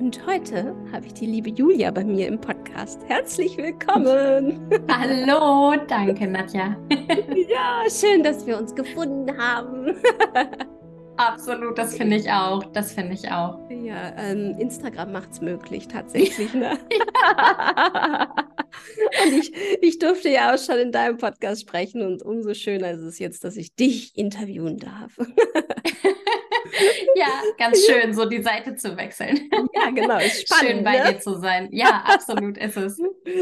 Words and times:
Und 0.00 0.26
heute 0.26 0.74
habe 0.92 1.06
ich 1.06 1.14
die 1.14 1.26
liebe 1.26 1.50
Julia 1.50 1.90
bei 1.92 2.02
mir 2.04 2.26
im 2.26 2.40
Podcast. 2.40 3.00
Herzlich 3.06 3.56
willkommen. 3.56 4.68
Hallo, 4.90 5.76
danke 5.86 6.26
Nadja. 6.26 6.76
ja, 6.90 7.84
schön, 7.88 8.24
dass 8.24 8.44
wir 8.44 8.58
uns 8.58 8.74
gefunden 8.74 9.38
haben. 9.38 9.94
Absolut, 11.16 11.78
das 11.78 11.96
finde 11.96 12.16
ich 12.16 12.28
auch. 12.28 12.64
Das 12.72 12.92
finde 12.92 13.14
ich 13.14 13.30
auch. 13.30 13.56
Ja, 13.70 14.12
ähm, 14.18 14.56
Instagram 14.58 15.12
macht 15.12 15.30
es 15.30 15.40
möglich, 15.40 15.86
tatsächlich. 15.86 16.52
Ne? 16.54 16.76
und 19.24 19.32
ich, 19.38 19.52
ich 19.80 20.00
durfte 20.00 20.28
ja 20.28 20.52
auch 20.52 20.58
schon 20.58 20.78
in 20.78 20.90
deinem 20.90 21.18
Podcast 21.18 21.60
sprechen 21.60 22.02
und 22.02 22.20
umso 22.24 22.52
schöner 22.54 22.90
ist 22.90 23.02
es 23.02 23.20
jetzt, 23.20 23.44
dass 23.44 23.56
ich 23.56 23.76
dich 23.76 24.18
interviewen 24.18 24.78
darf. 24.78 25.16
ja, 27.16 27.28
ganz 27.58 27.84
schön, 27.86 28.14
so 28.14 28.24
die 28.28 28.42
Seite 28.42 28.74
zu 28.76 28.96
wechseln. 28.96 29.50
Ja, 29.74 29.90
genau, 29.90 30.18
ist 30.18 30.42
spannend. 30.48 30.74
Schön 30.74 30.84
bei 30.84 30.98
ne? 30.98 31.12
dir 31.12 31.20
zu 31.20 31.38
sein. 31.38 31.68
Ja, 31.72 32.04
absolut 32.06 32.58
ist 32.58 32.76
es. 32.76 32.98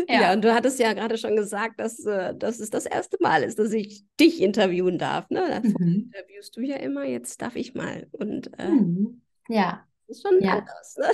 Ja, 0.09 0.21
ja 0.21 0.33
und 0.33 0.43
du 0.43 0.55
hattest 0.55 0.79
ja 0.79 0.93
gerade 0.93 1.19
schon 1.19 1.37
gesagt, 1.37 1.81
dass, 1.81 2.05
äh, 2.05 2.35
dass 2.35 2.61
es 2.61 2.71
das 2.71 2.87
erste 2.87 3.17
Mal 3.21 3.43
ist, 3.43 3.59
dass 3.59 3.73
ich 3.73 4.05
dich 4.19 4.41
interviewen 4.41 4.99
darf. 4.99 5.29
Ne? 5.31 5.41
Davor 5.41 5.81
mhm. 5.81 6.11
interviewst 6.13 6.57
du 6.57 6.61
ja 6.63 6.77
immer, 6.77 7.05
jetzt 7.05 7.41
darf 7.43 7.57
ich 7.57 7.75
mal. 7.75 8.07
Und 8.13 8.51
äh, 8.59 8.69
mhm. 8.69 9.23
ja. 9.49 9.87
Ist 10.13 10.23
schon 10.29 10.43
ja. 10.43 10.59
anders. 10.59 10.97
Ne? 10.99 11.07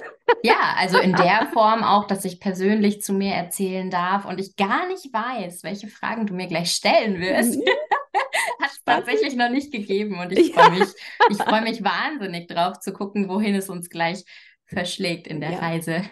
Ja, 0.43 0.75
also 0.77 0.99
in 0.99 1.13
der 1.13 1.49
Form 1.53 1.85
auch, 1.85 2.09
dass 2.09 2.25
ich 2.25 2.41
persönlich 2.41 3.01
zu 3.01 3.13
mir 3.13 3.33
erzählen 3.33 3.91
darf 3.91 4.25
und 4.25 4.41
ich 4.41 4.57
gar 4.57 4.89
nicht 4.89 5.13
weiß, 5.13 5.63
welche 5.63 5.87
Fragen 5.87 6.27
du 6.27 6.35
mir 6.35 6.49
gleich 6.49 6.73
stellen 6.73 7.21
wirst. 7.21 7.57
Mhm. 7.57 7.63
Hat 8.61 8.71
es 8.73 8.83
tatsächlich 8.85 9.37
noch 9.37 9.51
nicht 9.51 9.71
gegeben 9.71 10.19
und 10.19 10.37
ich 10.37 10.53
freue 10.53 10.71
mich, 10.71 10.89
ich 11.31 11.37
freue 11.37 11.63
mich 11.63 11.85
wahnsinnig 11.85 12.49
drauf 12.49 12.81
zu 12.81 12.93
gucken, 12.93 13.29
wohin 13.29 13.55
es 13.55 13.69
uns 13.69 13.89
gleich 13.89 14.25
verschlägt 14.67 15.29
in 15.29 15.41
der 15.41 15.53
ja. 15.53 15.59
Reise. 15.59 16.03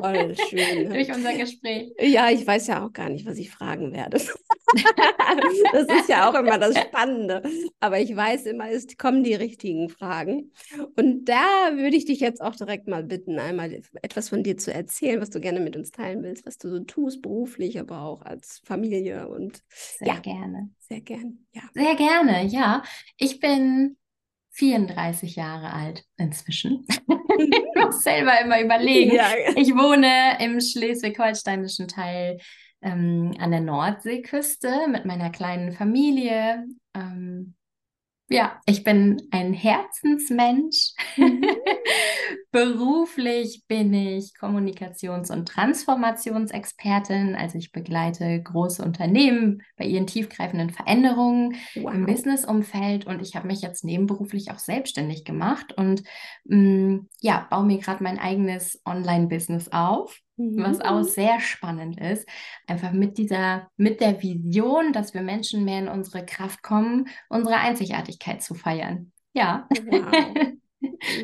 Voll 0.00 0.36
schön. 0.48 0.88
Ne? 0.88 0.94
Durch 0.94 1.12
unser 1.12 1.34
Gespräch. 1.34 1.92
Ja, 1.98 2.30
ich 2.30 2.46
weiß 2.46 2.68
ja 2.68 2.86
auch 2.86 2.92
gar 2.92 3.08
nicht, 3.08 3.26
was 3.26 3.38
ich 3.38 3.50
fragen 3.50 3.92
werde. 3.92 4.20
das 5.72 6.00
ist 6.00 6.08
ja 6.08 6.28
auch 6.28 6.34
immer 6.34 6.58
das 6.58 6.76
Spannende. 6.86 7.42
Aber 7.80 8.00
ich 8.00 8.14
weiß 8.14 8.46
immer, 8.46 8.70
es 8.70 8.86
kommen 8.96 9.22
die 9.22 9.34
richtigen 9.34 9.88
Fragen. 9.88 10.52
Und 10.96 11.26
da 11.26 11.72
würde 11.72 11.96
ich 11.96 12.04
dich 12.04 12.20
jetzt 12.20 12.40
auch 12.40 12.56
direkt 12.56 12.88
mal 12.88 13.04
bitten, 13.04 13.38
einmal 13.38 13.72
etwas 14.02 14.28
von 14.28 14.42
dir 14.42 14.56
zu 14.56 14.72
erzählen, 14.72 15.20
was 15.20 15.30
du 15.30 15.40
gerne 15.40 15.60
mit 15.60 15.76
uns 15.76 15.90
teilen 15.90 16.22
willst, 16.22 16.46
was 16.46 16.58
du 16.58 16.68
so 16.68 16.80
tust, 16.80 17.22
beruflich, 17.22 17.78
aber 17.78 18.02
auch 18.02 18.22
als 18.22 18.60
Familie. 18.64 19.28
Und 19.28 19.62
sehr 19.70 20.08
ja, 20.08 20.18
gerne. 20.18 20.70
Sehr 20.80 21.00
gerne, 21.00 21.34
ja. 21.52 21.62
Sehr 21.74 21.94
gerne, 21.94 22.46
ja. 22.46 22.82
Ich 23.16 23.40
bin 23.40 23.96
34 24.56 25.36
Jahre 25.36 25.72
alt 25.72 26.04
inzwischen. 26.16 26.86
ich 26.88 27.50
muss 27.74 28.02
selber 28.02 28.40
immer 28.40 28.60
überlegen. 28.60 29.14
Ja. 29.14 29.28
Ich 29.54 29.74
wohne 29.74 30.38
im 30.40 30.60
schleswig-holsteinischen 30.60 31.88
Teil 31.88 32.38
ähm, 32.86 33.34
an 33.40 33.50
der 33.50 33.60
Nordseeküste 33.60 34.86
mit 34.88 35.04
meiner 35.04 35.30
kleinen 35.30 35.72
Familie. 35.72 36.64
Ähm, 36.94 37.54
ja, 38.28 38.60
ich 38.66 38.82
bin 38.82 39.22
ein 39.30 39.52
Herzensmensch. 39.52 40.94
Mhm. 41.16 41.44
Beruflich 42.52 43.64
bin 43.68 43.92
ich 43.92 44.32
Kommunikations- 44.38 45.30
und 45.30 45.46
Transformationsexpertin. 45.46 47.34
Also 47.36 47.58
ich 47.58 47.70
begleite 47.70 48.42
große 48.42 48.82
Unternehmen 48.82 49.62
bei 49.76 49.84
ihren 49.84 50.06
tiefgreifenden 50.06 50.70
Veränderungen 50.70 51.56
wow. 51.74 51.92
im 51.92 52.06
Businessumfeld 52.06 53.06
und 53.06 53.20
ich 53.20 53.36
habe 53.36 53.46
mich 53.46 53.62
jetzt 53.62 53.84
nebenberuflich 53.84 54.50
auch 54.50 54.58
selbstständig 54.58 55.24
gemacht 55.24 55.72
und 55.76 56.02
mh, 56.44 56.56
mm, 56.56 57.08
ja, 57.20 57.46
baue 57.50 57.66
mir 57.66 57.78
gerade 57.78 58.02
mein 58.02 58.18
eigenes 58.18 58.80
Online-Business 58.84 59.68
auf 59.70 60.20
was 60.36 60.80
auch 60.80 60.98
mhm. 60.98 61.04
sehr 61.04 61.40
spannend 61.40 62.00
ist. 62.00 62.28
Einfach 62.66 62.92
mit 62.92 63.18
dieser, 63.18 63.70
mit 63.76 64.00
der 64.00 64.22
Vision, 64.22 64.92
dass 64.92 65.14
wir 65.14 65.22
Menschen 65.22 65.64
mehr 65.64 65.80
in 65.80 65.88
unsere 65.88 66.24
Kraft 66.24 66.62
kommen, 66.62 67.08
unsere 67.28 67.56
Einzigartigkeit 67.56 68.42
zu 68.42 68.54
feiern. 68.54 69.12
Ja. 69.32 69.68
Wow. 69.70 70.52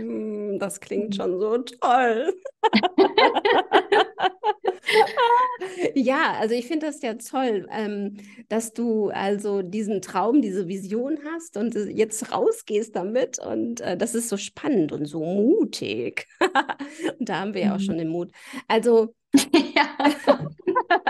Mm, 0.00 0.58
das 0.58 0.80
klingt 0.80 1.14
schon 1.14 1.38
so 1.38 1.58
toll. 1.58 2.34
ja, 5.94 6.34
also 6.38 6.54
ich 6.54 6.66
finde 6.66 6.86
das 6.86 7.02
ja 7.02 7.14
toll, 7.14 7.66
ähm, 7.70 8.18
dass 8.48 8.72
du 8.72 9.10
also 9.10 9.62
diesen 9.62 10.02
Traum, 10.02 10.42
diese 10.42 10.68
Vision 10.68 11.18
hast 11.32 11.56
und 11.56 11.74
äh, 11.76 11.88
jetzt 11.90 12.32
rausgehst 12.32 12.94
damit 12.96 13.38
und 13.38 13.80
äh, 13.80 13.96
das 13.96 14.14
ist 14.14 14.28
so 14.28 14.36
spannend 14.36 14.92
und 14.92 15.06
so 15.06 15.20
mutig. 15.24 16.26
und 17.18 17.28
da 17.28 17.40
haben 17.40 17.54
wir 17.54 17.62
ja 17.62 17.74
auch 17.74 17.78
mhm. 17.78 17.84
schon 17.84 17.98
den 17.98 18.08
Mut. 18.08 18.30
Also 18.68 19.14
ja. 19.74 19.88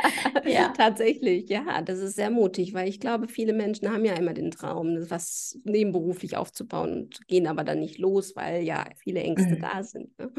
ja. 0.45 0.69
Tatsächlich, 0.69 1.49
ja, 1.49 1.83
das 1.83 1.99
ist 1.99 2.17
sehr 2.17 2.31
mutig, 2.31 2.75
weil 2.75 2.89
ich 2.89 3.01
glaube, 3.01 3.29
viele 3.29 3.53
Menschen 3.53 3.93
haben 3.93 4.05
ja 4.05 4.15
immer 4.15 4.35
den 4.35 4.51
Traum, 4.51 5.11
was 5.11 5.59
nebenberuflich 5.65 6.37
aufzubauen 6.37 6.93
und 6.93 7.27
gehen 7.29 7.47
aber 7.47 7.65
dann 7.65 7.81
nicht 7.81 7.99
los, 7.99 8.37
weil 8.37 8.63
ja 8.63 8.85
viele 8.99 9.21
Ängste 9.21 9.57
mhm. 9.57 9.61
da 9.61 9.83
sind. 9.83 10.19
Ne? 10.19 10.31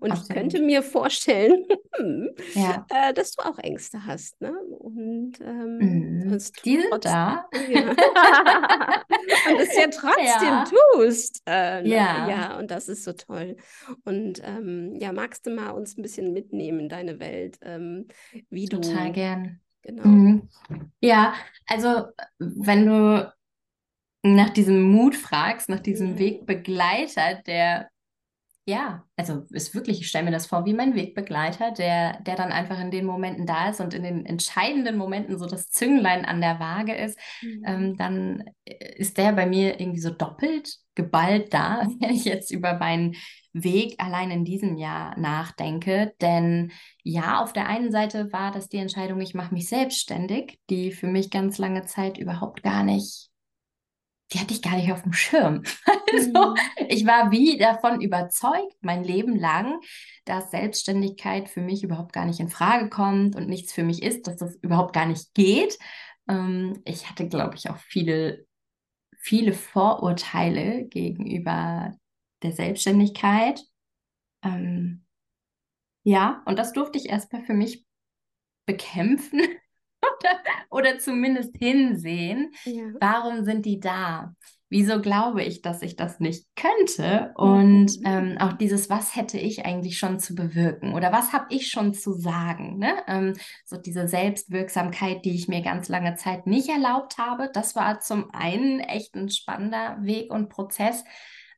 Und 0.00 0.12
Absolut. 0.12 0.30
ich 0.30 0.36
könnte 0.36 0.62
mir 0.62 0.82
vorstellen, 0.82 1.64
ja. 2.54 2.86
äh, 2.90 3.12
dass 3.12 3.32
du 3.32 3.44
auch 3.44 3.58
Ängste 3.58 4.06
hast. 4.06 4.40
Ne? 4.40 4.52
Und 4.78 5.40
ähm, 5.40 5.78
mhm. 5.78 6.38
die 6.64 6.80
sind 6.80 7.04
da. 7.04 7.46
Ja. 7.68 7.90
und 9.50 9.60
es 9.60 9.76
ja 9.76 9.88
trotzdem 9.88 10.48
ja. 10.48 10.64
tust. 10.94 11.42
Äh, 11.46 11.82
ne? 11.82 11.88
ja. 11.88 12.28
ja, 12.28 12.58
und 12.58 12.70
das 12.70 12.88
ist 12.88 13.04
so 13.04 13.12
toll. 13.12 13.56
Und 14.04 14.40
ähm, 14.44 14.96
ja, 15.00 15.12
magst 15.12 15.46
du 15.46 15.50
mal 15.50 15.70
uns 15.70 15.96
ein 15.96 16.02
bisschen 16.02 16.32
mitnehmen 16.32 16.80
in 16.80 16.88
deine 16.88 17.18
Welt? 17.20 17.32
Welt, 17.32 17.58
ähm, 17.62 18.06
wie 18.50 18.66
Total 18.66 19.08
du. 19.08 19.11
Gern. 19.12 19.60
Genau. 19.82 20.06
Mhm. 20.06 20.48
Ja, 21.00 21.34
also 21.66 22.06
wenn 22.38 22.86
du 22.86 23.32
nach 24.24 24.50
diesem 24.50 24.82
Mut 24.82 25.16
fragst, 25.16 25.68
nach 25.68 25.80
diesem 25.80 26.12
mhm. 26.12 26.18
Wegbegleiter, 26.18 27.42
der 27.46 27.88
ja, 28.64 29.04
also 29.16 29.44
ist 29.50 29.74
wirklich, 29.74 30.00
ich 30.00 30.08
stelle 30.08 30.26
mir 30.26 30.30
das 30.30 30.46
vor 30.46 30.64
wie 30.64 30.72
mein 30.72 30.94
Wegbegleiter, 30.94 31.72
der, 31.72 32.20
der 32.20 32.36
dann 32.36 32.52
einfach 32.52 32.78
in 32.78 32.92
den 32.92 33.04
Momenten 33.04 33.44
da 33.44 33.70
ist 33.70 33.80
und 33.80 33.92
in 33.92 34.04
den 34.04 34.24
entscheidenden 34.24 34.96
Momenten 34.96 35.36
so 35.36 35.46
das 35.46 35.70
Zünglein 35.70 36.24
an 36.24 36.40
der 36.40 36.60
Waage 36.60 36.94
ist, 36.94 37.18
mhm. 37.42 37.64
ähm, 37.66 37.96
dann 37.96 38.44
ist 38.64 39.18
der 39.18 39.32
bei 39.32 39.46
mir 39.46 39.80
irgendwie 39.80 40.00
so 40.00 40.10
doppelt 40.10 40.76
geballt 40.94 41.52
da, 41.52 41.88
wenn 42.00 42.10
ich 42.10 42.24
jetzt 42.24 42.52
über 42.52 42.74
meinen 42.74 43.16
Weg 43.52 43.96
allein 43.98 44.30
in 44.30 44.44
diesem 44.44 44.76
Jahr 44.76 45.18
nachdenke. 45.18 46.14
Denn 46.20 46.72
ja, 47.02 47.42
auf 47.42 47.52
der 47.52 47.66
einen 47.68 47.90
Seite 47.90 48.32
war 48.32 48.50
das 48.50 48.68
die 48.68 48.78
Entscheidung, 48.78 49.20
ich 49.20 49.34
mache 49.34 49.54
mich 49.54 49.68
selbstständig, 49.68 50.58
die 50.70 50.92
für 50.92 51.06
mich 51.06 51.30
ganz 51.30 51.58
lange 51.58 51.84
Zeit 51.84 52.18
überhaupt 52.18 52.62
gar 52.62 52.82
nicht, 52.82 53.30
die 54.32 54.38
hatte 54.38 54.54
ich 54.54 54.62
gar 54.62 54.76
nicht 54.76 54.92
auf 54.92 55.02
dem 55.02 55.12
Schirm. 55.12 55.62
Also, 56.14 56.28
mhm. 56.28 56.56
ich 56.88 57.06
war 57.06 57.30
wie 57.30 57.56
davon 57.56 58.02
überzeugt, 58.02 58.76
mein 58.82 59.02
Leben 59.02 59.34
lang, 59.34 59.80
dass 60.26 60.50
Selbstständigkeit 60.50 61.48
für 61.48 61.62
mich 61.62 61.82
überhaupt 61.82 62.12
gar 62.12 62.26
nicht 62.26 62.38
in 62.38 62.50
Frage 62.50 62.90
kommt 62.90 63.34
und 63.34 63.48
nichts 63.48 63.72
für 63.72 63.82
mich 63.82 64.02
ist, 64.02 64.26
dass 64.26 64.36
das 64.36 64.56
überhaupt 64.56 64.92
gar 64.92 65.06
nicht 65.06 65.32
geht. 65.32 65.78
Ähm, 66.28 66.82
ich 66.84 67.08
hatte, 67.08 67.28
glaube 67.28 67.54
ich, 67.56 67.70
auch 67.70 67.78
viele 67.78 68.44
viele 69.22 69.52
Vorurteile 69.52 70.84
gegenüber 70.84 71.94
der 72.42 72.52
Selbstständigkeit. 72.52 73.62
Ähm, 74.44 75.04
ja, 76.04 76.42
und 76.46 76.58
das 76.58 76.72
durfte 76.72 76.98
ich 76.98 77.08
erstmal 77.08 77.42
für 77.44 77.54
mich 77.54 77.84
bekämpfen 78.66 79.40
oder, 80.02 80.40
oder 80.70 80.98
zumindest 80.98 81.56
hinsehen. 81.56 82.52
Ja. 82.64 82.84
Warum 83.00 83.44
sind 83.44 83.66
die 83.66 83.80
da? 83.80 84.34
Wieso 84.68 85.02
glaube 85.02 85.42
ich, 85.42 85.60
dass 85.60 85.82
ich 85.82 85.96
das 85.96 86.18
nicht 86.18 86.46
könnte? 86.56 87.34
Und 87.36 88.00
mhm. 88.00 88.06
ähm, 88.06 88.38
auch 88.38 88.54
dieses, 88.54 88.88
was 88.88 89.14
hätte 89.14 89.38
ich 89.38 89.66
eigentlich 89.66 89.98
schon 89.98 90.18
zu 90.18 90.34
bewirken 90.34 90.94
oder 90.94 91.12
was 91.12 91.34
habe 91.34 91.44
ich 91.50 91.70
schon 91.70 91.92
zu 91.92 92.14
sagen? 92.14 92.78
Ne? 92.78 92.94
Ähm, 93.06 93.34
so 93.66 93.76
diese 93.76 94.08
Selbstwirksamkeit, 94.08 95.26
die 95.26 95.34
ich 95.34 95.46
mir 95.46 95.60
ganz 95.60 95.90
lange 95.90 96.14
Zeit 96.14 96.46
nicht 96.46 96.70
erlaubt 96.70 97.18
habe, 97.18 97.50
das 97.52 97.76
war 97.76 98.00
zum 98.00 98.30
einen 98.30 98.80
echt 98.80 99.14
ein 99.14 99.28
spannender 99.28 99.98
Weg 100.00 100.32
und 100.32 100.48
Prozess. 100.48 101.04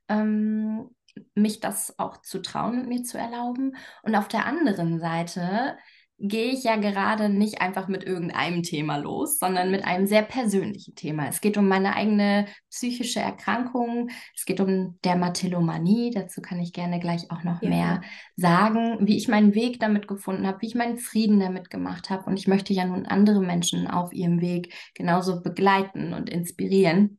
Ähm, 0.09 0.91
mich 1.35 1.61
das 1.61 1.99
auch 1.99 2.21
zu 2.23 2.43
trauen 2.43 2.81
und 2.81 2.89
mir 2.89 3.03
zu 3.03 3.19
erlauben. 3.19 3.77
Und 4.03 4.17
auf 4.17 4.29
der 4.29 4.47
anderen 4.47 4.99
Seite 4.99 5.77
gehe 6.19 6.53
ich 6.53 6.63
ja 6.63 6.77
gerade 6.77 7.29
nicht 7.29 7.61
einfach 7.61 7.89
mit 7.89 8.05
irgendeinem 8.05 8.63
Thema 8.63 8.97
los, 8.97 9.39
sondern 9.39 9.71
mit 9.71 9.85
einem 9.85 10.07
sehr 10.07 10.23
persönlichen 10.23 10.95
Thema. 10.95 11.29
Es 11.29 11.41
geht 11.41 11.59
um 11.59 11.67
meine 11.67 11.97
eigene 11.97 12.47
psychische 12.71 13.19
Erkrankung, 13.19 14.09
es 14.35 14.45
geht 14.45 14.61
um 14.61 14.99
Dermatillomanie, 15.05 16.13
dazu 16.13 16.41
kann 16.41 16.61
ich 16.61 16.73
gerne 16.73 17.01
gleich 17.01 17.31
auch 17.31 17.43
noch 17.43 17.63
ja. 17.63 17.69
mehr 17.69 18.01
sagen, 18.37 18.99
wie 19.07 19.17
ich 19.17 19.29
meinen 19.29 19.55
Weg 19.55 19.81
damit 19.81 20.07
gefunden 20.07 20.47
habe, 20.47 20.63
wie 20.63 20.67
ich 20.67 20.77
meinen 20.77 20.99
Frieden 20.99 21.41
damit 21.41 21.69
gemacht 21.69 22.11
habe. 22.11 22.25
Und 22.27 22.39
ich 22.39 22.47
möchte 22.47 22.73
ja 22.73 22.85
nun 22.85 23.07
andere 23.07 23.41
Menschen 23.41 23.89
auf 23.89 24.13
ihrem 24.13 24.41
Weg 24.41 24.73
genauso 24.95 25.43
begleiten 25.43 26.15
und 26.15 26.31
inspirieren. 26.31 27.19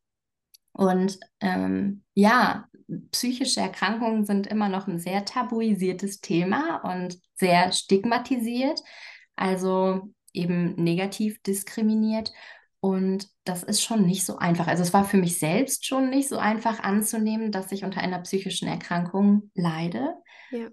Und 0.71 1.19
ähm, 1.41 2.03
ja, 2.13 2.67
psychische 3.11 3.61
Erkrankungen 3.61 4.25
sind 4.25 4.47
immer 4.47 4.69
noch 4.69 4.87
ein 4.87 4.99
sehr 4.99 5.25
tabuisiertes 5.25 6.21
Thema 6.21 6.77
und 6.77 7.17
sehr 7.33 7.71
stigmatisiert, 7.71 8.81
also 9.35 10.13
eben 10.33 10.75
negativ 10.75 11.41
diskriminiert. 11.41 12.31
Und 12.79 13.29
das 13.45 13.63
ist 13.63 13.81
schon 13.81 14.05
nicht 14.05 14.25
so 14.25 14.37
einfach. 14.37 14.67
Also 14.67 14.83
es 14.83 14.93
war 14.93 15.05
für 15.05 15.17
mich 15.17 15.39
selbst 15.39 15.85
schon 15.85 16.09
nicht 16.09 16.29
so 16.29 16.37
einfach 16.37 16.81
anzunehmen, 16.83 17.51
dass 17.51 17.71
ich 17.71 17.83
unter 17.83 18.01
einer 18.01 18.19
psychischen 18.19 18.67
Erkrankung 18.67 19.49
leide. 19.55 20.13
Ja. 20.51 20.67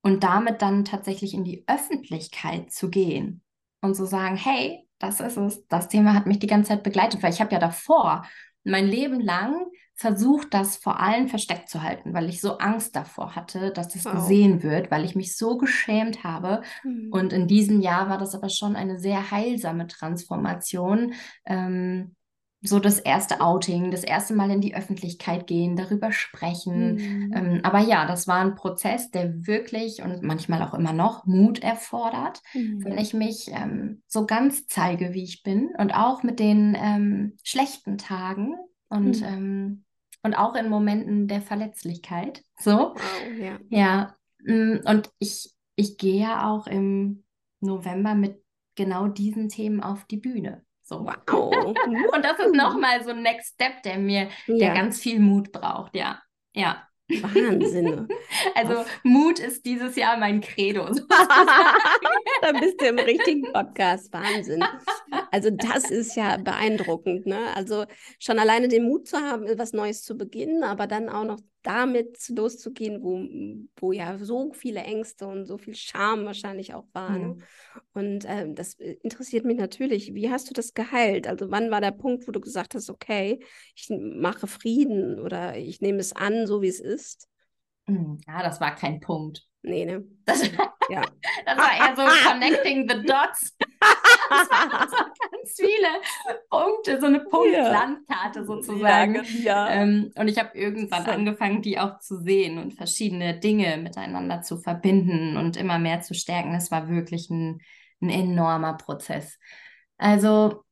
Und 0.00 0.24
damit 0.24 0.62
dann 0.62 0.84
tatsächlich 0.84 1.34
in 1.34 1.44
die 1.44 1.64
Öffentlichkeit 1.66 2.70
zu 2.70 2.88
gehen 2.88 3.42
und 3.82 3.94
zu 3.94 4.06
sagen, 4.06 4.36
hey, 4.36 4.88
das 4.98 5.20
ist 5.20 5.36
es, 5.36 5.66
das 5.68 5.88
Thema 5.88 6.14
hat 6.14 6.26
mich 6.26 6.38
die 6.38 6.46
ganze 6.46 6.70
Zeit 6.70 6.82
begleitet, 6.82 7.22
weil 7.22 7.32
ich 7.32 7.40
habe 7.40 7.52
ja 7.52 7.58
davor 7.58 8.26
mein 8.64 8.86
Leben 8.86 9.20
lang 9.20 9.66
versucht, 9.98 10.54
das 10.54 10.76
vor 10.76 11.00
allem 11.00 11.26
versteckt 11.26 11.68
zu 11.68 11.82
halten, 11.82 12.14
weil 12.14 12.28
ich 12.28 12.40
so 12.40 12.58
Angst 12.58 12.94
davor 12.94 13.34
hatte, 13.34 13.72
dass 13.72 13.88
das 13.88 14.04
wow. 14.04 14.14
gesehen 14.14 14.62
wird, 14.62 14.92
weil 14.92 15.04
ich 15.04 15.16
mich 15.16 15.36
so 15.36 15.58
geschämt 15.58 16.22
habe. 16.22 16.62
Mhm. 16.84 17.08
Und 17.10 17.32
in 17.32 17.48
diesem 17.48 17.80
Jahr 17.80 18.08
war 18.08 18.16
das 18.16 18.32
aber 18.32 18.48
schon 18.48 18.76
eine 18.76 19.00
sehr 19.00 19.32
heilsame 19.32 19.88
Transformation. 19.88 21.14
Ähm, 21.44 22.14
so 22.60 22.78
das 22.78 23.00
erste 23.00 23.40
Outing, 23.40 23.90
das 23.90 24.04
erste 24.04 24.34
Mal 24.34 24.52
in 24.52 24.60
die 24.60 24.76
Öffentlichkeit 24.76 25.48
gehen, 25.48 25.74
darüber 25.74 26.12
sprechen. 26.12 26.94
Mhm. 26.94 27.32
Ähm, 27.34 27.60
aber 27.64 27.80
ja, 27.80 28.06
das 28.06 28.28
war 28.28 28.40
ein 28.40 28.54
Prozess, 28.54 29.10
der 29.10 29.48
wirklich 29.48 30.02
und 30.02 30.22
manchmal 30.22 30.62
auch 30.62 30.74
immer 30.74 30.92
noch 30.92 31.26
Mut 31.26 31.58
erfordert, 31.58 32.40
mhm. 32.54 32.84
wenn 32.84 32.98
ich 32.98 33.14
mich 33.14 33.50
ähm, 33.52 34.02
so 34.06 34.26
ganz 34.26 34.68
zeige, 34.68 35.12
wie 35.12 35.24
ich 35.24 35.42
bin 35.42 35.70
und 35.76 35.92
auch 35.92 36.22
mit 36.22 36.38
den 36.38 36.76
ähm, 36.80 37.36
schlechten 37.42 37.98
Tagen 37.98 38.54
und 38.88 39.22
mhm. 39.22 39.84
Und 40.22 40.34
auch 40.34 40.54
in 40.54 40.68
Momenten 40.68 41.28
der 41.28 41.42
Verletzlichkeit. 41.42 42.44
So. 42.58 42.94
Wow, 42.94 43.38
ja. 43.38 43.58
ja. 43.68 44.14
Mm, 44.44 44.80
und 44.84 45.10
ich, 45.18 45.52
ich 45.76 45.96
gehe 45.96 46.22
ja 46.22 46.50
auch 46.50 46.66
im 46.66 47.24
November 47.60 48.14
mit 48.14 48.42
genau 48.74 49.08
diesen 49.08 49.48
Themen 49.48 49.82
auf 49.82 50.04
die 50.06 50.16
Bühne. 50.16 50.64
So. 50.82 51.04
Wow. 51.04 51.76
und 52.14 52.24
das 52.24 52.38
ist 52.38 52.54
nochmal 52.54 53.04
so 53.04 53.10
ein 53.10 53.22
Next 53.22 53.54
Step, 53.54 53.82
der 53.82 53.98
mir, 53.98 54.28
ja. 54.46 54.56
der 54.56 54.74
ganz 54.74 54.98
viel 55.00 55.20
Mut 55.20 55.52
braucht, 55.52 55.94
ja. 55.94 56.20
Ja. 56.54 56.87
Wahnsinn. 57.08 58.08
Also 58.54 58.84
Mut 59.02 59.38
ist 59.38 59.64
dieses 59.64 59.96
Jahr 59.96 60.18
mein 60.18 60.40
Credo. 60.40 60.84
da 62.42 62.52
bist 62.60 62.80
du 62.80 62.86
im 62.86 62.98
richtigen 62.98 63.50
Podcast. 63.52 64.12
Wahnsinn. 64.12 64.64
Also 65.30 65.50
das 65.50 65.90
ist 65.90 66.16
ja 66.16 66.36
beeindruckend. 66.36 67.26
Ne? 67.26 67.38
Also 67.54 67.86
schon 68.18 68.38
alleine 68.38 68.68
den 68.68 68.84
Mut 68.84 69.08
zu 69.08 69.18
haben, 69.18 69.46
etwas 69.46 69.72
Neues 69.72 70.02
zu 70.02 70.16
beginnen, 70.16 70.62
aber 70.62 70.86
dann 70.86 71.08
auch 71.08 71.24
noch 71.24 71.38
damit 71.62 72.28
loszugehen, 72.28 73.02
wo, 73.02 73.20
wo 73.76 73.92
ja 73.92 74.18
so 74.18 74.52
viele 74.52 74.80
Ängste 74.80 75.26
und 75.26 75.44
so 75.44 75.58
viel 75.58 75.74
Scham 75.74 76.24
wahrscheinlich 76.24 76.74
auch 76.74 76.86
waren. 76.92 77.20
Ne? 77.20 77.26
Mhm. 77.26 77.42
Und 77.92 78.24
ähm, 78.26 78.54
das 78.54 78.74
interessiert 78.74 79.44
mich 79.44 79.58
natürlich. 79.58 80.14
Wie 80.14 80.30
hast 80.30 80.48
du 80.48 80.54
das 80.54 80.74
geheilt? 80.74 81.26
Also 81.26 81.50
wann 81.50 81.70
war 81.70 81.80
der 81.80 81.90
Punkt, 81.90 82.26
wo 82.28 82.32
du 82.32 82.40
gesagt 82.40 82.74
hast, 82.74 82.90
okay, 82.90 83.40
ich 83.74 83.88
mache 83.90 84.46
Frieden 84.46 85.18
oder 85.18 85.56
ich 85.56 85.80
nehme 85.80 85.98
es 85.98 86.14
an, 86.14 86.46
so 86.46 86.62
wie 86.62 86.68
es 86.68 86.80
ist? 86.80 87.28
Hm, 87.86 88.18
ja, 88.26 88.42
das 88.42 88.60
war 88.60 88.74
kein 88.74 89.00
Punkt. 89.00 89.46
Nee, 89.62 89.84
ne? 89.84 90.04
Das, 90.24 90.42
ja. 90.88 91.02
das 91.44 91.58
war 91.58 91.76
eher 91.76 91.96
so 91.96 92.02
Connecting 92.28 92.88
the 92.88 93.04
Dots. 93.04 93.56
Das 94.28 94.50
waren 94.50 94.88
so 94.88 94.96
ganz 94.96 95.56
viele 95.56 95.88
Punkte, 96.50 97.00
so 97.00 97.06
eine 97.06 97.20
Punktlandkarte 97.20 98.44
sozusagen. 98.44 99.14
Ja, 99.14 99.22
ja. 99.42 99.70
Ähm, 99.70 100.12
und 100.16 100.28
ich 100.28 100.38
habe 100.38 100.56
irgendwann 100.56 101.04
so. 101.04 101.10
angefangen, 101.10 101.62
die 101.62 101.78
auch 101.78 101.98
zu 102.00 102.20
sehen 102.20 102.58
und 102.58 102.74
verschiedene 102.74 103.38
Dinge 103.38 103.78
miteinander 103.78 104.42
zu 104.42 104.58
verbinden 104.58 105.36
und 105.36 105.56
immer 105.56 105.78
mehr 105.78 106.00
zu 106.00 106.14
stärken. 106.14 106.52
Das 106.52 106.70
war 106.70 106.88
wirklich 106.88 107.30
ein, 107.30 107.60
ein 108.00 108.10
enormer 108.10 108.74
Prozess. 108.74 109.38
Also 109.96 110.64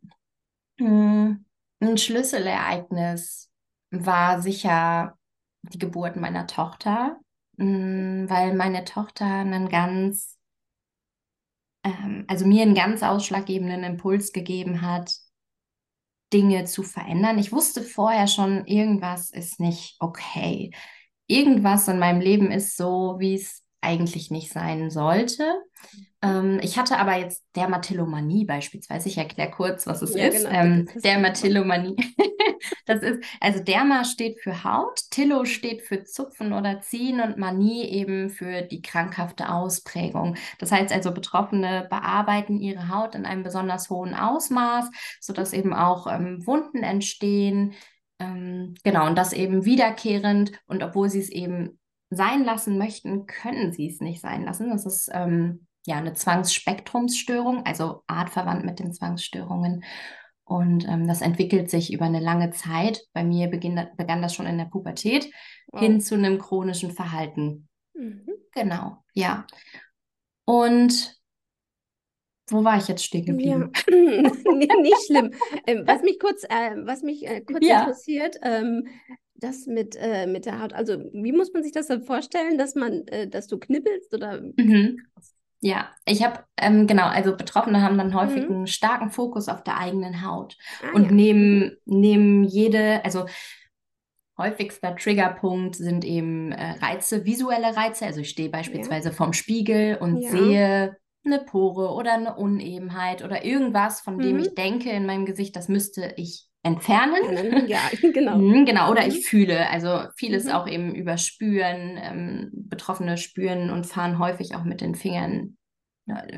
mh, 0.78 0.86
hm, 0.88 1.44
ein 1.80 1.98
Schlüsselereignis 1.98 3.50
war 3.90 4.40
sicher 4.40 5.16
die 5.62 5.78
Geburt 5.78 6.16
meiner 6.16 6.46
Tochter, 6.46 7.18
mh, 7.56 7.64
hm, 7.64 8.30
weil 8.30 8.54
meine 8.54 8.84
Tochter 8.84 9.26
einen 9.26 9.68
ganz 9.68 10.35
ähm, 11.86 12.24
also 12.26 12.46
mir 12.46 12.62
einen 12.62 12.74
ganz 12.74 13.02
ausschlaggebenden 13.02 13.84
Impuls 13.84 14.32
gegeben 14.32 14.82
hat, 14.82 15.14
Dinge 16.32 16.64
zu 16.64 16.82
verändern. 16.82 17.38
Ich 17.38 17.52
wusste 17.52 17.82
vorher 17.82 18.26
schon, 18.26 18.66
irgendwas 18.66 19.30
ist 19.30 19.60
nicht 19.60 19.96
okay. 20.00 20.72
Irgendwas 21.28 21.88
in 21.88 21.98
meinem 21.98 22.20
Leben 22.20 22.50
ist 22.50 22.76
so, 22.76 23.16
wie 23.18 23.34
es 23.34 23.62
eigentlich 23.80 24.30
nicht 24.30 24.52
sein 24.52 24.90
sollte. 24.90 25.44
Ähm, 26.22 26.58
ich 26.62 26.78
hatte 26.78 26.98
aber 26.98 27.16
jetzt 27.16 27.44
Dermatillomanie 27.54 28.44
beispielsweise. 28.44 29.08
Ich 29.08 29.18
erkläre 29.18 29.50
kurz, 29.50 29.86
was 29.86 30.02
es 30.02 30.14
ja, 30.14 30.26
ist. 30.26 30.44
Genau, 30.46 30.58
ähm, 30.58 30.88
Dermatillomanie. 31.04 31.96
das 32.86 33.02
ist, 33.02 33.22
also 33.40 33.62
Derma 33.62 34.04
steht 34.04 34.40
für 34.40 34.64
Haut, 34.64 35.00
Tillo 35.10 35.44
steht 35.44 35.82
für 35.82 36.04
Zupfen 36.04 36.52
oder 36.52 36.80
Ziehen 36.80 37.20
und 37.20 37.36
Manie 37.36 37.84
eben 37.84 38.30
für 38.30 38.62
die 38.62 38.80
krankhafte 38.80 39.50
Ausprägung. 39.50 40.36
Das 40.58 40.72
heißt 40.72 40.92
also, 40.92 41.12
Betroffene 41.12 41.86
bearbeiten 41.90 42.58
ihre 42.58 42.88
Haut 42.88 43.14
in 43.14 43.26
einem 43.26 43.42
besonders 43.42 43.90
hohen 43.90 44.14
Ausmaß, 44.14 44.90
sodass 45.20 45.52
eben 45.52 45.74
auch 45.74 46.06
ähm, 46.06 46.46
Wunden 46.46 46.82
entstehen. 46.82 47.74
Ähm, 48.18 48.74
genau, 48.84 49.06
und 49.06 49.16
das 49.16 49.32
eben 49.32 49.64
wiederkehrend. 49.64 50.52
Und 50.66 50.82
obwohl 50.82 51.10
sie 51.10 51.20
es 51.20 51.28
eben 51.28 51.78
sein 52.10 52.44
lassen 52.44 52.78
möchten, 52.78 53.26
können 53.26 53.72
sie 53.72 53.88
es 53.88 54.00
nicht 54.00 54.20
sein 54.20 54.44
lassen. 54.44 54.70
Das 54.70 54.86
ist 54.86 55.10
ähm, 55.12 55.66
ja 55.86 55.96
eine 55.96 56.12
Zwangsspektrumsstörung, 56.12 57.66
also 57.66 58.02
artverwandt 58.06 58.64
mit 58.64 58.78
den 58.78 58.92
Zwangsstörungen. 58.92 59.84
Und 60.46 60.86
ähm, 60.88 61.08
das 61.08 61.22
entwickelt 61.22 61.68
sich 61.70 61.92
über 61.92 62.04
eine 62.04 62.20
lange 62.20 62.52
Zeit. 62.52 63.02
Bei 63.12 63.24
mir 63.24 63.48
beginn, 63.48 63.84
begann 63.96 64.22
das 64.22 64.32
schon 64.32 64.46
in 64.46 64.58
der 64.58 64.66
Pubertät 64.66 65.28
wow. 65.72 65.80
hin 65.80 66.00
zu 66.00 66.14
einem 66.14 66.38
chronischen 66.38 66.92
Verhalten. 66.92 67.68
Mhm. 67.94 68.28
Genau, 68.54 69.02
ja. 69.12 69.44
Und 70.44 71.20
wo 72.48 72.62
war 72.62 72.78
ich 72.78 72.86
jetzt 72.86 73.04
stehen 73.04 73.26
geblieben? 73.26 73.72
Ja. 73.88 73.92
nicht 74.80 75.06
schlimm. 75.06 75.32
Ähm, 75.66 75.82
was 75.84 76.02
mich 76.02 76.20
kurz, 76.20 76.44
äh, 76.44 76.76
was 76.76 77.02
mich 77.02 77.26
äh, 77.26 77.40
kurz 77.40 77.66
ja. 77.66 77.80
interessiert, 77.80 78.36
ähm, 78.42 78.86
das 79.34 79.66
mit, 79.66 79.96
äh, 79.96 80.28
mit 80.28 80.46
der 80.46 80.62
Haut, 80.62 80.72
also 80.72 80.98
wie 81.12 81.32
muss 81.32 81.52
man 81.52 81.64
sich 81.64 81.72
das 81.72 81.88
dann 81.88 82.04
vorstellen, 82.04 82.56
dass 82.56 82.76
man, 82.76 83.06
äh, 83.08 83.26
dass 83.26 83.48
du 83.48 83.58
knibbelst 83.58 84.14
oder? 84.14 84.40
Mhm. 84.56 85.02
Ja, 85.60 85.88
ich 86.04 86.22
habe, 86.22 86.44
ähm, 86.58 86.86
genau, 86.86 87.06
also 87.06 87.36
Betroffene 87.36 87.82
haben 87.82 87.96
dann 87.96 88.14
häufig 88.14 88.44
mhm. 88.48 88.54
einen 88.54 88.66
starken 88.66 89.10
Fokus 89.10 89.48
auf 89.48 89.64
der 89.64 89.78
eigenen 89.78 90.24
Haut 90.26 90.56
ah, 90.82 90.94
und 90.94 91.04
ja. 91.06 91.10
nehmen, 91.12 91.76
nehmen 91.86 92.44
jede, 92.44 93.04
also 93.04 93.26
häufigster 94.38 94.94
Triggerpunkt 94.96 95.76
sind 95.76 96.04
eben 96.04 96.52
äh, 96.52 96.72
Reize, 96.82 97.24
visuelle 97.24 97.74
Reize. 97.76 98.04
Also 98.04 98.20
ich 98.20 98.28
stehe 98.28 98.50
beispielsweise 98.50 99.08
ja. 99.08 99.14
vorm 99.14 99.32
Spiegel 99.32 99.96
und 99.96 100.20
ja. 100.20 100.30
sehe 100.30 100.96
eine 101.24 101.40
Pore 101.40 101.92
oder 101.92 102.14
eine 102.14 102.36
Unebenheit 102.36 103.24
oder 103.24 103.44
irgendwas, 103.44 104.00
von 104.00 104.18
dem 104.18 104.36
mhm. 104.36 104.42
ich 104.42 104.54
denke 104.54 104.90
in 104.90 105.06
meinem 105.06 105.26
Gesicht, 105.26 105.56
das 105.56 105.68
müsste 105.68 106.14
ich 106.16 106.46
entfernen. 106.66 107.66
Ja, 107.68 107.80
genau. 108.12 108.38
Mhm, 108.38 108.66
genau, 108.66 108.90
oder 108.90 109.06
ich 109.06 109.16
mhm. 109.16 109.22
fühle. 109.22 109.70
Also 109.70 110.02
vieles 110.16 110.44
mhm. 110.44 110.50
auch 110.50 110.68
eben 110.68 110.94
über 110.94 111.16
Spüren. 111.16 111.98
Ähm, 112.02 112.50
Betroffene 112.52 113.16
spüren 113.16 113.70
und 113.70 113.86
fahren 113.86 114.18
häufig 114.18 114.54
auch 114.54 114.64
mit 114.64 114.80
den 114.80 114.94
Fingern 114.94 115.56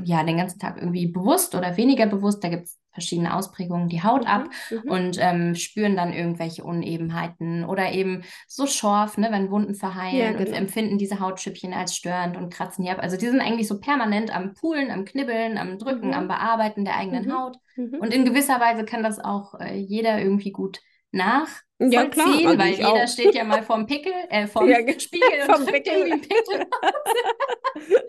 ja, 0.04 0.25
den 0.25 0.38
ganzen 0.38 0.58
Tag 0.58 0.78
irgendwie 0.78 1.08
bewusst 1.08 1.54
oder 1.54 1.76
weniger 1.76 2.06
bewusst. 2.06 2.42
Da 2.42 2.49
gibt 2.49 2.64
es 2.64 2.78
verschiedene 2.99 3.35
Ausprägungen 3.35 3.88
die 3.88 4.02
Haut 4.02 4.23
mhm, 4.23 4.26
ab 4.28 4.49
mhm. 4.71 4.90
und 4.90 5.19
ähm, 5.21 5.55
spüren 5.55 5.97
dann 5.97 6.12
irgendwelche 6.12 6.64
Unebenheiten 6.64 7.64
oder 7.64 7.93
eben 7.93 8.23
so 8.47 8.67
Schorf, 8.67 9.17
ne, 9.19 9.28
wenn 9.31 9.50
Wunden 9.50 9.75
verheilen 9.75 10.17
ja, 10.19 10.33
genau. 10.33 10.50
und 10.50 10.55
empfinden 10.57 10.99
diese 10.99 11.21
Hautschüppchen 11.21 11.73
als 11.73 11.97
störend 11.97 12.37
und 12.37 12.52
kratzen 12.52 12.85
die 12.85 12.90
ab. 12.90 12.99
Also 13.00 13.17
die 13.17 13.26
sind 13.28 13.40
eigentlich 13.40 13.69
so 13.69 13.81
permanent 13.81 14.35
am 14.35 14.55
Poolen, 14.55 14.90
am 14.90 15.05
Knibbeln, 15.05 15.57
am 15.59 15.78
Drücken, 15.78 16.09
mhm. 16.09 16.14
am 16.14 16.28
Bearbeiten 16.28 16.85
der 16.85 16.97
eigenen 16.97 17.26
mhm. 17.26 17.33
Haut. 17.33 17.57
Mhm. 17.76 17.95
Und 18.00 18.12
in 18.12 18.25
gewisser 18.25 18.61
Weise 18.61 18.85
kann 18.85 19.02
das 19.02 19.19
auch 19.21 19.55
äh, 19.61 19.76
jeder 19.76 20.19
irgendwie 20.21 20.50
gut 20.52 20.81
nach 21.11 21.49
Ja, 21.78 22.05
klar, 22.07 22.26
also 22.45 22.59
weil 22.59 22.75
jeder 22.75 22.88
auch. 23.05 23.09
steht 23.09 23.35
ja 23.35 23.45
mal 23.45 23.62
vorm 23.71 23.87
Pickel, 23.87 24.12
äh, 24.28 24.47
vorm 24.49 24.69
Ja, 24.69 24.81
ge- 24.83 24.99
Spiegel 25.00 25.28
und 25.49 25.55
vom 25.55 25.64
drückt 25.64 25.85
Pickel. 25.85 25.93
irgendwie 25.95 26.12
einen 26.12 26.21
Pickel 26.23 26.67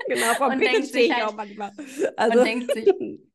Genau, 0.08 0.34
vom 0.36 0.48
Und 0.52 0.60
Pickel 0.60 0.74
denkt 0.74 0.88
stehe 0.90 1.04
sich 1.04 1.12
ich 1.12 1.16
halt- 1.16 1.26
auch 1.32 1.36
manchmal. 1.36 1.72
und 1.78 2.18
Also, 2.18 2.44
denkt 2.44 2.74
sich, 2.74 2.90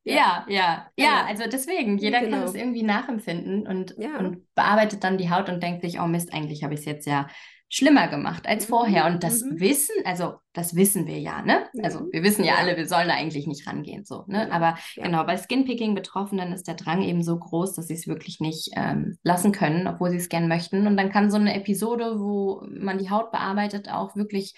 ja, 0.04 0.44
ja, 0.48 0.86
ja, 0.96 1.04
Ja. 1.04 1.26
also 1.26 1.44
deswegen, 1.50 1.98
jeder 1.98 2.20
kann 2.20 2.30
Genau. 2.30 2.44
es 2.44 2.54
irgendwie 2.54 2.82
nachempfinden 2.82 3.66
und, 3.66 3.94
Ja. 3.98 4.18
und 4.18 4.42
bearbeitet 4.54 5.02
dann 5.04 5.18
die 5.18 5.30
Haut 5.30 5.48
und 5.48 5.62
denkt 5.62 5.82
sich, 5.82 5.98
oh 6.00 6.06
Mist, 6.06 6.32
eigentlich 6.32 6.62
habe 6.64 6.74
ich 6.74 6.80
es 6.80 6.86
jetzt 6.86 7.06
ja 7.06 7.26
schlimmer 7.70 8.06
gemacht 8.06 8.46
als 8.46 8.66
vorher. 8.66 9.06
Und 9.06 9.24
das 9.24 9.40
mhm. 9.42 9.58
Wissen, 9.58 9.94
also 10.04 10.34
das 10.52 10.76
wissen 10.76 11.06
wir 11.08 11.18
ja, 11.18 11.42
ne? 11.42 11.66
Also 11.82 12.00
Mhm. 12.00 12.08
wir 12.12 12.22
wissen 12.22 12.44
ja, 12.44 12.54
alle, 12.56 12.76
wir 12.76 12.86
sollen 12.86 13.08
da 13.08 13.14
eigentlich 13.14 13.48
nicht 13.48 13.66
rangehen, 13.66 14.04
so, 14.04 14.24
ne? 14.28 14.46
Ja. 14.48 14.54
Aber 14.54 14.76
Ja. 14.94 15.04
genau, 15.04 15.24
bei 15.24 15.36
Skinpicking-Betroffenen 15.36 16.52
ist 16.52 16.68
der 16.68 16.74
Drang 16.76 17.02
eben 17.02 17.22
so 17.24 17.36
groß, 17.36 17.72
dass 17.74 17.88
sie 17.88 17.94
es 17.94 18.06
wirklich 18.06 18.38
nicht 18.38 18.70
ähm, 18.76 19.18
lassen 19.24 19.50
können, 19.50 19.88
obwohl 19.88 20.10
sie 20.10 20.18
es 20.18 20.28
gern 20.28 20.46
möchten. 20.46 20.86
Und 20.86 20.96
dann 20.96 21.10
kann 21.10 21.30
so 21.32 21.36
eine 21.38 21.54
Episode, 21.56 22.20
wo 22.20 22.62
man 22.68 22.98
die 22.98 23.10
Haut 23.10 23.32
bearbeitet, 23.32 23.88
auch 23.90 24.14
wirklich 24.14 24.54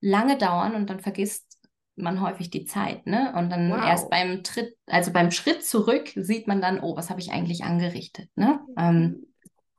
lange 0.00 0.36
dauern 0.36 0.74
und 0.76 0.90
dann 0.90 1.00
vergisst 1.00 1.53
man 1.96 2.20
häufig 2.20 2.50
die 2.50 2.64
Zeit, 2.64 3.06
ne? 3.06 3.32
Und 3.36 3.50
dann 3.50 3.70
Wow. 3.70 3.84
erst 3.86 4.10
beim 4.10 4.42
Tritt, 4.42 4.76
also 4.86 5.12
beim 5.12 5.30
Schritt 5.30 5.64
zurück 5.64 6.10
sieht 6.16 6.46
man 6.48 6.60
dann, 6.60 6.80
oh, 6.80 6.96
was 6.96 7.10
habe 7.10 7.20
ich 7.20 7.32
eigentlich 7.32 7.64
angerichtet, 7.64 8.28
ne? 8.36 8.60
Ähm, 8.76 9.24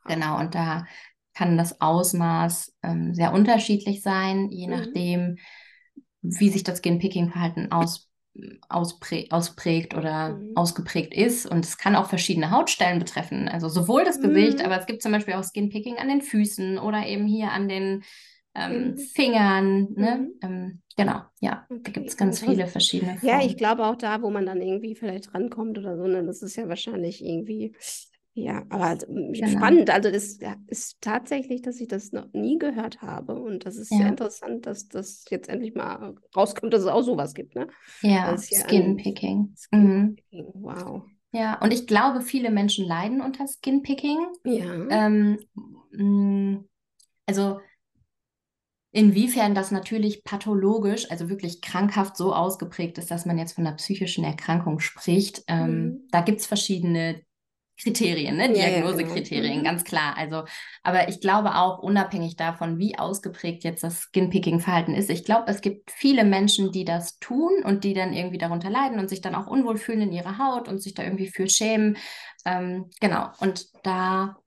Genau, 0.08 0.40
und 0.40 0.54
da 0.54 0.86
kann 1.34 1.58
das 1.58 1.82
Ausmaß 1.82 2.76
ähm, 2.84 3.14
sehr 3.16 3.34
unterschiedlich 3.34 4.02
sein, 4.04 4.50
je 4.52 4.68
Mhm. 4.68 4.76
nachdem, 4.78 5.38
wie 6.22 6.50
sich 6.50 6.64
das 6.64 6.80
Skin-Picking-Verhalten 6.80 7.72
aus, 7.72 8.10
ausprä 8.70 9.28
ausprägt 9.32 9.96
oder 9.96 10.30
Mhm. 10.30 10.56
ausgeprägt 10.56 11.14
ist. 11.14 11.46
Und 11.46 11.66
es 11.66 11.78
kann 11.78 11.96
auch 11.96 12.08
verschiedene 12.10 12.52
Hautstellen 12.52 13.00
betreffen. 13.00 13.48
Also 13.48 13.70
sowohl 13.70 14.04
das 14.04 14.22
Gesicht, 14.22 14.60
Mhm. 14.60 14.66
aber 14.66 14.80
es 14.80 14.86
gibt 14.86 15.02
zum 15.02 15.12
Beispiel 15.12 15.36
auch 15.36 15.44
Skin-Picking 15.44 15.98
an 15.98 16.08
den 16.10 16.22
Füßen 16.22 16.78
oder 16.78 17.06
eben 17.06 17.26
hier 17.28 17.52
an 17.52 17.68
den 17.70 18.04
ähm, 18.56 18.96
Mhm. 18.96 18.98
Fingern. 18.98 19.88
Ne? 19.94 20.18
Mhm. 20.18 20.34
Ähm, 20.42 20.82
genau, 20.98 21.22
ja, 21.40 21.68
da 21.70 21.76
Okay, 21.76 21.92
gibt 21.94 22.10
es 22.10 22.18
ganz 22.18 22.40
viele 22.40 22.68
verschiedene 22.68 23.18
Formen. 23.18 23.28
Ja, 23.42 23.46
ich 23.46 23.58
glaube 23.58 23.86
auch 23.86 23.96
da, 23.96 24.22
wo 24.22 24.30
man 24.30 24.46
dann 24.46 24.62
irgendwie 24.62 24.96
vielleicht 24.96 25.34
rankommt 25.34 25.78
oder 25.78 25.98
so, 25.98 26.08
ne, 26.08 26.24
das 26.24 26.42
ist 26.42 26.56
ja 26.56 26.68
wahrscheinlich 26.70 27.24
irgendwie, 27.24 27.76
ja, 28.34 28.64
aber 28.70 28.86
also, 28.86 29.08
m, 29.08 29.34
Genau. 29.34 29.50
spannend. 29.58 29.90
Also 29.90 30.12
das 30.12 30.40
ja, 30.40 30.56
ist 30.68 30.98
tatsächlich, 31.02 31.62
dass 31.62 31.80
ich 31.80 31.88
das 31.88 32.12
noch 32.12 32.32
nie 32.34 32.58
gehört 32.60 33.02
habe 33.02 33.36
und 33.40 33.66
das 33.66 33.78
ist 33.78 33.98
sehr 33.98 34.06
Ja. 34.06 34.10
interessant, 34.10 34.66
dass 34.66 34.88
das 34.88 35.26
jetzt 35.30 35.50
endlich 35.50 35.74
mal 35.76 36.16
rauskommt, 36.36 36.74
dass 36.74 36.82
es 36.82 36.88
auch 36.88 37.02
sowas 37.04 37.34
gibt, 37.34 37.56
ne? 37.56 37.68
Ja, 38.02 38.34
es 38.34 38.50
ja 38.52 38.66
an- 38.66 38.66
Skin-Picking. 38.68 39.56
Mhm. 39.72 40.18
Wow. 40.32 41.06
Ja, 41.32 41.60
und 41.62 41.74
ich 41.74 41.88
glaube, 41.88 42.22
viele 42.22 42.50
Menschen 42.50 42.86
leiden 42.88 43.22
unter 43.22 43.46
Skin-Picking. 43.48 44.20
Ja. 44.44 44.74
Ähm, 44.90 45.40
mh, 45.92 46.64
also 47.28 47.60
inwiefern 48.96 49.54
das 49.56 49.72
natürlich 49.72 50.24
pathologisch, 50.24 51.12
also 51.12 51.30
wirklich 51.30 51.62
krankhaft 51.62 52.16
so 52.18 52.34
ausgeprägt 52.34 52.98
ist, 52.98 53.12
dass 53.12 53.26
man 53.26 53.38
jetzt 53.38 53.54
von 53.54 53.68
einer 53.68 53.76
psychischen 53.76 54.24
Erkrankung 54.24 54.80
spricht. 54.80 55.44
Ähm, 55.48 55.72
Mhm. 55.76 56.08
Da 56.12 56.22
gibt 56.22 56.40
es 56.40 56.48
verschiedene 56.48 57.22
Kriterien, 57.78 58.38
ne? 58.38 58.54
Ja, 58.56 58.68
ja, 58.70 58.70
Diagnosekriterien, 58.70 59.60
genau. 59.60 59.60
Mhm. 59.60 59.64
ganz 59.64 59.84
klar. 59.84 60.16
Also, 60.18 60.46
aber 60.84 61.10
ich 61.10 61.20
glaube 61.20 61.56
auch, 61.56 61.80
unabhängig 61.80 62.38
davon, 62.38 62.80
wie 62.80 62.98
ausgeprägt 62.98 63.66
jetzt 63.66 63.84
das 63.84 64.04
Skin-Picking-Verhalten 64.04 64.94
ist, 64.96 65.10
ich 65.10 65.26
glaube, 65.26 65.52
es 65.52 65.60
gibt 65.60 65.92
viele 65.92 66.24
Menschen, 66.24 66.72
die 66.72 66.86
das 66.86 67.20
tun 67.20 67.52
und 67.66 67.84
die 67.84 67.94
dann 67.94 68.14
irgendwie 68.14 68.38
darunter 68.38 68.70
leiden 68.70 68.98
und 69.00 69.10
sich 69.10 69.20
dann 69.20 69.36
auch 69.36 69.48
unwohl 69.48 69.78
fühlen 69.78 70.02
in 70.04 70.14
ihrer 70.14 70.38
Haut 70.38 70.70
und 70.70 70.82
sich 70.82 70.94
da 70.94 71.04
irgendwie 71.04 71.28
für 71.28 71.50
schämen. 71.50 71.98
Ähm, 72.46 72.90
genau. 73.02 73.30
Und 73.40 73.68
da 73.84 74.38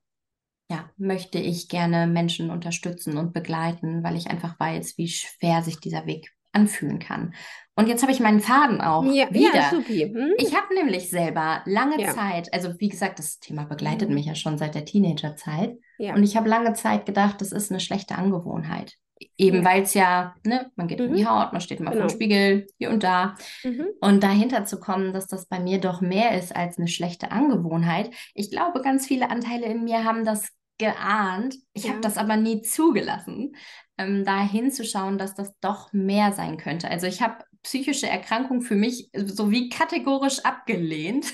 ja, 0.69 0.89
möchte 0.97 1.39
ich 1.39 1.67
gerne 1.67 2.05
Menschen 2.07 2.51
unterstützen 2.51 3.17
und 3.17 3.33
begleiten, 3.33 4.03
weil 4.03 4.15
ich 4.15 4.29
einfach 4.29 4.59
weiß, 4.59 4.97
wie 4.97 5.07
schwer 5.07 5.63
sich 5.63 5.79
dieser 5.79 6.05
Weg 6.05 6.31
anfühlen 6.51 6.99
kann. 6.99 7.33
Und 7.75 7.87
jetzt 7.87 8.01
habe 8.01 8.11
ich 8.11 8.19
meinen 8.19 8.39
Faden 8.39 8.81
auch 8.81 9.03
Ja, 9.05 9.31
wieder. 9.31 9.55
ja. 9.55 9.71
Hm? 9.71 10.33
Ich 10.37 10.55
habe 10.55 10.73
nämlich 10.73 11.09
selber 11.09 11.61
lange 11.65 12.01
Ja. 12.01 12.13
Zeit, 12.13 12.53
also 12.53 12.73
wie 12.79 12.89
gesagt, 12.89 13.19
das 13.19 13.39
Thema 13.39 13.65
begleitet 13.65 14.09
Mhm. 14.09 14.15
mich 14.15 14.25
ja 14.25 14.35
schon 14.35 14.57
seit 14.57 14.75
der 14.75 14.85
Teenagerzeit. 14.85 15.77
Und 15.99 16.23
ich 16.23 16.35
habe 16.37 16.49
lange 16.49 16.73
Zeit 16.73 17.05
gedacht, 17.05 17.41
das 17.41 17.51
ist 17.51 17.71
eine 17.71 17.79
schlechte 17.79 18.15
Angewohnheit. 18.15 18.95
Eben 19.37 19.57
Ja. 19.57 19.65
weil 19.65 19.83
es 19.83 19.93
ja, 19.93 20.33
ne, 20.45 20.71
man 20.75 20.87
geht 20.87 20.99
in 21.01 21.13
die 21.13 21.23
Mhm. 21.23 21.29
Haut, 21.29 21.51
man 21.51 21.61
steht 21.61 21.79
immer 21.81 21.91
vor 21.91 21.99
dem 22.01 22.07
Genau. 22.07 22.13
Spiegel, 22.13 22.67
hier 22.77 22.89
und 22.89 23.03
da. 23.03 23.35
Mhm. 23.63 23.85
Und 24.01 24.23
dahinter 24.23 24.65
zu 24.65 24.79
kommen, 24.79 25.13
dass 25.13 25.27
das 25.27 25.45
bei 25.45 25.59
mir 25.59 25.79
doch 25.79 25.99
mehr 26.01 26.37
ist 26.37 26.55
als 26.55 26.77
eine 26.77 26.87
schlechte 26.87 27.31
Angewohnheit. 27.31 28.11
Ich 28.33 28.49
glaube, 28.49 28.81
ganz 28.81 29.05
viele 29.07 29.29
Anteile 29.29 29.65
in 29.65 29.83
mir 29.83 30.03
haben 30.05 30.23
das 30.25 30.49
geahnt. 30.79 31.55
Ich 31.73 31.83
Ja. 31.83 31.89
habe 31.89 31.99
das 32.01 32.17
aber 32.17 32.37
nie 32.37 32.61
zugelassen, 32.63 33.55
ähm, 33.99 34.25
da 34.25 34.41
hinzuschauen, 34.41 35.19
dass 35.19 35.35
das 35.35 35.53
doch 35.61 35.93
mehr 35.93 36.33
sein 36.33 36.57
könnte. 36.57 36.89
Also 36.89 37.07
ich 37.07 37.21
habe 37.21 37.43
psychische 37.63 38.07
Erkrankung 38.09 38.61
für 38.61 38.75
mich 38.75 39.11
so 39.15 39.51
wie 39.51 39.69
kategorisch 39.69 40.39
abgelehnt. 40.45 41.33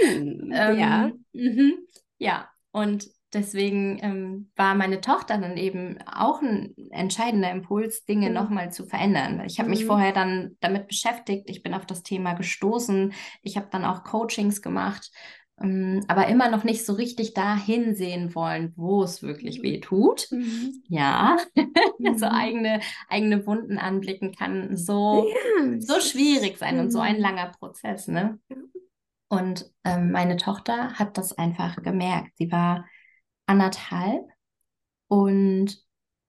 Mhm. 0.00 0.56
Ähm, 0.56 0.78
Ja. 0.78 1.16
mhm, 1.32 1.74
ja, 2.18 2.48
und 2.72 3.06
deswegen 3.32 3.98
ähm, 4.02 4.50
war 4.56 4.74
meine 4.74 5.00
Tochter 5.00 5.38
dann 5.38 5.56
eben 5.56 5.98
auch 6.06 6.42
ein 6.42 6.74
entscheidender 6.90 7.50
Impuls, 7.50 8.04
Dinge 8.04 8.30
Mhm. 8.30 8.30
nochmal 8.30 8.72
zu 8.72 8.86
verändern. 8.86 9.42
Ich 9.46 9.58
habe 9.58 9.70
mich 9.70 9.84
Mhm. 9.84 9.86
vorher 9.86 10.12
dann 10.12 10.56
damit 10.60 10.86
beschäftigt, 10.88 11.48
ich 11.50 11.62
bin 11.62 11.74
auf 11.74 11.86
das 11.86 12.02
Thema 12.02 12.34
gestoßen, 12.34 13.12
ich 13.42 13.56
habe 13.56 13.68
dann 13.70 13.84
auch 13.84 14.04
Coachings 14.04 14.62
gemacht, 14.62 15.10
aber 16.08 16.28
immer 16.28 16.50
noch 16.50 16.64
nicht 16.64 16.84
so 16.86 16.92
richtig 16.94 17.34
da 17.34 17.56
hinsehen 17.56 18.34
wollen, 18.34 18.72
wo 18.76 19.02
es 19.02 19.22
wirklich 19.22 19.56
Mhm. 19.56 19.62
weh 19.62 19.80
tut. 19.80 20.28
Mhm. 20.30 20.82
Ja, 20.88 21.38
so 22.16 22.26
Mhm. 22.26 22.28
eigene, 22.28 22.80
eigene 23.08 23.46
Wunden 23.46 23.78
anblicken 23.78 24.32
kann 24.34 24.76
so 24.76 25.34
Ja, 25.34 25.80
so 25.80 26.00
schwierig 26.00 26.58
sein 26.58 26.78
und 26.80 26.90
so 26.92 27.00
ein 27.00 27.16
Mhm. 27.16 27.20
langer 27.20 27.52
Prozess, 27.58 28.08
ne? 28.08 28.38
Und 29.28 29.70
ähm, 29.84 30.12
meine 30.12 30.36
Tochter 30.36 30.94
hat 30.94 31.18
das 31.18 31.32
einfach 31.36 31.82
gemerkt. 31.82 32.32
Sie 32.36 32.52
war 32.52 32.86
anderthalb 33.46 34.24
und 35.08 35.78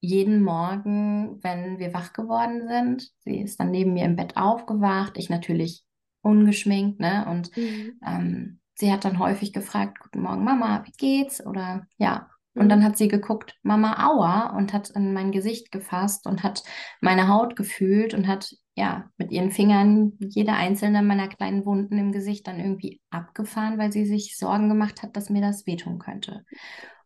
jeden 0.01 0.43
Morgen, 0.43 1.43
wenn 1.43 1.79
wir 1.79 1.93
wach 1.93 2.13
geworden 2.13 2.67
sind, 2.67 3.11
sie 3.21 3.41
ist 3.41 3.59
dann 3.59 3.71
neben 3.71 3.93
mir 3.93 4.05
im 4.05 4.15
Bett 4.15 4.37
aufgewacht, 4.37 5.17
ich 5.17 5.29
natürlich 5.29 5.83
ungeschminkt, 6.21 6.99
ne? 6.99 7.25
Und 7.29 7.51
Mhm. 7.55 7.99
ähm, 8.05 8.59
sie 8.75 8.91
hat 8.91 9.05
dann 9.05 9.20
häufig 9.20 9.53
gefragt, 9.53 10.00
Guten 10.00 10.22
Morgen, 10.22 10.44
Mama, 10.44 10.84
wie 10.86 10.91
geht's? 10.91 11.46
Oder 11.46 11.88
ja. 11.98 12.29
Und 12.58 12.70
dann 12.70 12.84
Mhm. 12.84 12.86
hat 12.86 12.98
sie 12.98 13.10
geguckt, 13.10 13.55
Mama, 13.63 14.05
aua, 14.08 14.55
und 14.58 14.72
hat 14.72 14.89
in 14.91 15.13
mein 15.13 15.32
Gesicht 15.34 15.72
gefasst 15.74 16.25
und 16.25 16.41
hat 16.44 16.63
meine 17.01 17.27
Haut 17.27 17.55
gefühlt 17.58 18.13
und 18.13 18.27
hat 18.27 18.53
ja 18.75 19.10
mit 19.17 19.32
ihren 19.32 19.51
Fingern 19.51 20.13
jede 20.20 20.53
einzelne 20.53 21.01
meiner 21.01 21.27
kleinen 21.27 21.65
Wunden 21.65 21.98
im 21.98 22.12
Gesicht 22.13 22.48
dann 22.48 22.60
irgendwie 22.60 23.01
abgefahren, 23.10 23.77
weil 23.77 23.91
sie 23.91 24.05
sich 24.05 24.38
Sorgen 24.38 24.70
gemacht 24.70 25.03
hat, 25.03 25.17
dass 25.17 25.29
mir 25.29 25.41
das 25.41 25.67
wehtun 25.67 26.00
könnte. 26.00 26.46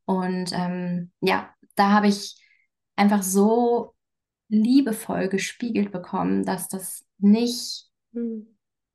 Und 0.06 0.52
ähm, 0.54 1.12
ja, 1.22 1.54
da 1.76 1.92
habe 1.92 2.08
ich 2.08 2.36
einfach 2.96 3.24
so 3.24 3.94
liebevoll 4.50 5.30
gespiegelt 5.30 5.92
bekommen, 5.92 6.46
dass 6.46 6.68
das 6.68 7.06
nicht 7.20 7.88
Mhm. 8.14 8.48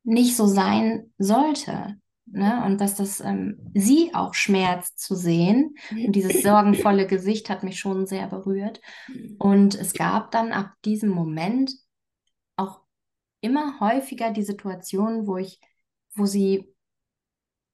nicht 0.05 0.37
so 0.37 0.47
sein 0.47 1.13
sollte. 1.19 1.97
Ne? 2.27 2.63
Und 2.65 2.81
dass 2.81 2.95
das 2.97 3.21
ähm, 3.21 3.71
sie 3.75 4.11
auch 4.15 4.35
schmerzt 4.35 4.99
zu 4.99 5.15
sehen. 5.15 5.77
Und 6.05 6.17
dieses 6.17 6.43
sorgenvolle 6.43 7.07
Gesicht 7.07 7.51
hat 7.51 7.63
mich 7.63 7.79
schon 7.79 8.07
sehr 8.07 8.29
berührt. 8.29 8.81
Und 9.39 9.75
es 9.75 9.95
gab 9.97 10.31
dann 10.31 10.53
ab 10.53 10.73
diesem 10.85 11.11
Moment 11.11 11.73
auch 12.57 12.81
immer 13.41 13.81
häufiger 13.81 14.31
die 14.33 14.43
Situation, 14.43 15.27
wo 15.27 15.37
ich, 15.39 15.61
wo 16.15 16.27
sie 16.27 16.75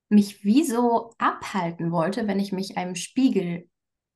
mich 0.08 0.44
wie 0.44 0.64
so 0.64 1.12
abhalten 1.18 1.92
wollte, 1.92 2.26
wenn 2.26 2.40
ich 2.40 2.52
mich 2.52 2.76
einem 2.76 2.94
Spiegel 2.96 3.68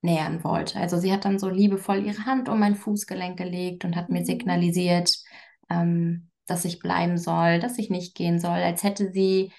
nähern 0.03 0.43
wollte. 0.45 0.79
Also 0.79 0.99
sie 0.99 1.13
hat 1.13 1.25
dann 1.25 1.39
so 1.39 1.49
liebevoll 1.49 2.05
ihre 2.05 2.27
Hand 2.27 2.49
um 2.49 2.59
mein 2.59 2.75
Fußgelenk 2.77 3.39
gelegt 3.39 3.85
und 3.85 3.97
hat 3.97 4.11
mir 4.11 4.21
Mhm. 4.21 4.25
signalisiert, 4.25 5.17
ähm, 5.71 6.31
dass 6.47 6.65
ich 6.65 6.81
bleiben 6.81 7.17
soll, 7.17 7.59
dass 7.61 7.79
ich 7.79 7.91
nicht 7.91 8.15
gehen 8.15 8.39
soll, 8.39 8.59
als 8.59 8.83
hätte 8.83 9.13
sie, 9.13 9.53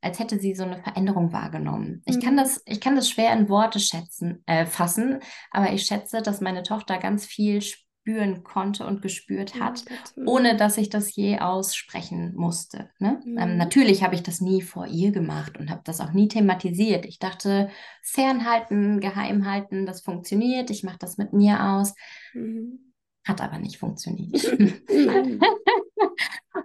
als 0.00 0.18
hätte 0.18 0.38
sie 0.38 0.54
so 0.54 0.64
eine 0.64 0.82
Veränderung 0.82 1.32
wahrgenommen. 1.32 2.02
Ich 2.06 2.20
kann 2.20 2.34
Mhm. 2.34 2.38
das, 2.38 2.62
ich 2.66 2.80
kann 2.80 2.96
das 2.96 3.08
schwer 3.08 3.32
in 3.32 3.48
Worte 3.48 3.80
schätzen, 3.80 4.42
äh, 4.46 4.66
fassen, 4.66 5.20
aber 5.50 5.72
ich 5.72 5.86
schätze, 5.86 6.20
dass 6.22 6.40
meine 6.40 6.62
Tochter 6.62 6.98
ganz 6.98 7.24
viel 7.26 7.62
spüren 7.62 8.44
konnte 8.44 8.86
und 8.86 9.00
gespürt 9.00 9.58
hat, 9.58 9.82
ohne 10.26 10.56
dass 10.58 10.76
ich 10.76 10.90
das 10.90 11.16
je 11.16 11.38
aussprechen 11.38 12.34
musste. 12.36 12.90
Ne? 12.98 13.18
Ähm, 13.24 13.52
Mhm. 13.52 13.56
natürlich 13.56 14.02
habe 14.02 14.14
ich 14.14 14.22
das 14.22 14.42
nie 14.42 14.60
vor 14.60 14.86
ihr 14.86 15.10
gemacht 15.10 15.56
und 15.58 15.70
habe 15.70 15.80
das 15.84 16.02
auch 16.02 16.12
nie 16.12 16.28
thematisiert. 16.28 17.06
Ich 17.06 17.18
dachte, 17.18 17.70
fernhalten, 18.02 19.00
geheim 19.00 19.46
halten, 19.50 19.86
das 19.86 20.02
funktioniert, 20.02 20.68
ich 20.68 20.82
mache 20.84 20.98
das 20.98 21.16
mit 21.16 21.32
mir 21.32 21.64
aus. 21.64 21.94
Mhm. 22.34 22.92
Hat 23.26 23.40
aber 23.40 23.58
nicht 23.58 23.78
funktioniert. 23.78 24.34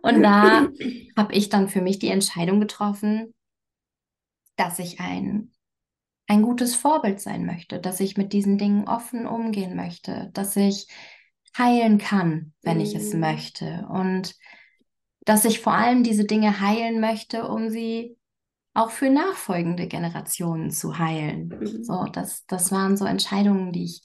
Und 0.02 0.22
da 0.22 0.68
habe 1.18 1.34
ich 1.34 1.50
dann 1.50 1.68
für 1.68 1.82
mich 1.82 2.00
die 2.00 2.10
Entscheidung 2.10 2.60
getroffen, 2.60 3.34
dass 4.56 4.80
ich 4.80 5.00
ein 5.00 5.52
ein 6.30 6.44
gutes 6.44 6.76
Vorbild 6.76 7.20
sein 7.20 7.44
möchte, 7.44 7.80
dass 7.80 8.00
ich 8.00 8.16
mit 8.16 8.34
diesen 8.34 8.60
Dingen 8.60 8.88
offen 8.88 9.26
umgehen 9.26 9.76
möchte, 9.76 10.30
dass 10.34 10.56
ich 10.56 10.88
heilen 11.58 11.98
kann, 11.98 12.54
wenn 12.62 12.78
mhm. 12.78 12.84
ich 12.84 12.94
es 12.94 13.14
mhm. 13.14 13.22
möchte 13.22 13.88
und 13.90 14.36
dass 15.22 15.44
ich 15.44 15.60
vor 15.60 15.74
allem 15.74 16.04
diese 16.04 16.26
Dinge 16.26 16.62
heilen 16.62 17.00
möchte, 17.00 17.48
um 17.48 17.70
sie 17.70 18.16
auch 18.76 18.92
für 18.92 19.10
nachfolgende 19.10 19.88
Generationen 19.88 20.70
zu 20.70 21.00
heilen. 21.00 21.48
Mhm. 21.48 21.84
So, 21.84 22.06
das, 22.06 22.46
das 22.46 22.72
waren 22.72 22.96
so 22.96 23.06
Entscheidungen, 23.06 23.72
die 23.72 23.86
ich 23.86 24.04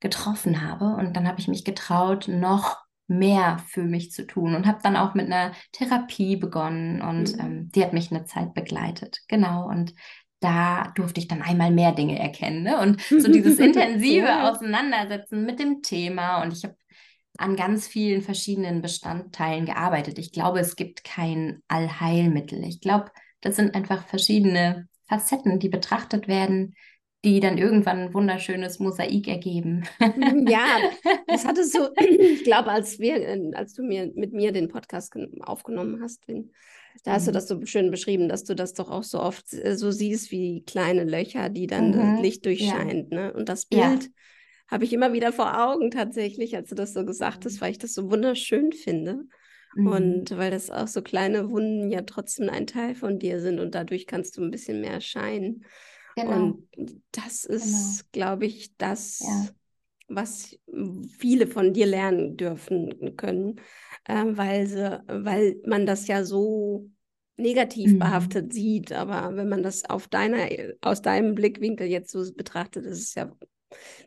getroffen 0.00 0.60
habe. 0.60 0.94
Und 0.96 1.16
dann 1.16 1.26
habe 1.26 1.40
ich 1.40 1.48
mich 1.48 1.64
getraut, 1.64 2.28
noch 2.28 2.83
mehr 3.06 3.58
für 3.68 3.82
mich 3.82 4.10
zu 4.12 4.26
tun 4.26 4.54
und 4.54 4.66
habe 4.66 4.80
dann 4.82 4.96
auch 4.96 5.14
mit 5.14 5.26
einer 5.26 5.52
Therapie 5.72 6.36
begonnen 6.36 7.02
und 7.02 7.34
mhm. 7.34 7.40
ähm, 7.40 7.70
die 7.74 7.82
hat 7.82 7.92
mich 7.92 8.10
eine 8.10 8.24
Zeit 8.24 8.54
begleitet. 8.54 9.20
Genau. 9.28 9.68
Und 9.68 9.94
da 10.40 10.92
durfte 10.94 11.20
ich 11.20 11.28
dann 11.28 11.42
einmal 11.42 11.70
mehr 11.70 11.92
Dinge 11.92 12.18
erkennen 12.18 12.62
ne? 12.62 12.78
und 12.78 13.00
so 13.00 13.30
dieses 13.30 13.58
intensive. 13.60 14.42
Auseinandersetzen 14.44 15.44
mit 15.44 15.58
dem 15.58 15.82
Thema. 15.82 16.42
Und 16.42 16.52
ich 16.52 16.64
habe 16.64 16.76
an 17.38 17.56
ganz 17.56 17.86
vielen 17.86 18.22
verschiedenen 18.22 18.80
Bestandteilen 18.80 19.66
gearbeitet. 19.66 20.18
Ich 20.18 20.32
glaube, 20.32 20.60
es 20.60 20.76
gibt 20.76 21.02
kein 21.02 21.62
Allheilmittel. 21.68 22.62
Ich 22.64 22.80
glaube, 22.80 23.10
das 23.40 23.56
sind 23.56 23.74
einfach 23.74 24.06
verschiedene 24.06 24.88
Facetten, 25.08 25.58
die 25.58 25.68
betrachtet 25.68 26.28
werden, 26.28 26.74
die 27.24 27.40
dann 27.40 27.58
irgendwann 27.58 27.98
ein 27.98 28.14
wunderschönes 28.14 28.78
Mosaik 28.78 29.26
ergeben. 29.28 29.84
Mhm, 29.98 30.46
ja, 30.46 30.78
das 31.26 31.46
hatte 31.46 31.64
so, 31.64 31.88
ich 31.96 32.44
glaube, 32.44 32.70
als 32.70 32.98
wir, 32.98 33.16
äh, 33.16 33.50
als 33.54 33.74
du 33.74 33.82
mir 33.82 34.12
mit 34.14 34.32
mir 34.32 34.52
den 34.52 34.68
Podcast 34.68 35.14
aufgenommen 35.40 36.00
hast, 36.02 36.22
da 37.02 37.12
hast 37.12 37.26
du 37.26 37.30
mhm. 37.30 37.34
das 37.34 37.48
so 37.48 37.64
schön 37.64 37.90
beschrieben, 37.90 38.28
dass 38.28 38.44
du 38.44 38.54
das 38.54 38.74
doch 38.74 38.90
auch 38.90 39.02
so 39.02 39.20
oft 39.20 39.52
äh, 39.52 39.76
so 39.76 39.90
siehst 39.90 40.30
wie 40.30 40.62
kleine 40.64 41.04
Löcher, 41.04 41.48
die 41.48 41.66
dann 41.66 41.88
mhm. 41.88 41.92
das 41.92 42.20
Licht 42.20 42.44
durchscheint. 42.44 43.12
Ja. 43.12 43.18
Ne? 43.18 43.32
Und 43.32 43.48
das 43.48 43.66
Bild 43.66 43.82
ja. 43.82 44.08
habe 44.68 44.84
ich 44.84 44.92
immer 44.92 45.12
wieder 45.12 45.32
vor 45.32 45.66
Augen 45.66 45.90
tatsächlich, 45.90 46.54
als 46.54 46.68
du 46.68 46.74
das 46.74 46.92
so 46.92 47.04
gesagt 47.04 47.44
hast, 47.44 47.60
weil 47.60 47.72
ich 47.72 47.78
das 47.78 47.94
so 47.94 48.10
wunderschön 48.10 48.72
finde. 48.72 49.24
Mhm. 49.74 49.86
Und 49.86 50.36
weil 50.36 50.50
das 50.50 50.70
auch 50.70 50.88
so 50.88 51.02
kleine 51.02 51.50
Wunden 51.50 51.90
ja 51.90 52.02
trotzdem 52.02 52.48
ein 52.48 52.66
Teil 52.66 52.94
von 52.94 53.18
dir 53.18 53.40
sind 53.40 53.58
und 53.58 53.74
dadurch 53.74 54.06
kannst 54.06 54.36
du 54.36 54.42
ein 54.42 54.50
bisschen 54.50 54.80
mehr 54.80 55.00
scheinen. 55.00 55.64
Genau. 56.16 56.58
Und 56.76 57.02
das 57.12 57.44
ist, 57.44 58.10
genau. 58.12 58.12
glaube 58.12 58.46
ich, 58.46 58.76
das, 58.76 59.20
ja. 59.20 59.48
was 60.08 60.58
viele 61.18 61.46
von 61.46 61.72
dir 61.72 61.86
lernen 61.86 62.36
dürfen 62.36 63.16
können, 63.16 63.60
äh, 64.04 64.24
weil, 64.26 64.66
sie, 64.66 65.02
weil 65.06 65.60
man 65.66 65.86
das 65.86 66.06
ja 66.06 66.24
so 66.24 66.88
negativ 67.36 67.92
mhm. 67.92 67.98
behaftet 67.98 68.52
sieht. 68.52 68.92
Aber 68.92 69.36
wenn 69.36 69.48
man 69.48 69.62
das 69.62 69.84
auf 69.88 70.08
deiner, 70.08 70.46
aus 70.82 71.02
deinem 71.02 71.34
Blickwinkel 71.34 71.86
jetzt 71.86 72.10
so 72.10 72.24
betrachtet, 72.32 72.84
ist 72.86 73.00
es 73.00 73.14
ja 73.14 73.32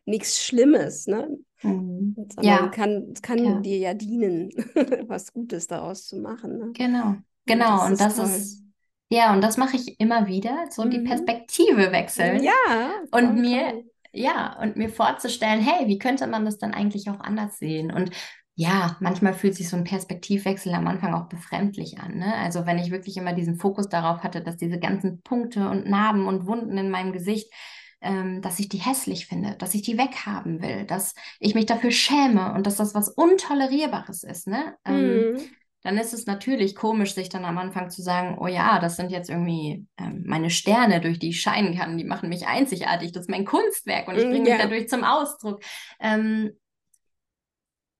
nichts 0.05 0.43
Schlimmes, 0.43 1.07
ne? 1.07 1.37
Mhm. 1.61 2.15
ja. 2.41 2.67
kann, 2.67 3.13
kann 3.21 3.43
ja. 3.43 3.59
dir 3.59 3.77
ja 3.77 3.93
dienen, 3.93 4.49
was 5.07 5.33
Gutes 5.33 5.67
daraus 5.67 6.07
zu 6.07 6.17
machen. 6.17 6.57
Ne? 6.57 6.71
Genau, 6.73 7.15
genau. 7.45 7.85
Und 7.85 7.99
das, 7.99 8.17
und 8.17 8.27
das 8.27 8.37
ist, 8.37 8.66
ja, 9.09 9.33
und 9.33 9.41
das 9.41 9.57
mache 9.57 9.77
ich 9.77 9.99
immer 9.99 10.27
wieder, 10.27 10.65
so 10.69 10.83
mhm. 10.83 10.89
die 10.89 10.99
Perspektive 10.99 11.91
wechseln. 11.91 12.43
Ja. 12.43 12.91
Und 13.11 13.39
mir, 13.39 13.71
toll. 13.71 13.83
ja, 14.11 14.57
und 14.59 14.75
mir 14.75 14.89
vorzustellen, 14.89 15.61
hey, 15.61 15.87
wie 15.87 15.97
könnte 15.97 16.27
man 16.27 16.45
das 16.45 16.57
dann 16.57 16.73
eigentlich 16.73 17.09
auch 17.09 17.19
anders 17.21 17.57
sehen? 17.57 17.91
Und 17.91 18.11
ja, 18.55 18.97
manchmal 18.99 19.33
fühlt 19.33 19.55
sich 19.55 19.69
so 19.69 19.77
ein 19.77 19.83
Perspektivwechsel 19.83 20.73
am 20.73 20.87
Anfang 20.87 21.13
auch 21.13 21.29
befremdlich 21.29 21.99
an. 21.99 22.17
Ne? 22.17 22.33
Also 22.35 22.65
wenn 22.65 22.79
ich 22.79 22.91
wirklich 22.91 23.15
immer 23.15 23.33
diesen 23.33 23.57
Fokus 23.57 23.87
darauf 23.87 24.23
hatte, 24.23 24.41
dass 24.41 24.57
diese 24.57 24.79
ganzen 24.79 25.21
Punkte 25.21 25.69
und 25.69 25.87
Narben 25.87 26.25
und 26.25 26.47
Wunden 26.47 26.75
in 26.77 26.89
meinem 26.89 27.13
Gesicht, 27.13 27.53
ähm, 28.01 28.41
dass 28.41 28.59
ich 28.59 28.67
die 28.67 28.79
hässlich 28.79 29.27
finde, 29.27 29.55
dass 29.57 29.75
ich 29.75 29.83
die 29.83 29.97
weghaben 29.99 30.61
will, 30.61 30.85
dass 30.85 31.13
ich 31.39 31.53
mich 31.53 31.67
dafür 31.67 31.91
schäme 31.91 32.53
und 32.55 32.65
dass 32.65 32.77
das 32.77 32.95
was 32.95 33.09
Untolerierbares 33.09 34.23
ist. 34.23 34.47
Ne? 34.47 34.75
Ähm, 34.85 35.33
mhm 35.33 35.39
dann 35.84 35.98
ist 35.98 36.13
es 36.13 36.25
natürlich 36.25 36.75
komisch, 36.75 37.13
sich 37.13 37.29
dann 37.29 37.46
am 37.46 37.57
Anfang 37.57 37.89
zu 37.89 38.01
sagen, 38.01 38.38
oh 38.39 38.48
ja, 38.48 38.79
das 38.79 38.96
sind 38.96 39.12
jetzt 39.12 39.30
irgendwie 39.30 39.86
ähm, 39.97 40.23
meine 40.25 40.49
Sterne, 40.49 41.01
durch 41.01 41.19
die 41.19 41.30
ich 41.30 41.41
scheinen 41.41 41.78
kann, 41.78 41.97
die 41.97 42.04
machen 42.04 42.30
mich 42.30 42.47
einzigartig, 42.47 43.12
das 43.12 43.23
ist 43.23 43.30
mein 43.30 43.45
Kunstwerk 43.45 44.08
und 44.08 44.17
ich 44.17 44.23
bringe 44.23 44.49
ja. 44.49 44.56
mich 44.56 44.63
dadurch 44.63 44.89
zum 44.89 45.04
Ausdruck. 45.04 45.62
Ähm, 45.99 46.58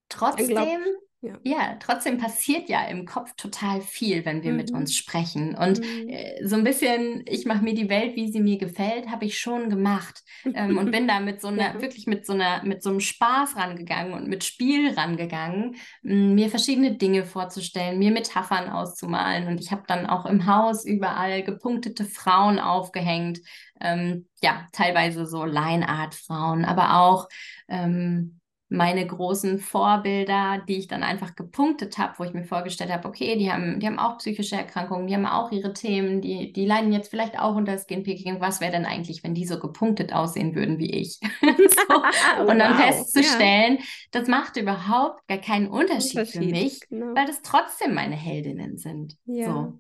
trotzdem 0.10 0.82
ja. 1.22 1.34
ja. 1.44 1.76
trotzdem 1.80 2.18
passiert 2.18 2.70
ja 2.70 2.86
im 2.86 3.06
Kopf 3.06 3.34
total 3.36 3.82
viel, 3.82 4.24
wenn 4.26 4.44
wir 4.44 4.52
mhm. 4.52 4.58
mit 4.58 4.72
uns 4.72 4.96
sprechen. 4.96 5.56
Und 5.56 5.80
mhm. 5.80 6.10
äh, 6.10 6.46
so 6.46 6.56
ein 6.56 6.64
bisschen, 6.64 7.24
ich 7.28 7.46
mache 7.46 7.64
mir 7.64 7.74
die 7.74 7.90
Welt, 7.90 8.16
wie 8.16 8.32
sie 8.32 8.40
mir 8.40 8.58
gefällt, 8.58 9.10
habe 9.10 9.26
ich 9.26 9.40
schon 9.40 9.70
gemacht. 9.70 10.22
Ähm, 10.54 10.78
und 10.78 10.92
bin 10.92 11.08
da 11.08 11.20
mit 11.20 11.42
so 11.42 11.48
einer, 11.48 11.74
ja. 11.74 11.82
wirklich 11.82 12.08
mit 12.08 12.26
so 12.26 12.34
einer, 12.34 12.64
mit 12.64 12.84
so 12.84 12.90
einem 12.90 13.00
Spaß 13.00 13.56
rangegangen 13.56 14.14
und 14.14 14.28
mit 14.28 14.44
Spiel 14.44 14.94
rangegangen, 14.94 15.76
mir 16.02 16.50
verschiedene 16.50 16.96
Dinge 16.96 17.26
vorzustellen, 17.26 18.00
mir 18.00 18.12
Metaphern 18.12 18.70
auszumalen. 18.70 19.48
Und 19.48 19.60
ich 19.60 19.72
habe 19.72 19.84
dann 19.88 20.06
auch 20.06 20.26
im 20.26 20.46
Haus 20.46 20.86
überall 20.86 21.44
gepunktete 21.44 22.06
Frauen 22.06 22.60
aufgehängt. 22.60 23.40
Ähm, 23.80 24.28
ja, 24.42 24.68
teilweise 24.72 25.26
so 25.26 25.46
Line-Art-Frauen, 25.46 26.66
aber 26.66 26.98
auch 26.98 27.28
ähm, 27.68 28.37
meine 28.70 29.08
großen 29.08 29.60
Vorbilder, 29.60 30.62
die 30.68 30.78
ich 30.78 30.88
dann 30.88 31.02
einfach 31.02 31.36
gepunktet 31.36 31.98
habe, 31.98 32.16
wo 32.18 32.26
ich 32.26 32.34
mir 32.34 32.44
vorgestellt 32.44 32.92
habe, 32.92 33.08
okay, 33.08 33.38
die 33.38 33.52
haben, 33.52 33.80
die 33.80 33.88
haben 33.88 33.98
auch 33.98 34.18
psychische 34.18 34.58
Erkrankungen, 34.58 35.08
die 35.08 35.16
haben 35.16 35.26
auch 35.26 35.52
ihre 35.52 35.72
Themen, 35.72 36.20
die, 36.20 36.52
die 36.52 36.66
leiden 36.66 36.92
jetzt 36.92 37.10
vielleicht 37.10 37.40
auch 37.40 37.56
unter 37.56 37.78
Skinpicking. 37.78 38.42
Was 38.42 38.60
wäre 38.60 38.74
denn 38.74 38.86
eigentlich, 38.86 39.24
wenn 39.24 39.34
die 39.34 39.46
so 39.46 39.58
gepunktet 39.60 40.12
aussehen 40.12 40.54
würden 40.54 40.80
wie 40.80 40.92
ich? 40.92 41.20
so. 41.42 42.42
Und 42.42 42.60
dann 42.60 42.78
wow. 42.78 42.86
festzustellen, 42.86 43.78
ja. 43.78 43.84
das 44.12 44.28
macht 44.28 44.58
überhaupt 44.58 45.26
gar 45.28 45.38
keinen 45.38 45.68
Unterschied, 45.68 46.20
Unterschied 46.20 46.44
für 46.44 46.50
mich, 46.50 46.80
genau. 46.90 47.16
weil 47.16 47.26
das 47.26 47.42
trotzdem 47.42 47.94
meine 47.94 48.16
Heldinnen 48.16 48.78
sind. 48.78 49.16
Ja. 49.26 49.46
So. 49.46 49.80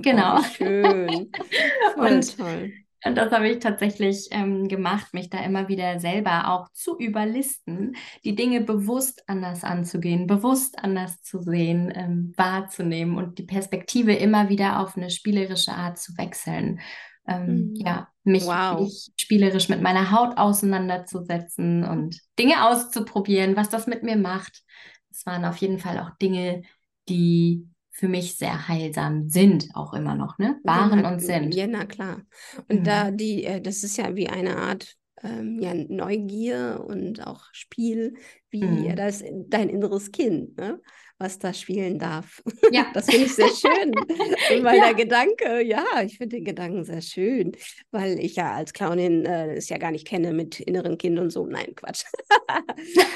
Genau. 0.00 0.38
Oh, 0.38 0.42
schön. 0.42 1.30
Und 1.96 2.36
toll. 2.36 2.72
Und 3.04 3.16
das 3.16 3.30
habe 3.32 3.48
ich 3.50 3.58
tatsächlich 3.58 4.28
ähm, 4.30 4.66
gemacht, 4.66 5.12
mich 5.12 5.28
da 5.28 5.44
immer 5.44 5.68
wieder 5.68 6.00
selber 6.00 6.48
auch 6.48 6.68
zu 6.72 6.98
überlisten, 6.98 7.96
die 8.24 8.34
Dinge 8.34 8.62
bewusst 8.62 9.22
anders 9.28 9.62
anzugehen, 9.62 10.26
bewusst 10.26 10.78
anders 10.78 11.22
zu 11.22 11.42
sehen, 11.42 11.92
ähm, 11.94 12.32
wahrzunehmen 12.36 13.18
und 13.18 13.38
die 13.38 13.42
Perspektive 13.42 14.14
immer 14.14 14.48
wieder 14.48 14.80
auf 14.80 14.96
eine 14.96 15.10
spielerische 15.10 15.72
Art 15.72 15.98
zu 15.98 16.16
wechseln. 16.16 16.80
Ähm, 17.28 17.46
mhm. 17.46 17.74
Ja, 17.74 18.08
mich, 18.22 18.46
wow. 18.46 18.80
mich 18.80 19.10
spielerisch 19.16 19.68
mit 19.68 19.82
meiner 19.82 20.10
Haut 20.10 20.38
auseinanderzusetzen 20.38 21.84
und 21.84 22.18
Dinge 22.38 22.66
auszuprobieren, 22.66 23.54
was 23.54 23.68
das 23.68 23.86
mit 23.86 24.02
mir 24.02 24.16
macht. 24.16 24.62
Das 25.10 25.26
waren 25.26 25.44
auf 25.44 25.58
jeden 25.58 25.78
Fall 25.78 26.00
auch 26.00 26.16
Dinge, 26.16 26.62
die 27.08 27.68
für 27.94 28.08
mich 28.08 28.36
sehr 28.36 28.66
heilsam 28.66 29.30
sind, 29.30 29.68
auch 29.74 29.94
immer 29.94 30.16
noch, 30.16 30.36
ne? 30.38 30.58
Waren 30.64 31.00
ja, 31.00 31.12
und 31.12 31.20
sind. 31.20 31.54
Ja, 31.54 31.68
na 31.68 31.84
klar. 31.84 32.22
Und 32.68 32.80
mhm. 32.80 32.84
da 32.84 33.10
die, 33.12 33.44
äh, 33.44 33.60
das 33.60 33.84
ist 33.84 33.96
ja 33.96 34.16
wie 34.16 34.28
eine 34.28 34.56
Art 34.56 34.96
ähm, 35.22 35.60
ja, 35.60 35.72
Neugier 35.74 36.84
und 36.84 37.24
auch 37.24 37.44
Spiel, 37.52 38.14
wie 38.50 38.64
mhm. 38.64 38.96
das 38.96 39.22
dein 39.46 39.68
inneres 39.68 40.10
Kind. 40.10 40.56
Ne? 40.56 40.80
Was 41.24 41.38
da 41.38 41.54
spielen 41.54 41.98
darf. 41.98 42.42
Ja. 42.70 42.84
Das 42.94 43.06
finde 43.06 43.26
ich 43.26 43.34
sehr 43.34 43.48
schön. 43.48 43.92
weil 44.62 44.76
ja. 44.76 44.84
der 44.84 44.94
Gedanke, 44.94 45.64
ja, 45.64 45.84
ich 46.04 46.18
finde 46.18 46.36
den 46.36 46.44
Gedanken 46.44 46.84
sehr 46.84 47.00
schön, 47.00 47.52
weil 47.90 48.20
ich 48.20 48.36
ja 48.36 48.52
als 48.52 48.72
Clownin 48.72 49.24
äh, 49.24 49.54
es 49.54 49.68
ja 49.68 49.78
gar 49.78 49.90
nicht 49.90 50.06
kenne 50.06 50.32
mit 50.32 50.60
inneren 50.60 50.96
Kind 50.96 51.18
und 51.18 51.30
so. 51.30 51.46
Nein, 51.46 51.74
Quatsch. 51.74 52.04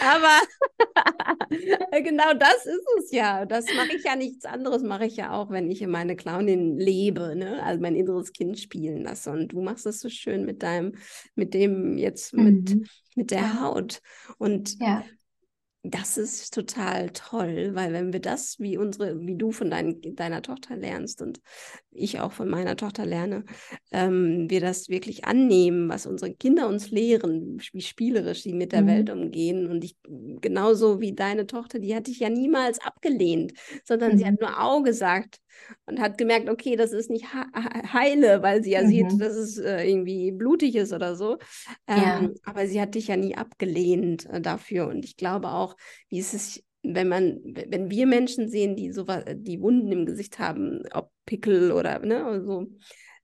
Aber 0.02 0.40
genau 2.02 2.34
das 2.34 2.66
ist 2.66 2.86
es 2.98 3.12
ja. 3.12 3.44
Das 3.44 3.66
mache 3.76 3.94
ich 3.96 4.04
ja 4.04 4.16
nichts 4.16 4.46
anderes, 4.46 4.82
mache 4.82 5.06
ich 5.06 5.16
ja 5.16 5.32
auch, 5.32 5.50
wenn 5.50 5.70
ich 5.70 5.82
in 5.82 5.90
meine 5.90 6.16
Clownin 6.16 6.78
lebe, 6.78 7.36
ne? 7.36 7.62
also 7.62 7.80
mein 7.80 7.94
inneres 7.94 8.32
Kind 8.32 8.58
spielen 8.58 9.04
lasse. 9.04 9.30
Und 9.30 9.52
du 9.52 9.60
machst 9.60 9.86
es 9.86 10.00
so 10.00 10.08
schön 10.08 10.44
mit 10.44 10.62
deinem, 10.62 10.94
mit 11.34 11.54
dem 11.54 11.98
jetzt, 11.98 12.32
mhm. 12.32 12.44
mit, 12.44 12.88
mit 13.14 13.30
der 13.30 13.60
Haut. 13.60 14.00
Und 14.38 14.76
ja 14.80 15.04
das 15.90 16.18
ist 16.18 16.52
total 16.52 17.10
toll, 17.10 17.70
weil 17.72 17.92
wenn 17.92 18.12
wir 18.12 18.20
das, 18.20 18.58
wie 18.58 18.76
unsere, 18.76 19.20
wie 19.20 19.36
du 19.36 19.52
von 19.52 19.70
dein, 19.70 20.00
deiner 20.14 20.42
Tochter 20.42 20.76
lernst 20.76 21.22
und 21.22 21.40
ich 21.90 22.20
auch 22.20 22.32
von 22.32 22.48
meiner 22.48 22.76
Tochter 22.76 23.06
lerne, 23.06 23.44
ähm, 23.90 24.50
wir 24.50 24.60
das 24.60 24.88
wirklich 24.88 25.24
annehmen, 25.24 25.88
was 25.88 26.06
unsere 26.06 26.34
Kinder 26.34 26.68
uns 26.68 26.90
lehren, 26.90 27.58
wie 27.72 27.80
spielerisch 27.80 28.42
sie 28.42 28.52
mit 28.52 28.72
der 28.72 28.82
mhm. 28.82 28.86
Welt 28.86 29.10
umgehen. 29.10 29.66
Und 29.66 29.82
ich, 29.84 29.96
genauso 30.40 31.00
wie 31.00 31.14
deine 31.14 31.46
Tochter, 31.46 31.78
die 31.78 31.94
hatte 31.94 32.10
ich 32.10 32.20
ja 32.20 32.28
niemals 32.28 32.80
abgelehnt, 32.80 33.52
sondern 33.84 34.12
mhm. 34.12 34.18
sie 34.18 34.26
hat 34.26 34.32
mhm. 34.32 34.38
nur 34.40 34.62
Au 34.62 34.82
gesagt 34.82 35.40
und 35.86 36.00
hat 36.00 36.18
gemerkt, 36.18 36.48
okay, 36.48 36.76
das 36.76 36.92
ist 36.92 37.10
nicht 37.10 37.26
heile, 37.32 38.42
weil 38.42 38.62
sie 38.62 38.72
ja 38.72 38.82
mhm. 38.82 38.88
sieht, 38.88 39.20
dass 39.20 39.34
es 39.34 39.58
äh, 39.58 39.88
irgendwie 39.88 40.32
blutig 40.32 40.76
ist 40.76 40.92
oder 40.92 41.16
so. 41.16 41.38
Ähm, 41.86 41.96
ja. 41.96 42.30
Aber 42.44 42.66
sie 42.66 42.80
hat 42.80 42.94
dich 42.94 43.08
ja 43.08 43.16
nie 43.16 43.36
abgelehnt 43.36 44.26
äh, 44.26 44.40
dafür. 44.40 44.88
Und 44.88 45.04
ich 45.04 45.16
glaube 45.16 45.48
auch, 45.48 45.76
wie 46.08 46.18
ist 46.18 46.34
es, 46.34 46.62
wenn 46.82 47.08
man, 47.08 47.40
wenn 47.44 47.90
wir 47.90 48.06
Menschen 48.06 48.48
sehen, 48.48 48.76
die 48.76 48.92
so 48.92 49.04
die 49.34 49.60
Wunden 49.60 49.92
im 49.92 50.06
Gesicht 50.06 50.38
haben, 50.38 50.82
ob 50.92 51.10
Pickel 51.26 51.72
oder 51.72 51.98
ne, 52.00 52.42
so, 52.44 52.66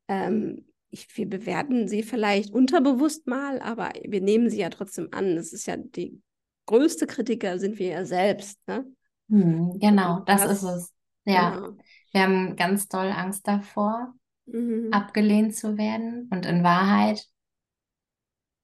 ähm, 0.08 0.64
ich, 0.90 1.16
wir 1.16 1.28
bewerten 1.28 1.88
sie 1.88 2.02
vielleicht 2.02 2.52
unterbewusst 2.52 3.26
mal, 3.26 3.60
aber 3.60 3.90
wir 4.06 4.20
nehmen 4.20 4.48
sie 4.48 4.60
ja 4.60 4.70
trotzdem 4.70 5.08
an. 5.10 5.34
Das 5.36 5.52
ist 5.52 5.66
ja 5.66 5.76
die 5.76 6.20
größte 6.66 7.06
Kritiker 7.06 7.58
sind 7.58 7.78
wir 7.78 7.88
ja 7.88 8.04
selbst. 8.04 8.58
Ne? 8.66 8.86
Hm, 9.28 9.78
genau, 9.78 10.20
das, 10.26 10.42
das, 10.42 10.62
ist 10.62 10.62
es. 10.62 10.92
Ja, 11.24 11.56
genau. 11.56 11.76
Wir 12.14 12.22
haben 12.22 12.54
ganz 12.54 12.88
doll 12.88 13.10
Angst 13.10 13.46
davor, 13.46 14.14
mhm. 14.46 14.88
abgelehnt 14.92 15.56
zu 15.56 15.76
werden. 15.76 16.28
Und 16.30 16.46
in 16.46 16.62
Wahrheit 16.62 17.26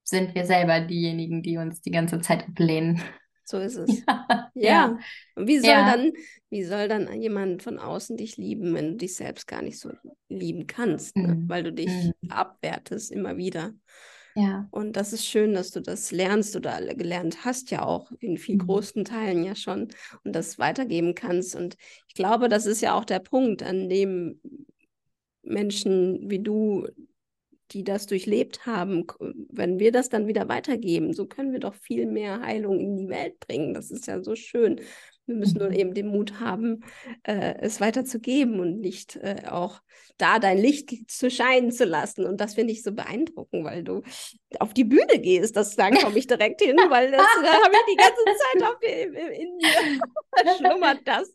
sind 0.05 0.35
wir 0.35 0.47
selber 0.47 0.81
diejenigen, 0.81 1.43
die 1.43 1.57
uns 1.57 1.81
die 1.81 1.91
ganze 1.91 2.21
Zeit 2.21 2.45
ablehnen. 2.49 3.03
So 3.45 3.59
ist 3.59 3.75
es. 3.77 4.05
Ja. 4.07 4.51
ja. 4.55 4.99
Und 5.35 5.49
wie 5.49 5.59
soll 5.59 5.71
ja. 5.71 5.97
dann, 5.97 6.13
wie 6.49 6.63
soll 6.63 6.87
dann 6.87 7.21
jemand 7.21 7.65
von 7.65 7.81
außen 7.81 8.17
dich 8.17 8.37
lieben, 8.37 8.73
wenn 8.75 8.93
du 8.93 8.97
dich 8.99 9.17
selbst 9.17 9.49
gar 9.49 9.63
nicht 9.63 9.81
so 9.81 9.91
lieben 10.29 10.69
kannst, 10.69 11.17
ne? 11.17 11.35
mhm. 11.35 11.49
weil 11.49 11.65
du 11.65 11.73
dich 11.73 11.91
mhm. 12.21 12.31
abwertest 12.31 13.11
immer 13.11 13.37
wieder. 13.37 13.73
Ja. 14.35 14.69
Und 14.71 14.97
das 14.97 15.13
ist 15.13 15.27
schön, 15.27 15.55
dass 15.55 15.71
du 15.71 15.81
das 15.81 16.13
lernst 16.13 16.55
oder 16.57 16.81
gelernt 16.95 17.45
hast 17.45 17.71
ja 17.71 17.83
auch 17.85 18.13
in 18.21 18.37
viel 18.37 18.57
mhm. 18.57 18.67
großen 18.67 19.05
Teilen 19.05 19.45
ja 19.45 19.55
schon 19.55 19.89
und 20.25 20.35
das 20.35 20.59
weitergeben 20.59 21.15
kannst. 21.15 21.57
Und 21.57 21.77
ich 22.09 22.15
glaube, 22.15 22.49
das 22.49 22.67
ist 22.67 22.81
ja 22.81 22.95
auch 22.95 23.05
der 23.05 23.21
Punkt, 23.21 23.63
an 23.63 23.89
dem 23.89 24.41
Menschen 25.43 26.31
wie 26.31 26.41
du 26.41 26.87
die 27.73 27.85
das 27.85 28.07
durchlebt 28.07 28.67
haben, 28.67 29.07
wenn 29.49 29.79
wir 29.79 29.93
das 29.93 30.09
dann 30.09 30.27
wieder 30.27 30.49
weitergeben, 30.49 31.13
so 31.13 31.27
können 31.27 31.53
wir 31.53 31.61
doch 31.61 31.75
viel 31.75 32.07
mehr 32.07 32.41
Heilung 32.41 32.81
in 32.81 32.97
die 32.97 33.09
Welt 33.09 33.39
bringen. 33.41 33.75
Das 33.75 33.91
ist 33.91 34.07
ja 34.07 34.23
so 34.23 34.35
schön. 34.35 34.81
Wir 35.31 35.37
müssen 35.37 35.59
nur 35.59 35.69
mhm. 35.69 35.75
eben 35.75 35.95
den 35.95 36.09
Mut 36.09 36.41
haben, 36.41 36.85
äh, 37.23 37.55
es 37.61 37.81
weiterzugeben 37.81 38.61
und 38.61 38.81
nicht 38.81 39.17
äh, 39.17 39.43
auch 39.49 39.81
da 40.19 40.39
dein 40.39 40.59
Licht 40.59 41.11
zu 41.11 41.31
scheinen 41.31 41.73
zu 41.73 41.85
lassen. 41.85 42.27
Und 42.27 42.41
das 42.41 42.55
finde 42.55 42.73
ich 42.73 42.83
so 42.83 42.93
beeindruckend, 42.93 43.65
weil 43.65 43.83
du 43.83 44.03
auf 44.59 44.75
die 44.75 44.85
Bühne 44.85 45.19
gehst. 45.19 45.57
Das 45.57 45.77
da 45.77 45.91
komme 45.91 46.19
ich 46.19 46.27
direkt 46.27 46.61
hin, 46.61 46.77
weil 46.89 47.11
das 47.11 47.27
da 47.43 47.53
habe 47.53 47.75
ich 47.75 47.93
die 47.93 47.97
ganze 47.97 48.25
Zeit 48.25 48.63
auf, 48.63 48.83
in, 48.83 49.15
in 49.15 49.57
mir 49.57 50.57
schlummert 50.57 51.01
das. 51.05 51.33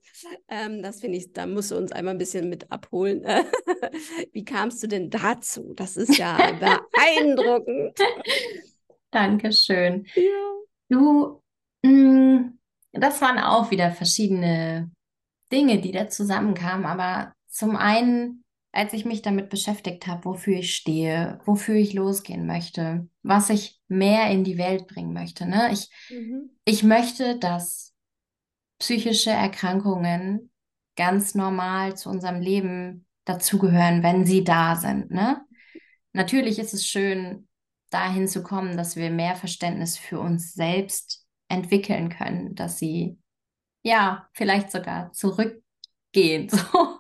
Ähm, 0.50 0.82
das 0.82 1.00
finde 1.02 1.18
ich, 1.18 1.34
da 1.34 1.48
musst 1.48 1.72
du 1.72 1.76
uns 1.76 1.92
einmal 1.92 2.14
ein 2.14 2.20
bisschen 2.20 2.50
mit 2.50 2.72
abholen. 2.72 3.26
Wie 4.32 4.46
kamst 4.46 4.84
du 4.84 4.88
denn 4.88 5.10
dazu? 5.10 5.74
Das 5.76 5.98
ist 5.98 6.18
ja 6.18 6.38
beeindruckend. 6.60 7.98
Dankeschön. 9.12 10.06
Ja. 10.16 10.56
Du, 10.90 11.42
mh, 11.84 11.90
mm, 11.92 12.60
das 12.98 13.22
waren 13.22 13.40
auch 13.40 13.72
wieder 13.72 13.92
verschiedene 13.92 14.92
Dinge, 15.52 15.80
die 15.82 15.92
da 15.92 16.08
zusammenkamen. 16.08 16.86
Aber 16.86 17.34
zum 17.48 17.76
einen, 17.76 18.44
als 18.72 18.94
ich 18.94 19.06
mich 19.06 19.22
damit 19.22 19.50
beschäftigt 19.50 20.08
habe, 20.08 20.26
wofür 20.26 20.58
ich 20.58 20.76
stehe, 20.76 21.40
wofür 21.46 21.76
ich 21.76 21.94
losgehen 21.94 22.46
möchte, 22.46 23.08
was 23.24 23.50
ich 23.50 23.80
mehr 23.88 24.30
in 24.30 24.44
die 24.44 24.58
Welt 24.58 24.88
bringen 24.88 25.14
möchte. 25.14 25.46
Ne? 25.46 25.72
Ich, 25.72 25.90
mhm. 26.10 26.52
ich 26.66 26.84
möchte, 26.84 27.38
dass 27.38 27.94
psychische 28.80 29.32
Erkrankungen 29.32 30.52
ganz 30.96 31.36
normal 31.36 31.96
zu 31.96 32.10
unserem 32.10 32.42
Leben 32.42 33.06
dazugehören, 33.26 34.04
wenn 34.04 34.26
sie 34.26 34.44
da 34.44 34.76
sind. 34.76 35.12
Ne? 35.12 35.42
Natürlich 36.14 36.60
ist 36.60 36.74
es 36.74 36.88
schön, 36.88 37.48
dahin 37.90 38.28
zu 38.28 38.44
kommen, 38.44 38.78
dass 38.78 38.96
wir 38.96 39.10
mehr 39.10 39.36
Verständnis 39.36 39.98
für 39.98 40.20
uns 40.20 40.54
selbst 40.54 41.25
entwickeln 41.56 42.10
können, 42.10 42.56
dass 42.56 42.78
sie 42.78 43.18
ja 43.84 44.28
vielleicht 44.34 44.72
sogar 44.72 45.12
zurückgehen. 45.12 45.64
So 46.50 46.98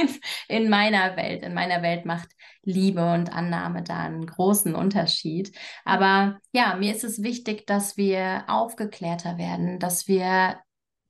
in, 0.00 0.08
in 0.46 0.70
meiner 0.70 1.16
Welt. 1.16 1.42
In 1.42 1.52
meiner 1.52 1.82
Welt 1.82 2.04
macht 2.06 2.28
Liebe 2.62 3.12
und 3.12 3.32
Annahme 3.32 3.82
da 3.82 3.98
einen 3.98 4.24
großen 4.24 4.76
Unterschied. 4.76 5.50
Aber 5.84 6.38
ja, 6.52 6.76
mir 6.76 6.94
ist 6.94 7.02
es 7.02 7.24
wichtig, 7.24 7.66
dass 7.66 7.96
wir 7.96 8.44
aufgeklärter 8.46 9.36
werden, 9.36 9.80
dass 9.80 10.06
wir 10.06 10.60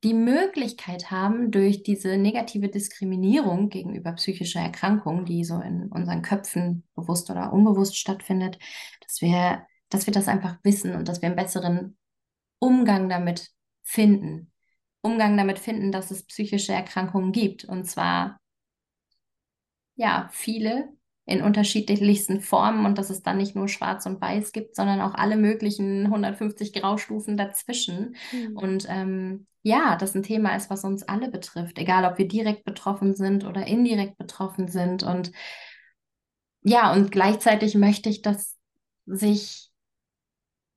die 0.04 0.14
Möglichkeit 0.14 1.10
haben, 1.10 1.50
durch 1.50 1.82
diese 1.82 2.16
negative 2.16 2.68
Diskriminierung 2.68 3.68
gegenüber 3.68 4.12
psychischer 4.12 4.60
Erkrankung, 4.60 5.24
die 5.24 5.44
so 5.44 5.60
in 5.60 5.88
unseren 5.92 6.22
Köpfen 6.22 6.84
bewusst 6.96 7.30
oder 7.30 7.52
unbewusst 7.52 7.96
stattfindet, 7.96 8.58
dass 9.06 9.20
wir, 9.20 9.66
dass 9.90 10.06
wir 10.06 10.12
das 10.12 10.26
einfach 10.26 10.56
wissen 10.64 10.96
und 10.96 11.08
dass 11.08 11.22
wir 11.22 11.26
einen 11.26 11.36
besseren 11.36 11.96
Umgang 12.62 13.08
damit 13.08 13.50
finden. 13.82 14.52
Umgang 15.00 15.36
damit 15.36 15.58
finden, 15.58 15.90
dass 15.90 16.12
es 16.12 16.24
psychische 16.24 16.72
Erkrankungen 16.72 17.32
gibt. 17.32 17.64
Und 17.64 17.86
zwar, 17.86 18.40
ja, 19.96 20.28
viele 20.30 20.90
in 21.24 21.42
unterschiedlichsten 21.42 22.40
Formen 22.40 22.86
und 22.86 22.98
dass 22.98 23.10
es 23.10 23.22
dann 23.22 23.38
nicht 23.38 23.56
nur 23.56 23.66
schwarz 23.66 24.06
und 24.06 24.20
weiß 24.20 24.52
gibt, 24.52 24.76
sondern 24.76 25.00
auch 25.00 25.14
alle 25.14 25.36
möglichen 25.36 26.06
150 26.06 26.72
Graustufen 26.72 27.36
dazwischen. 27.36 28.14
Mhm. 28.30 28.56
Und 28.56 28.86
ähm, 28.88 29.46
ja, 29.62 29.96
das 29.96 30.14
ein 30.14 30.22
Thema 30.22 30.54
ist, 30.54 30.70
was 30.70 30.84
uns 30.84 31.02
alle 31.02 31.30
betrifft, 31.30 31.78
egal 31.78 32.04
ob 32.04 32.18
wir 32.18 32.28
direkt 32.28 32.64
betroffen 32.64 33.14
sind 33.14 33.44
oder 33.44 33.66
indirekt 33.66 34.18
betroffen 34.18 34.68
sind. 34.68 35.02
Und 35.02 35.32
ja, 36.62 36.92
und 36.92 37.10
gleichzeitig 37.10 37.74
möchte 37.74 38.08
ich, 38.08 38.22
dass 38.22 38.56
sich 39.06 39.71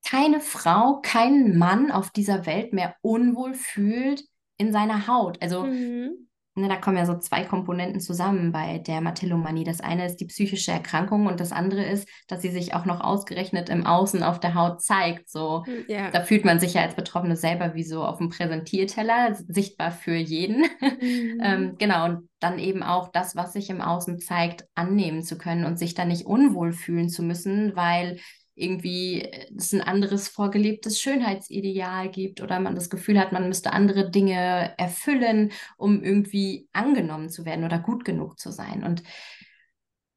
keine 0.08 0.40
Frau, 0.40 1.00
kein 1.02 1.58
Mann 1.58 1.90
auf 1.90 2.10
dieser 2.10 2.46
Welt 2.46 2.72
mehr 2.72 2.94
unwohl 3.00 3.54
fühlt 3.54 4.24
in 4.56 4.72
seiner 4.72 5.08
Haut. 5.08 5.42
Also 5.42 5.64
mhm. 5.64 6.28
ne, 6.54 6.68
da 6.68 6.76
kommen 6.76 6.96
ja 6.96 7.06
so 7.06 7.18
zwei 7.18 7.42
Komponenten 7.42 8.00
zusammen 8.00 8.52
bei 8.52 8.78
der 8.78 9.00
Matillomanie. 9.00 9.64
Das 9.64 9.80
eine 9.80 10.06
ist 10.06 10.16
die 10.16 10.26
psychische 10.26 10.70
Erkrankung 10.70 11.26
und 11.26 11.40
das 11.40 11.50
andere 11.50 11.84
ist, 11.84 12.08
dass 12.28 12.40
sie 12.40 12.50
sich 12.50 12.72
auch 12.72 12.84
noch 12.84 13.00
ausgerechnet 13.00 13.68
im 13.68 13.84
Außen 13.84 14.22
auf 14.22 14.38
der 14.38 14.54
Haut 14.54 14.80
zeigt. 14.80 15.28
So, 15.28 15.64
hm, 15.66 15.84
ja. 15.88 16.10
da 16.12 16.20
fühlt 16.20 16.44
man 16.44 16.60
sich 16.60 16.74
ja 16.74 16.82
als 16.82 16.94
Betroffene 16.94 17.34
selber 17.34 17.74
wie 17.74 17.84
so 17.84 18.04
auf 18.04 18.18
dem 18.18 18.28
Präsentierteller, 18.28 19.34
sichtbar 19.48 19.90
für 19.90 20.14
jeden. 20.14 20.64
Mhm. 20.98 21.40
ähm, 21.42 21.74
genau, 21.78 22.06
und 22.06 22.28
dann 22.40 22.58
eben 22.58 22.82
auch 22.82 23.08
das, 23.08 23.36
was 23.36 23.52
sich 23.52 23.70
im 23.70 23.80
Außen 23.80 24.18
zeigt, 24.18 24.64
annehmen 24.74 25.22
zu 25.22 25.36
können 25.36 25.64
und 25.64 25.78
sich 25.78 25.94
da 25.94 26.04
nicht 26.04 26.26
unwohl 26.26 26.72
fühlen 26.72 27.08
zu 27.08 27.22
müssen, 27.22 27.76
weil 27.76 28.18
irgendwie 28.56 29.30
es 29.56 29.72
ein 29.72 29.82
anderes 29.82 30.28
vorgelebtes 30.28 31.00
Schönheitsideal 31.00 32.10
gibt 32.10 32.40
oder 32.40 32.58
man 32.58 32.74
das 32.74 32.90
Gefühl 32.90 33.20
hat, 33.20 33.30
man 33.32 33.48
müsste 33.48 33.72
andere 33.72 34.10
Dinge 34.10 34.74
erfüllen, 34.78 35.52
um 35.76 36.02
irgendwie 36.02 36.68
angenommen 36.72 37.28
zu 37.28 37.44
werden 37.44 37.64
oder 37.64 37.78
gut 37.78 38.04
genug 38.04 38.38
zu 38.40 38.50
sein. 38.50 38.82
Und 38.82 39.02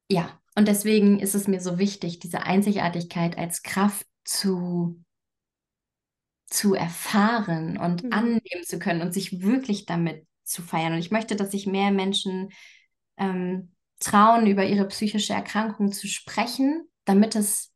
ja, 0.10 0.40
und 0.56 0.68
deswegen 0.68 1.20
ist 1.20 1.36
es 1.36 1.48
mir 1.48 1.62
so 1.62 1.78
wichtig, 1.78 2.20
diese 2.20 2.44
Einzigartigkeit 2.44 3.38
als 3.38 3.62
Kraft 3.62 4.08
zu 4.24 5.04
zu 6.48 6.74
erfahren 6.74 7.78
und 7.78 8.04
mhm. 8.04 8.12
annehmen 8.12 8.64
zu 8.66 8.80
können 8.80 9.02
und 9.02 9.14
sich 9.14 9.42
wirklich 9.42 9.86
damit 9.86 10.26
zu 10.44 10.64
feiern. 10.64 10.94
Und 10.94 11.00
ich 11.00 11.12
möchte, 11.12 11.36
dass 11.36 11.52
sich 11.52 11.68
mehr 11.68 11.92
Menschen 11.92 12.50
ähm, 13.18 13.76
trauen, 14.00 14.48
über 14.48 14.66
ihre 14.66 14.88
psychische 14.88 15.34
Erkrankung 15.34 15.92
zu 15.92 16.08
sprechen, 16.08 16.90
damit 17.06 17.36
es 17.36 17.72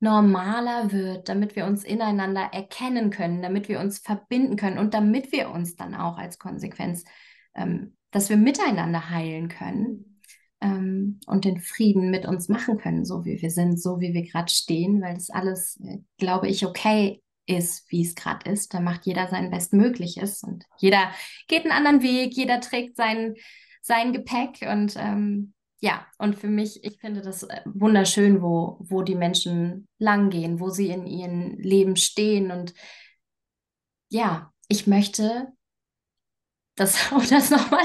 normaler 0.00 0.92
wird, 0.92 1.28
damit 1.28 1.56
wir 1.56 1.66
uns 1.66 1.84
ineinander 1.84 2.50
erkennen 2.52 3.10
können, 3.10 3.42
damit 3.42 3.68
wir 3.68 3.80
uns 3.80 3.98
verbinden 3.98 4.56
können 4.56 4.78
und 4.78 4.94
damit 4.94 5.32
wir 5.32 5.50
uns 5.50 5.74
dann 5.74 5.94
auch 5.94 6.18
als 6.18 6.38
Konsequenz, 6.38 7.04
ähm, 7.54 7.96
dass 8.10 8.28
wir 8.28 8.36
miteinander 8.36 9.10
heilen 9.10 9.48
können 9.48 10.20
ähm, 10.60 11.20
und 11.26 11.44
den 11.44 11.60
Frieden 11.60 12.10
mit 12.10 12.26
uns 12.26 12.48
machen 12.48 12.78
können, 12.78 13.04
so 13.04 13.24
wie 13.24 13.40
wir 13.40 13.50
sind, 13.50 13.80
so 13.80 14.00
wie 14.00 14.12
wir 14.12 14.22
gerade 14.22 14.50
stehen, 14.50 15.00
weil 15.00 15.14
das 15.14 15.30
alles, 15.30 15.80
äh, 15.82 15.98
glaube 16.18 16.48
ich, 16.48 16.66
okay 16.66 17.22
ist, 17.46 17.90
wie 17.90 18.02
es 18.02 18.14
gerade 18.14 18.50
ist. 18.50 18.74
Da 18.74 18.80
macht 18.80 19.06
jeder 19.06 19.28
sein 19.28 19.50
Bestmögliches 19.50 20.42
und 20.42 20.64
jeder 20.78 21.10
geht 21.48 21.62
einen 21.62 21.72
anderen 21.72 22.02
Weg, 22.02 22.34
jeder 22.34 22.60
trägt 22.60 22.96
sein, 22.96 23.34
sein 23.80 24.12
Gepäck 24.12 24.66
und 24.70 24.94
ähm, 24.98 25.54
ja, 25.86 26.04
und 26.18 26.34
für 26.36 26.48
mich, 26.48 26.82
ich 26.82 26.98
finde 26.98 27.20
das 27.20 27.44
äh, 27.44 27.60
wunderschön, 27.64 28.42
wo, 28.42 28.76
wo 28.80 29.02
die 29.02 29.14
Menschen 29.14 29.86
langgehen, 29.98 30.58
wo 30.58 30.68
sie 30.68 30.88
in 30.88 31.06
ihrem 31.06 31.56
Leben 31.58 31.94
stehen. 31.94 32.50
Und 32.50 32.74
ja, 34.08 34.50
ich 34.66 34.88
möchte, 34.88 35.52
das, 36.76 37.10
und 37.10 37.30
das 37.32 37.50
nochmal, 37.50 37.84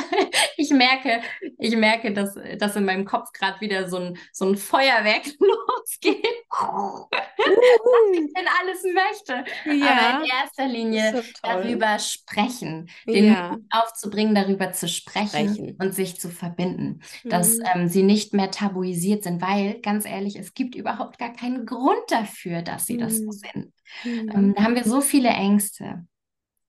ich 0.57 0.69
merke, 0.69 1.21
ich 1.57 1.75
merke, 1.75 2.13
dass, 2.13 2.37
dass 2.57 2.75
in 2.75 2.85
meinem 2.85 3.05
Kopf 3.05 3.31
gerade 3.31 3.59
wieder 3.61 3.89
so 3.89 3.97
ein, 3.97 4.17
so 4.31 4.45
ein 4.45 4.57
Feuerwerk 4.57 5.25
losgeht, 5.39 6.25
was 6.49 7.09
ich 8.13 8.33
denn 8.33 8.47
alles 8.59 8.83
möchte. 8.83 9.45
Ja, 9.65 9.91
Aber 9.91 10.23
in 10.23 10.29
erster 10.29 10.67
Linie 10.67 11.23
darüber 11.41 11.97
sprechen, 11.99 12.89
den 13.07 13.33
ja. 13.33 13.51
Mut 13.51 13.61
aufzubringen, 13.71 14.35
darüber 14.35 14.73
zu 14.73 14.87
sprechen, 14.87 15.27
sprechen, 15.27 15.77
und 15.79 15.95
sich 15.95 16.19
zu 16.19 16.29
verbinden, 16.29 17.01
mhm. 17.23 17.29
dass 17.29 17.57
ähm, 17.73 17.87
sie 17.87 18.03
nicht 18.03 18.33
mehr 18.33 18.51
tabuisiert 18.51 19.23
sind, 19.23 19.41
weil, 19.41 19.79
ganz 19.79 20.05
ehrlich, 20.05 20.35
es 20.35 20.53
gibt 20.53 20.75
überhaupt 20.75 21.17
gar 21.17 21.33
keinen 21.33 21.65
Grund 21.65 22.03
dafür, 22.09 22.61
dass 22.61 22.85
sie 22.85 22.95
mhm. 22.95 22.99
das 22.99 23.17
so 23.17 23.25
mhm. 23.25 23.31
sind. 23.31 23.73
Mhm. 24.03 24.31
Ähm, 24.33 24.53
da 24.55 24.63
haben 24.63 24.75
wir 24.75 24.83
so 24.83 24.99
viele 24.99 25.29
Ängste. 25.29 26.05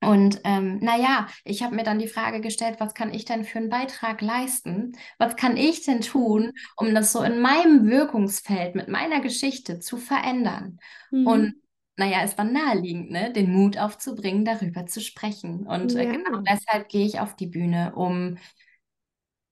Und 0.03 0.41
ähm, 0.45 0.79
naja, 0.81 1.29
ich 1.45 1.63
habe 1.63 1.75
mir 1.75 1.85
dann 1.85 1.99
die 1.99 2.09
Frage 2.09 2.41
gestellt, 2.41 2.77
was 2.79 2.95
kann 2.95 3.15
ich 3.15 3.25
denn 3.25 3.45
für 3.45 3.59
einen 3.59 3.71
Beitrag 3.71 4.21
leisten? 4.21 4.93
Was 5.19 5.37
kann 5.37 5.57
ich 5.57 5.85
denn 5.85 6.01
tun, 6.01 6.53
um 6.77 6.95
das 6.95 7.13
so 7.13 7.23
in 7.23 7.41
meinem 7.41 7.89
Wirkungsfeld 7.89 8.75
mit 8.75 8.89
meiner 8.89 9.21
Geschichte 9.21 9.79
zu 9.79 9.97
verändern? 9.97 10.79
Mhm. 11.11 11.27
Und 11.27 11.55
naja, 11.97 12.23
es 12.25 12.37
war 12.37 12.45
naheliegend, 12.45 13.11
ne, 13.11 13.33
den 13.33 13.53
Mut 13.53 13.79
aufzubringen, 13.79 14.45
darüber 14.45 14.87
zu 14.87 15.01
sprechen. 15.01 15.67
Und 15.67 15.95
äh, 15.95 16.07
genau 16.07 16.41
deshalb 16.41 16.89
gehe 16.89 17.07
ich 17.07 17.21
auf 17.21 17.37
die 17.37 17.47
Bühne, 17.47 17.93
um 17.95 18.39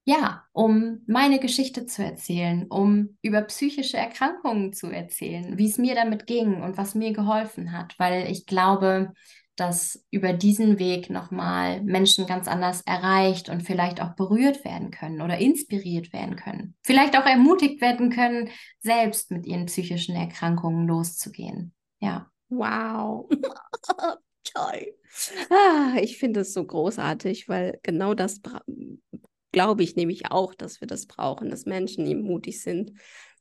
ja, 0.04 0.44
um 0.52 1.02
meine 1.06 1.38
Geschichte 1.38 1.86
zu 1.86 2.02
erzählen, 2.02 2.66
um 2.68 3.16
über 3.22 3.42
psychische 3.42 3.98
Erkrankungen 3.98 4.72
zu 4.72 4.88
erzählen, 4.88 5.58
wie 5.58 5.68
es 5.68 5.78
mir 5.78 5.94
damit 5.94 6.26
ging 6.26 6.62
und 6.62 6.76
was 6.76 6.94
mir 6.94 7.12
geholfen 7.12 7.72
hat, 7.72 7.96
weil 7.98 8.28
ich 8.30 8.46
glaube, 8.46 9.12
dass 9.60 10.02
über 10.10 10.32
diesen 10.32 10.78
Weg 10.78 11.10
nochmal 11.10 11.82
Menschen 11.82 12.26
ganz 12.26 12.48
anders 12.48 12.80
erreicht 12.82 13.50
und 13.50 13.62
vielleicht 13.62 14.00
auch 14.00 14.14
berührt 14.14 14.64
werden 14.64 14.90
können 14.90 15.20
oder 15.20 15.36
inspiriert 15.36 16.14
werden 16.14 16.36
können. 16.36 16.74
Vielleicht 16.82 17.16
auch 17.16 17.26
ermutigt 17.26 17.82
werden 17.82 18.10
können, 18.10 18.48
selbst 18.78 19.30
mit 19.30 19.46
ihren 19.46 19.66
psychischen 19.66 20.16
Erkrankungen 20.16 20.88
loszugehen. 20.88 21.74
Ja. 22.00 22.30
Wow. 22.48 23.28
Toll. 24.44 24.94
Ah, 25.50 25.96
ich 26.00 26.18
finde 26.18 26.40
es 26.40 26.54
so 26.54 26.64
großartig, 26.64 27.48
weil 27.48 27.78
genau 27.82 28.14
das 28.14 28.40
glaube 29.52 29.82
ich 29.82 29.96
nämlich 29.96 30.30
auch, 30.30 30.54
dass 30.54 30.80
wir 30.80 30.88
das 30.88 31.06
brauchen, 31.06 31.50
dass 31.50 31.66
Menschen 31.66 32.06
eben 32.06 32.22
mutig 32.22 32.62
sind, 32.62 32.92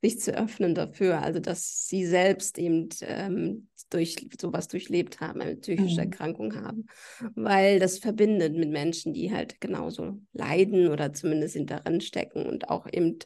sich 0.02 0.20
zu 0.20 0.36
öffnen 0.38 0.76
dafür, 0.76 1.22
also 1.22 1.40
dass 1.40 1.88
sie 1.88 2.06
selbst 2.06 2.58
eben 2.58 2.90
ähm, 3.02 3.68
durch 3.90 4.28
sowas 4.40 4.68
durchlebt 4.68 5.20
haben, 5.20 5.42
eine 5.42 5.56
psychische 5.56 5.94
mhm. 6.02 6.12
Erkrankung 6.12 6.56
haben, 6.56 6.86
weil 7.36 7.80
das 7.80 7.98
verbindet 7.98 8.56
mit 8.56 8.70
Menschen, 8.70 9.14
die 9.14 9.34
halt 9.34 9.60
genauso 9.60 10.20
leiden 10.34 10.88
oder 10.88 11.14
zumindest 11.14 11.56
in 11.56 11.66
darin 11.66 12.02
stecken 12.02 12.46
und 12.46 12.70
auch 12.70 12.88
eben 12.92 13.20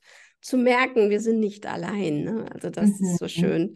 zu 0.44 0.58
merken, 0.58 1.10
wir 1.10 1.22
sind 1.22 1.40
nicht 1.40 1.66
allein. 1.66 2.26
Ne? 2.26 2.46
Also 2.54 2.70
das 2.70 3.00
mhm. 3.00 3.06
ist 3.06 3.20
so 3.20 3.28
schön. 3.30 3.76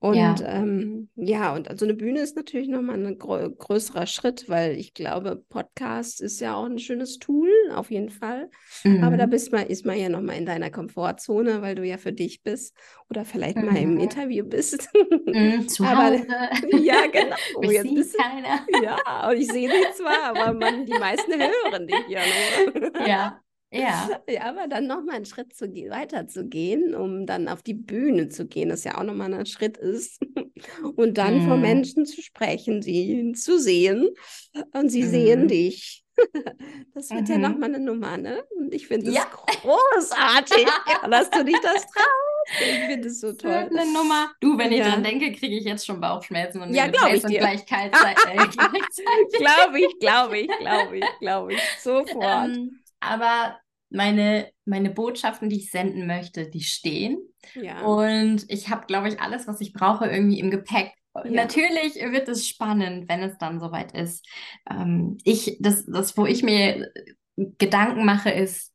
Und 0.00 0.16
ja. 0.16 0.34
Ähm, 0.40 1.08
ja, 1.14 1.54
und 1.54 1.68
also 1.68 1.86
eine 1.86 1.94
Bühne 1.94 2.20
ist 2.20 2.36
natürlich 2.36 2.66
nochmal 2.66 2.96
ein 2.96 3.18
grö 3.18 3.48
größerer 3.48 4.06
Schritt, 4.06 4.48
weil 4.48 4.76
ich 4.76 4.94
glaube, 4.94 5.42
Podcast 5.48 6.20
ist 6.20 6.40
ja 6.40 6.56
auch 6.56 6.64
ein 6.64 6.80
schönes 6.80 7.18
Tool, 7.18 7.50
auf 7.72 7.92
jeden 7.92 8.10
Fall. 8.10 8.50
Mhm. 8.82 9.04
Aber 9.04 9.16
da 9.16 9.26
mhm. 9.26 9.30
bist 9.30 9.52
man, 9.52 9.66
ist 9.66 9.86
man 9.86 9.96
ja 9.96 10.08
nochmal 10.08 10.36
in 10.36 10.46
deiner 10.46 10.70
Komfortzone, 10.70 11.62
weil 11.62 11.76
du 11.76 11.84
ja 11.84 11.98
für 11.98 12.12
dich 12.12 12.42
bist 12.42 12.76
oder 13.08 13.24
vielleicht 13.24 13.56
mhm. 13.56 13.66
mal 13.66 13.76
im 13.76 13.94
mhm. 13.94 14.00
Interview 14.00 14.44
bist. 14.44 14.88
Mhm, 15.26 15.68
zu 15.68 15.84
aber, 15.84 16.18
Hause. 16.18 16.26
Ja, 16.82 17.06
genau. 17.06 17.36
Mich 17.60 17.70
Jetzt 17.70 17.94
bist 17.94 18.18
keiner. 18.18 18.66
Ja, 18.82 19.30
und 19.30 19.36
ich 19.36 19.46
sehe 19.46 19.68
dich 19.68 19.92
zwar, 19.94 20.36
aber 20.36 20.52
man, 20.52 20.84
die 20.84 20.98
meisten 20.98 21.32
hören 21.32 21.86
dich 21.86 22.08
ja 22.08 22.20
nur. 22.74 23.06
Ja. 23.06 23.40
Ja. 23.70 24.08
ja, 24.28 24.42
aber 24.42 24.66
dann 24.66 24.86
nochmal 24.86 25.16
einen 25.16 25.24
Schritt 25.26 25.54
zu 25.54 25.66
weiter 25.90 26.26
zu 26.26 26.46
gehen, 26.46 26.94
um 26.94 27.26
dann 27.26 27.48
auf 27.48 27.62
die 27.62 27.74
Bühne 27.74 28.28
zu 28.28 28.46
gehen, 28.46 28.68
das 28.68 28.84
ja 28.84 28.98
auch 28.98 29.04
nochmal 29.04 29.32
ein 29.34 29.46
Schritt 29.46 29.76
ist. 29.76 30.20
Und 30.96 31.18
dann 31.18 31.44
mm. 31.44 31.46
vor 31.46 31.56
Menschen 31.56 32.06
zu 32.06 32.22
sprechen, 32.22 32.82
sie 32.82 33.32
zu 33.36 33.58
sehen 33.58 34.08
und 34.72 34.88
sie 34.88 35.04
mm. 35.04 35.08
sehen 35.08 35.48
dich. 35.48 36.04
Das 36.94 37.10
wird 37.10 37.28
mhm. 37.28 37.30
ja 37.30 37.38
nochmal 37.38 37.68
eine 37.72 37.78
Nummer, 37.78 38.16
ne? 38.16 38.42
Und 38.56 38.74
ich 38.74 38.88
finde 38.88 39.08
es 39.08 39.14
ja. 39.14 39.24
großartig, 39.30 40.66
dass 41.08 41.30
du 41.30 41.44
dich 41.44 41.56
das 41.62 41.86
traust. 41.86 42.60
Ich 42.60 42.78
finde 42.86 43.08
es 43.08 43.20
so 43.20 43.32
toll. 43.34 43.52
Eine 43.52 43.92
Nummer. 43.92 44.32
Du, 44.40 44.58
wenn 44.58 44.72
ich 44.72 44.80
dran 44.80 45.04
denke, 45.04 45.30
kriege 45.30 45.56
ich 45.56 45.64
jetzt 45.64 45.86
schon 45.86 46.00
Bauchschmerzen 46.00 46.60
und 46.60 46.74
ja, 46.74 46.88
glaube 46.88 47.14
ich 47.14 47.22
dir. 47.22 47.38
Gleichheit. 47.38 47.94
Äh, 47.94 48.48
glaube 49.38 49.78
ich, 49.78 49.98
glaube 50.00 50.40
ich, 50.40 50.58
glaube 50.58 50.98
ich, 50.98 51.04
glaube 51.20 51.52
ich. 51.54 51.60
Sofort. 51.80 52.48
Ähm, 52.48 52.80
aber 53.00 53.58
meine, 53.90 54.50
meine 54.64 54.90
Botschaften, 54.90 55.48
die 55.48 55.56
ich 55.56 55.70
senden 55.70 56.06
möchte, 56.06 56.50
die 56.50 56.62
stehen. 56.62 57.18
Ja. 57.54 57.82
Und 57.82 58.44
ich 58.48 58.68
habe, 58.68 58.86
glaube 58.86 59.08
ich, 59.08 59.20
alles, 59.20 59.46
was 59.46 59.60
ich 59.60 59.72
brauche, 59.72 60.06
irgendwie 60.06 60.40
im 60.40 60.50
Gepäck. 60.50 60.92
Ja. 61.14 61.30
Natürlich 61.30 61.94
wird 61.94 62.28
es 62.28 62.46
spannend, 62.46 63.08
wenn 63.08 63.22
es 63.22 63.38
dann 63.38 63.60
soweit 63.60 63.92
ist. 63.92 64.26
Ähm, 64.70 65.16
ich, 65.24 65.56
das, 65.60 65.86
das, 65.86 66.16
wo 66.16 66.26
ich 66.26 66.42
mir 66.42 66.90
Gedanken 67.36 68.04
mache, 68.04 68.30
ist, 68.30 68.72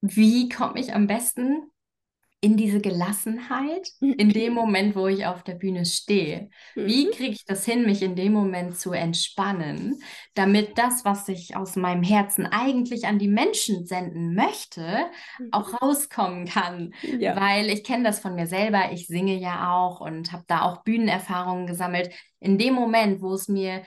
wie 0.00 0.48
komme 0.48 0.80
ich 0.80 0.92
am 0.92 1.06
besten 1.06 1.70
in 2.46 2.56
diese 2.56 2.80
Gelassenheit 2.80 3.90
in 4.00 4.28
dem 4.30 4.52
Moment, 4.54 4.94
wo 4.94 5.08
ich 5.08 5.26
auf 5.26 5.42
der 5.42 5.54
Bühne 5.54 5.84
stehe. 5.84 6.48
Wie 6.76 7.06
mhm. 7.06 7.10
kriege 7.10 7.32
ich 7.32 7.44
das 7.44 7.64
hin, 7.64 7.84
mich 7.84 8.02
in 8.02 8.14
dem 8.14 8.32
Moment 8.32 8.78
zu 8.78 8.92
entspannen, 8.92 10.00
damit 10.34 10.78
das, 10.78 11.04
was 11.04 11.26
ich 11.26 11.56
aus 11.56 11.74
meinem 11.74 12.04
Herzen 12.04 12.46
eigentlich 12.46 13.08
an 13.08 13.18
die 13.18 13.26
Menschen 13.26 13.84
senden 13.84 14.36
möchte, 14.36 15.06
auch 15.50 15.72
mhm. 15.72 15.78
rauskommen 15.78 16.46
kann? 16.46 16.94
Ja. 17.18 17.34
Weil 17.34 17.68
ich 17.68 17.82
kenne 17.82 18.04
das 18.04 18.20
von 18.20 18.36
mir 18.36 18.46
selber, 18.46 18.92
ich 18.92 19.08
singe 19.08 19.34
ja 19.34 19.74
auch 19.74 20.00
und 20.00 20.30
habe 20.30 20.44
da 20.46 20.62
auch 20.62 20.84
Bühnenerfahrungen 20.84 21.66
gesammelt. 21.66 22.10
In 22.38 22.58
dem 22.58 22.74
Moment, 22.74 23.22
wo 23.22 23.34
es 23.34 23.48
mir 23.48 23.82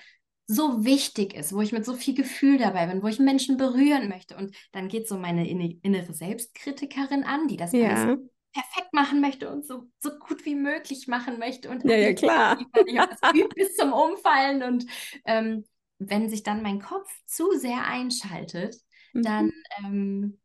so 0.48 0.84
wichtig 0.84 1.34
ist, 1.34 1.54
wo 1.54 1.62
ich 1.62 1.72
mit 1.72 1.86
so 1.86 1.94
viel 1.94 2.14
Gefühl 2.14 2.58
dabei 2.58 2.88
bin, 2.88 3.02
wo 3.02 3.08
ich 3.08 3.20
Menschen 3.20 3.56
berühren 3.56 4.10
möchte. 4.10 4.36
Und 4.36 4.54
dann 4.74 4.90
geht 4.90 5.08
so 5.08 5.18
meine 5.18 5.50
innere 5.50 6.12
Selbstkritikerin 6.12 7.24
an, 7.24 7.48
die 7.48 7.56
das 7.56 7.72
ja. 7.72 7.94
alles 7.94 8.20
perfekt 8.54 8.94
machen 8.94 9.22
möchte 9.22 9.50
und 9.50 9.66
so, 9.66 9.90
so 10.00 10.18
gut 10.18 10.46
wie 10.46 10.56
möglich 10.56 11.08
machen 11.08 11.40
möchte. 11.40 11.70
Und 11.70 11.84
ja, 11.86 11.96
ja, 11.96 12.14
klar. 12.14 12.58
bis 13.56 13.76
zum 13.76 13.94
Umfallen. 13.94 14.64
Und 14.64 14.86
ähm, 15.26 15.66
wenn 16.00 16.30
sich 16.30 16.44
dann 16.44 16.62
mein 16.62 16.82
Kopf 16.82 17.10
zu 17.26 17.52
sehr 17.58 17.86
einschaltet, 17.86 18.76
mhm. 19.14 19.24
dann 19.24 19.52
ähm, 19.84 20.40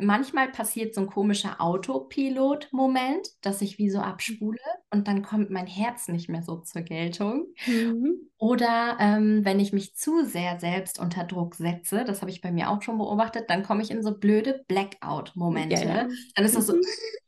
manchmal 0.00 0.48
passiert 0.48 0.94
so 0.94 1.02
ein 1.02 1.06
komischer 1.06 1.60
Autopilot-Moment, 1.60 3.28
dass 3.40 3.62
ich 3.62 3.78
wie 3.78 3.90
so 3.90 3.98
abspule 3.98 4.58
und 4.90 5.08
dann 5.08 5.22
kommt 5.22 5.50
mein 5.50 5.66
Herz 5.66 6.08
nicht 6.08 6.28
mehr 6.28 6.42
so 6.42 6.56
zur 6.56 6.82
Geltung. 6.82 7.46
Mhm. 7.66 8.30
Oder 8.38 8.96
ähm, 9.00 9.44
wenn 9.44 9.60
ich 9.60 9.72
mich 9.72 9.94
zu 9.96 10.24
sehr 10.24 10.60
selbst 10.60 10.98
unter 10.98 11.24
Druck 11.24 11.54
setze, 11.54 12.04
das 12.04 12.20
habe 12.20 12.30
ich 12.30 12.40
bei 12.40 12.52
mir 12.52 12.70
auch 12.70 12.82
schon 12.82 12.98
beobachtet, 12.98 13.50
dann 13.50 13.62
komme 13.62 13.82
ich 13.82 13.90
in 13.90 14.02
so 14.02 14.16
blöde 14.16 14.64
Blackout-Momente. 14.68 15.82
Ja, 15.82 15.96
ja. 15.96 16.08
Dann 16.34 16.44
ist 16.44 16.56
das 16.56 16.66
so, 16.66 16.74
mhm. 16.74 16.82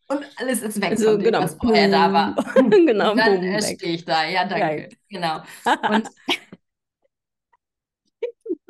und 0.08 0.24
alles 0.36 0.62
ist 0.62 0.80
weg, 0.80 0.90
also, 0.90 1.10
von 1.10 1.18
dem, 1.18 1.24
genau. 1.24 1.42
was 1.42 1.54
vorher 1.54 1.88
da 1.88 2.12
war. 2.12 2.34
genau, 2.70 3.12
und 3.12 3.18
dann 3.18 3.42
äh, 3.42 3.62
stehe 3.62 3.94
ich 3.94 4.04
da. 4.04 4.26
Ja, 4.28 4.44
danke. 4.44 4.88
Ja. 4.90 4.96
Genau. 5.08 5.42
Und 5.90 6.08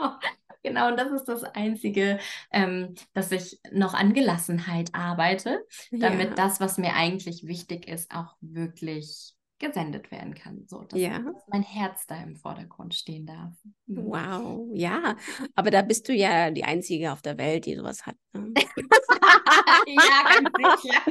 genau. 0.62 0.88
Und 0.88 0.96
das 0.96 1.12
ist 1.12 1.24
das 1.24 1.44
Einzige, 1.44 2.18
ähm, 2.52 2.94
dass 3.12 3.32
ich 3.32 3.60
noch 3.72 3.94
an 3.94 4.12
Gelassenheit 4.12 4.90
arbeite, 4.94 5.64
damit 5.90 6.30
ja. 6.30 6.34
das, 6.34 6.60
was 6.60 6.78
mir 6.78 6.94
eigentlich 6.94 7.46
wichtig 7.46 7.88
ist, 7.88 8.14
auch 8.14 8.36
wirklich 8.40 9.34
gesendet 9.60 10.10
werden 10.10 10.34
kann. 10.34 10.64
So, 10.66 10.82
dass, 10.82 10.98
ja. 10.98 11.18
dass 11.20 11.46
mein 11.48 11.62
Herz 11.62 12.06
da 12.06 12.20
im 12.20 12.34
Vordergrund 12.34 12.94
stehen 12.94 13.26
darf. 13.26 13.52
Mhm. 13.86 14.06
Wow, 14.06 14.68
ja. 14.72 15.16
Aber 15.54 15.70
da 15.70 15.82
bist 15.82 16.08
du 16.08 16.12
ja 16.12 16.50
die 16.50 16.64
Einzige 16.64 17.12
auf 17.12 17.22
der 17.22 17.38
Welt, 17.38 17.66
die 17.66 17.76
sowas 17.76 18.04
hat. 18.06 18.16
Ne? 18.32 18.52
ja, 19.86 20.40
ganz 20.40 20.82
sicher. 20.82 21.00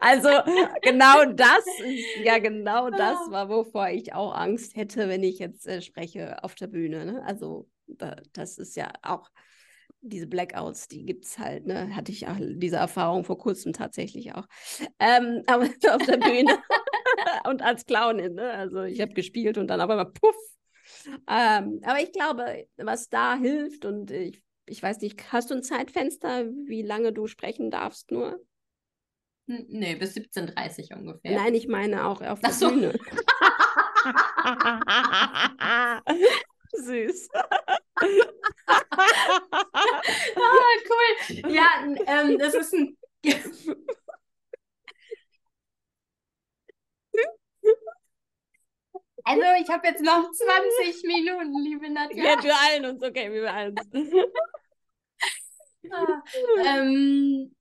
Also 0.00 0.28
genau 0.82 1.24
das 1.24 1.64
ja 2.24 2.38
genau 2.38 2.90
das 2.90 3.16
war, 3.30 3.48
wovor 3.48 3.90
ich 3.90 4.12
auch 4.12 4.34
Angst 4.34 4.74
hätte, 4.74 5.08
wenn 5.08 5.22
ich 5.22 5.38
jetzt 5.38 5.68
äh, 5.68 5.80
spreche 5.80 6.42
auf 6.42 6.56
der 6.56 6.66
Bühne. 6.66 7.06
Ne? 7.06 7.22
Also 7.24 7.68
das 8.32 8.58
ist 8.58 8.76
ja 8.76 8.92
auch 9.02 9.30
diese 10.02 10.26
Blackouts, 10.26 10.88
die 10.88 11.04
gibt 11.06 11.24
es 11.24 11.38
halt, 11.38 11.66
ne? 11.66 11.94
Hatte 11.94 12.10
ich 12.10 12.26
auch 12.26 12.36
diese 12.38 12.76
Erfahrung 12.76 13.24
vor 13.24 13.38
kurzem 13.38 13.72
tatsächlich 13.72 14.34
auch. 14.34 14.46
Ähm, 14.98 15.42
aber 15.46 15.64
auf 15.64 16.02
der 16.06 16.16
Bühne 16.16 16.58
und 17.48 17.62
als 17.62 17.86
Clownin, 17.86 18.34
ne? 18.34 18.50
Also 18.52 18.82
ich 18.82 19.00
habe 19.00 19.14
gespielt 19.14 19.58
und 19.58 19.68
dann 19.68 19.80
aber 19.80 19.96
mal 19.96 20.10
puff. 20.12 20.36
Ähm, 21.28 21.80
aber 21.84 22.00
ich 22.02 22.12
glaube, 22.12 22.66
was 22.76 23.08
da 23.08 23.36
hilft 23.36 23.84
und 23.84 24.10
ich, 24.10 24.42
ich 24.66 24.82
weiß 24.82 25.00
nicht, 25.00 25.32
hast 25.32 25.50
du 25.50 25.54
ein 25.54 25.62
Zeitfenster, 25.62 26.46
wie 26.66 26.82
lange 26.82 27.12
du 27.12 27.26
sprechen 27.26 27.70
darfst 27.70 28.10
nur? 28.10 28.40
Nee, 29.46 29.96
bis 29.96 30.14
17.30 30.16 30.92
Uhr 30.92 30.98
ungefähr. 30.98 31.32
Nein, 31.32 31.54
ich 31.54 31.68
meine 31.68 32.06
auch 32.06 32.22
auf 32.22 32.40
der 32.40 32.52
so. 32.52 32.70
Bühne. 32.70 32.92
Süß. 36.72 37.28
Ah, 38.66 39.78
cool. 40.88 41.52
Ja, 41.52 41.66
ähm, 42.06 42.38
das 42.38 42.54
ist 42.54 42.72
ein. 42.74 42.96
Also, 49.24 49.44
ich 49.60 49.68
habe 49.70 49.86
jetzt 49.86 50.02
noch 50.02 50.30
20 50.32 51.04
Minuten, 51.04 51.62
liebe 51.62 51.88
Nadja. 51.90 52.24
Ja, 52.24 52.42
wir 52.42 52.54
allen 52.60 52.86
uns, 52.86 53.02
okay, 53.02 53.32
wir 53.32 53.42
beeilen 53.42 53.78
uns. 53.78 54.12
ah, 55.92 56.22
ähm, 56.66 57.54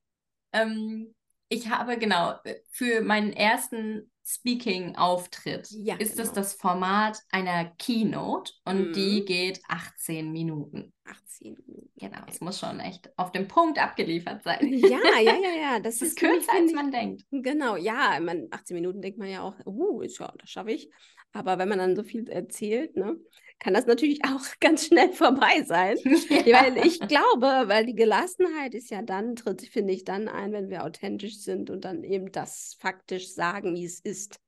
ähm, 0.54 1.16
ich 1.50 1.70
habe 1.70 1.98
genau 1.98 2.40
für 2.72 3.02
meinen 3.02 3.34
ersten 3.34 4.12
Speaking-Auftritt 4.26 5.70
Ja, 5.70 5.96
ist 5.98 6.20
es 6.20 6.32
genau. 6.32 6.34
das 6.34 6.54
Format 6.56 7.20
einer 7.32 7.66
Keynote 7.78 8.54
und 8.66 8.96
die 8.96 9.24
Mhm. 9.24 9.26
geht 9.26 9.62
18 9.68 10.32
Minuten. 10.32 10.94
18 11.06 11.54
Minuten. 11.66 11.90
Genau, 11.96 12.20
es 12.28 12.42
muss 12.42 12.60
schon 12.60 12.80
echt 12.80 13.10
auf 13.18 13.32
den 13.32 13.48
Punkt 13.48 13.80
abgeliefert 13.80 14.44
sein. 14.44 14.72
Ja, 14.72 15.00
ja, 15.20 15.36
ja, 15.38 15.52
ja. 15.62 15.80
Das 15.80 16.02
Es 16.02 16.02
ist 16.02 16.18
ist 16.18 16.22
nämlich, 16.22 16.48
kürzer, 16.48 16.54
als 16.54 16.72
man 16.74 16.92
denkt. 16.92 17.26
Genau, 17.32 17.76
ja, 17.78 18.20
man, 18.22 18.48
18 18.52 18.76
Minuten 18.76 19.02
denkt 19.02 19.18
man 19.20 19.30
ja 19.30 19.42
auch, 19.42 19.56
uh, 19.66 20.02
ist 20.02 20.20
ja, 20.20 20.34
das 20.38 20.50
schaffe 20.50 20.72
ich. 20.72 20.90
Aber 21.34 21.58
wenn 21.58 21.70
man 21.70 21.80
dann 21.80 21.96
so 21.96 22.04
viel 22.04 22.28
erzählt, 22.30 22.96
ne, 22.98 23.18
kann 23.62 23.74
das 23.76 23.86
natürlich 23.86 24.20
auch 24.26 24.44
ganz 24.60 24.88
schnell 24.88 25.14
vorbei 25.14 25.64
sein. 25.64 25.96
Weil 26.04 26.86
ich 26.86 27.00
glaube, 27.00 27.68
weil 27.68 27.86
die 27.86 27.96
Gelassenheit 27.96 28.74
ist 28.74 28.90
ja 28.90 29.02
dann, 29.02 29.36
tritt, 29.36 29.62
finde 29.62 29.94
ich, 29.94 30.04
dann 30.04 30.28
ein, 30.28 30.52
wenn 30.52 30.70
wir 30.70 30.84
authentisch 30.84 31.38
sind 31.38 31.70
und 31.70 31.86
dann 31.86 32.04
eben 32.04 32.32
das 32.32 32.76
faktisch 32.80 33.34
sagen, 33.34 33.76
wie 33.76 33.86
es 33.86 34.00
ist. 34.00 34.40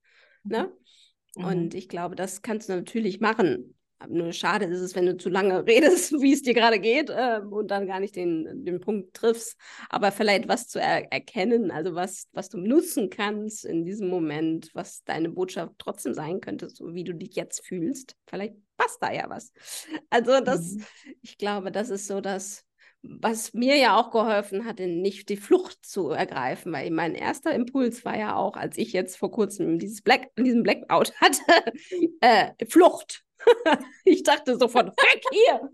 Ne? 0.44 0.72
Mhm. 1.36 1.46
Und 1.46 1.74
ich 1.76 1.88
glaube, 1.88 2.16
das 2.16 2.42
kannst 2.42 2.70
du 2.70 2.74
natürlich 2.74 3.20
machen. 3.20 3.76
Nur 4.10 4.32
schade 4.34 4.66
ist 4.66 4.80
es, 4.82 4.96
wenn 4.96 5.06
du 5.06 5.18
zu 5.18 5.30
lange 5.30 5.66
redest, 5.68 6.14
wie 6.22 6.34
es 6.34 6.42
dir 6.42 6.54
gerade 6.54 6.80
geht 6.80 7.12
ähm, 7.16 7.52
und 7.54 7.70
dann 7.72 7.88
gar 7.88 8.00
nicht 8.00 8.16
den, 8.16 8.66
den 8.66 8.80
Punkt 8.80 9.14
triffst. 9.14 9.58
Aber 9.90 10.12
vielleicht 10.12 10.48
was 10.48 10.68
zu 10.68 10.80
er 10.80 11.12
erkennen, 11.12 11.72
also 11.72 11.96
was, 11.96 12.28
was 12.34 12.50
du 12.50 12.58
nutzen 12.58 13.10
kannst 13.10 13.66
in 13.66 13.86
diesem 13.86 14.10
Moment, 14.10 14.70
was 14.74 15.04
deine 15.04 15.30
Botschaft 15.30 15.74
trotzdem 15.78 16.14
sein 16.14 16.42
könnte, 16.42 16.70
so 16.70 16.94
wie 16.94 17.04
du 17.04 17.14
dich 17.14 17.36
jetzt 17.36 17.66
fühlst. 17.66 18.16
Vielleicht 18.28 18.56
passt 18.78 19.02
da 19.02 19.12
ja 19.12 19.30
was. 19.30 19.52
Also 20.10 20.40
das, 20.42 20.76
Mhm. 20.76 20.84
ich 21.22 21.38
glaube, 21.38 21.72
das 21.72 21.90
ist 21.90 22.08
so 22.08 22.22
das, 22.22 22.66
was 23.02 23.54
mir 23.54 23.76
ja 23.78 23.98
auch 24.00 24.12
geholfen 24.12 24.66
hat, 24.66 24.80
nicht 24.80 25.28
die 25.30 25.36
Flucht 25.38 25.86
zu 25.86 26.10
ergreifen, 26.12 26.72
weil 26.72 26.90
mein 26.90 27.16
erster 27.16 27.54
Impuls 27.54 28.06
war 28.06 28.18
ja 28.18 28.36
auch, 28.36 28.56
als 28.56 28.78
ich 28.78 28.94
jetzt 28.94 29.18
vor 29.18 29.30
kurzem 29.32 29.78
dieses 29.78 30.02
Black, 30.02 30.30
diesen 30.38 30.64
Blackout 30.64 31.14
hatte, 31.22 31.42
äh, 32.22 32.52
Flucht. 32.68 33.24
ich 34.06 34.24
dachte 34.24 34.58
sofort, 34.58 34.88
weg 34.98 35.24
hier! 35.32 35.70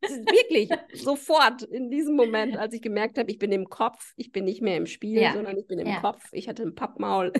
Wirklich, 0.00 0.70
sofort 0.94 1.62
in 1.62 1.90
diesem 1.90 2.14
Moment, 2.14 2.56
als 2.56 2.74
ich 2.74 2.82
gemerkt 2.82 3.18
habe, 3.18 3.30
ich 3.30 3.38
bin 3.38 3.50
im 3.52 3.68
Kopf, 3.68 4.12
ich 4.16 4.30
bin 4.30 4.44
nicht 4.44 4.62
mehr 4.62 4.76
im 4.76 4.86
Spiel, 4.86 5.20
Ja, 5.20 5.32
sondern 5.32 5.56
ich 5.58 5.66
bin 5.66 5.78
im 5.78 5.86
ja. 5.88 6.00
Kopf. 6.00 6.24
Ich 6.32 6.48
hatte 6.48 6.62
ein 6.62 6.74
Pappmaul. 6.74 7.32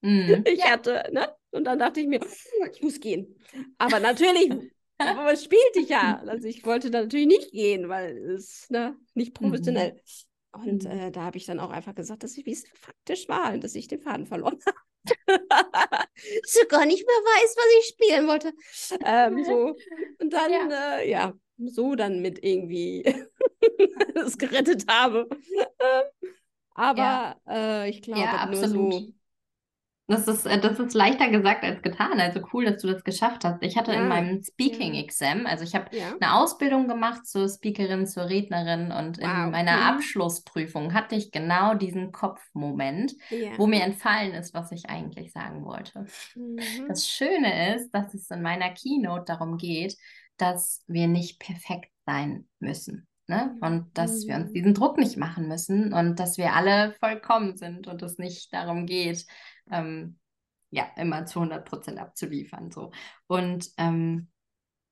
Mhm. 0.00 0.42
Ich 0.46 0.64
hatte, 0.64 1.04
ne? 1.12 1.28
Und 1.50 1.64
dann 1.64 1.78
dachte 1.78 2.00
ich 2.00 2.06
mir, 2.08 2.20
ich 2.72 2.82
muss 2.82 2.98
gehen. 2.98 3.36
Aber 3.78 4.00
natürlich 4.00 4.50
aber 4.98 5.32
es 5.32 5.44
spielte 5.44 5.80
ich 5.80 5.88
ja. 5.88 6.22
Also 6.26 6.46
ich 6.46 6.64
wollte 6.64 6.90
da 6.90 7.02
natürlich 7.02 7.26
nicht 7.26 7.52
gehen, 7.52 7.88
weil 7.88 8.16
es 8.16 8.68
ne, 8.70 8.96
nicht 9.14 9.34
professionell. 9.34 10.00
Und 10.52 10.84
Mhm. 10.84 10.90
äh, 10.90 11.10
da 11.10 11.22
habe 11.22 11.38
ich 11.38 11.46
dann 11.46 11.60
auch 11.60 11.70
einfach 11.70 11.94
gesagt, 11.94 12.22
dass 12.24 12.36
ich, 12.36 12.44
wie 12.46 12.52
es 12.52 12.64
faktisch 12.74 13.28
war, 13.28 13.56
dass 13.58 13.74
ich 13.74 13.88
den 13.88 14.00
Faden 14.00 14.26
verloren 14.26 14.58
habe. 14.66 14.76
ich 16.44 16.68
gar 16.68 16.86
nicht 16.86 17.06
mehr 17.06 17.16
weiß, 17.16 17.56
was 17.56 17.66
ich 17.80 17.86
spielen 17.88 18.28
wollte. 18.28 18.52
Ähm, 19.04 19.44
so. 19.44 19.76
Und 20.20 20.32
dann, 20.32 20.52
ja. 20.52 20.70
Äh, 20.70 21.10
ja, 21.10 21.34
so 21.58 21.94
dann 21.94 22.20
mit 22.22 22.42
irgendwie 22.44 23.02
es 24.14 24.38
gerettet 24.38 24.86
habe. 24.88 25.28
Aber 26.74 27.36
Ja. 27.46 27.84
äh, 27.86 27.90
ich 27.90 28.02
glaube, 28.02 28.38
Ja, 28.38 28.46
nur 28.46 28.66
so. 28.66 29.12
Das 30.12 30.28
ist, 30.28 30.46
äh, 30.46 30.60
das 30.60 30.78
ist 30.78 30.94
leichter 30.94 31.28
gesagt 31.30 31.64
als 31.64 31.82
getan. 31.82 32.20
Also 32.20 32.40
cool, 32.52 32.64
dass 32.66 32.82
du 32.82 32.88
das 32.88 33.02
geschafft 33.04 33.44
hast. 33.44 33.62
Ich 33.62 33.76
hatte 33.76 33.92
in 33.92 34.00
Ja, 34.02 34.08
meinem 34.08 34.42
Speaking 34.42 34.94
ja. 34.94 35.00
Exam, 35.00 35.46
also 35.46 35.64
ich 35.64 35.74
habe 35.74 35.96
Ja. 35.96 36.14
eine 36.20 36.34
Ausbildung 36.34 36.86
gemacht 36.88 37.26
zur 37.26 37.48
Speakerin, 37.48 38.06
zur 38.06 38.28
Rednerin 38.28 38.92
und 38.92 39.18
in 39.18 39.26
Wow. 39.28 39.50
meiner 39.50 39.76
Mhm. 39.76 39.82
Abschlussprüfung 39.82 40.94
hatte 40.94 41.14
ich 41.16 41.30
genau 41.32 41.74
diesen 41.74 42.12
Kopfmoment, 42.12 43.14
Ja. 43.30 43.52
wo 43.58 43.66
mir 43.66 43.82
entfallen 43.82 44.32
ist, 44.34 44.54
was 44.54 44.70
ich 44.72 44.88
eigentlich 44.90 45.32
sagen 45.32 45.64
wollte. 45.64 46.06
Mhm. 46.34 46.58
Das 46.88 47.08
Schöne 47.08 47.74
ist, 47.76 47.90
dass 47.92 48.14
es 48.14 48.30
in 48.30 48.42
meiner 48.42 48.70
Keynote 48.70 49.24
darum 49.26 49.56
geht, 49.56 49.96
dass 50.36 50.84
wir 50.86 51.08
nicht 51.08 51.38
perfekt 51.40 51.90
sein 52.06 52.48
müssen. 52.58 53.06
Ne? 53.28 53.56
Und 53.60 53.96
dass 53.96 54.26
wir 54.26 54.34
uns 54.34 54.50
Mhm. 54.50 54.54
diesen 54.54 54.74
Druck 54.74 54.98
nicht 54.98 55.16
machen 55.16 55.46
müssen 55.46 55.92
und 55.92 56.18
dass 56.18 56.38
wir 56.38 56.54
alle 56.54 56.92
vollkommen 56.98 57.56
sind 57.56 57.86
und 57.86 58.02
es 58.02 58.18
nicht 58.18 58.52
darum 58.52 58.84
geht, 58.84 59.24
ähm, 59.70 60.18
ja, 60.70 60.86
immer 60.96 61.26
zu 61.26 61.40
100 61.40 61.64
Prozent 61.64 61.98
abzuliefern. 61.98 62.70
So. 62.70 62.92
Und 63.26 63.70
ähm, 63.76 64.31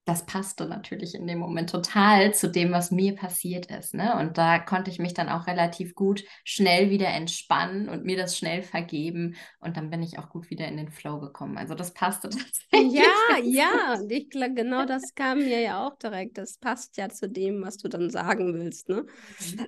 das 0.06 0.24
passte 0.24 0.66
natürlich 0.66 1.14
in 1.14 1.26
dem 1.26 1.38
Moment 1.38 1.70
total 1.70 2.32
zu 2.32 2.48
dem, 2.48 2.72
was 2.72 2.90
mir 2.90 3.14
passiert 3.14 3.66
ist. 3.66 3.94
Ne? 3.94 4.16
Und 4.18 4.38
da 4.38 4.58
konnte 4.58 4.90
ich 4.90 4.98
mich 4.98 5.12
dann 5.12 5.28
auch 5.28 5.46
relativ 5.46 5.94
gut 5.94 6.24
schnell 6.42 6.90
wieder 6.90 7.08
entspannen 7.08 7.88
und 7.88 8.04
mir 8.04 8.16
das 8.16 8.36
schnell 8.36 8.62
vergeben. 8.62 9.36
Und 9.60 9.76
dann 9.76 9.90
bin 9.90 10.02
ich 10.02 10.18
auch 10.18 10.30
gut 10.30 10.48
wieder 10.48 10.66
in 10.66 10.78
den 10.78 10.90
Flow 10.90 11.20
gekommen. 11.20 11.58
Also 11.58 11.74
das 11.74 11.92
passte 11.92 12.28
tatsächlich. 12.30 12.94
Ja, 12.94 13.38
ja, 13.44 14.00
und 14.00 14.10
ich 14.10 14.30
glaube, 14.30 14.54
genau 14.54 14.86
das 14.86 15.14
kam 15.14 15.38
mir 15.38 15.60
ja 15.60 15.86
auch 15.86 15.96
direkt. 15.96 16.38
Das 16.38 16.56
passt 16.56 16.96
ja 16.96 17.10
zu 17.10 17.28
dem, 17.28 17.62
was 17.62 17.76
du 17.76 17.88
dann 17.88 18.08
sagen 18.10 18.54
willst, 18.54 18.88
ne? 18.88 19.04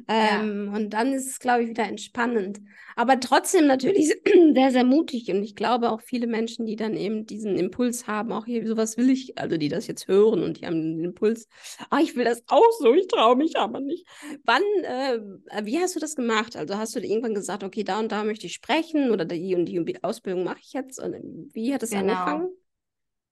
Ja. 0.08 0.40
Ähm, 0.40 0.72
und 0.74 0.90
dann 0.90 1.12
ist 1.12 1.28
es, 1.28 1.38
glaube 1.40 1.64
ich, 1.64 1.68
wieder 1.68 1.84
entspannend. 1.84 2.60
Aber 2.96 3.20
trotzdem 3.20 3.66
natürlich 3.66 4.14
sehr, 4.54 4.70
sehr 4.70 4.84
mutig. 4.84 5.30
Und 5.30 5.42
ich 5.42 5.54
glaube 5.54 5.90
auch 5.90 6.00
viele 6.00 6.26
Menschen, 6.26 6.66
die 6.66 6.76
dann 6.76 6.96
eben 6.96 7.26
diesen 7.26 7.56
Impuls 7.56 8.06
haben, 8.06 8.32
auch 8.32 8.46
hier, 8.46 8.66
sowas 8.66 8.96
will 8.96 9.10
ich, 9.10 9.38
also 9.38 9.56
die 9.56 9.68
das 9.68 9.86
jetzt 9.86 10.08
hören 10.08 10.21
und 10.28 10.60
die 10.60 10.66
haben 10.66 10.80
den 10.80 11.04
Impuls, 11.04 11.48
ah, 11.90 11.98
ich 12.00 12.16
will 12.16 12.24
das 12.24 12.42
auch 12.48 12.70
so, 12.80 12.94
ich 12.94 13.06
traue 13.08 13.36
mich 13.36 13.56
aber 13.56 13.80
nicht. 13.80 14.06
Wann, 14.44 14.62
äh, 14.84 15.20
wie 15.64 15.78
hast 15.80 15.96
du 15.96 16.00
das 16.00 16.16
gemacht? 16.16 16.56
Also 16.56 16.76
hast 16.76 16.94
du 16.96 17.00
irgendwann 17.00 17.34
gesagt, 17.34 17.64
okay, 17.64 17.84
da 17.84 17.98
und 18.00 18.12
da 18.12 18.24
möchte 18.24 18.46
ich 18.46 18.54
sprechen 18.54 19.10
oder 19.10 19.24
die 19.24 19.54
und 19.54 19.66
die, 19.66 19.78
und 19.78 19.86
die 19.86 20.02
Ausbildung 20.04 20.44
mache 20.44 20.60
ich 20.60 20.72
jetzt? 20.72 20.98
Und 21.00 21.50
wie 21.54 21.74
hat 21.74 21.82
es 21.82 21.90
Genau. 21.90 22.02
angefangen? 22.02 22.48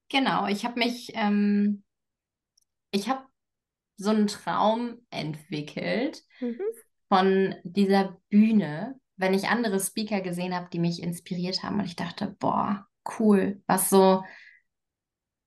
Genau, 0.09 0.47
ich 0.47 0.65
habe 0.65 0.79
mich, 0.79 1.11
ähm, 1.15 1.83
ich 2.91 3.09
habe 3.09 3.25
so 3.97 4.09
einen 4.09 4.27
Traum 4.27 4.99
entwickelt 5.09 6.23
Mhm. 6.41 6.81
von 7.07 7.55
dieser 7.63 8.17
Bühne, 8.29 8.99
wenn 9.17 9.33
ich 9.33 9.49
andere 9.49 9.79
Speaker 9.79 10.21
gesehen 10.21 10.55
habe, 10.55 10.69
die 10.71 10.79
mich 10.79 11.01
inspiriert 11.03 11.63
haben 11.63 11.79
und 11.79 11.85
ich 11.85 11.95
dachte, 11.95 12.35
boah, 12.39 12.87
cool, 13.19 13.61
was 13.67 13.89
so 13.89 14.23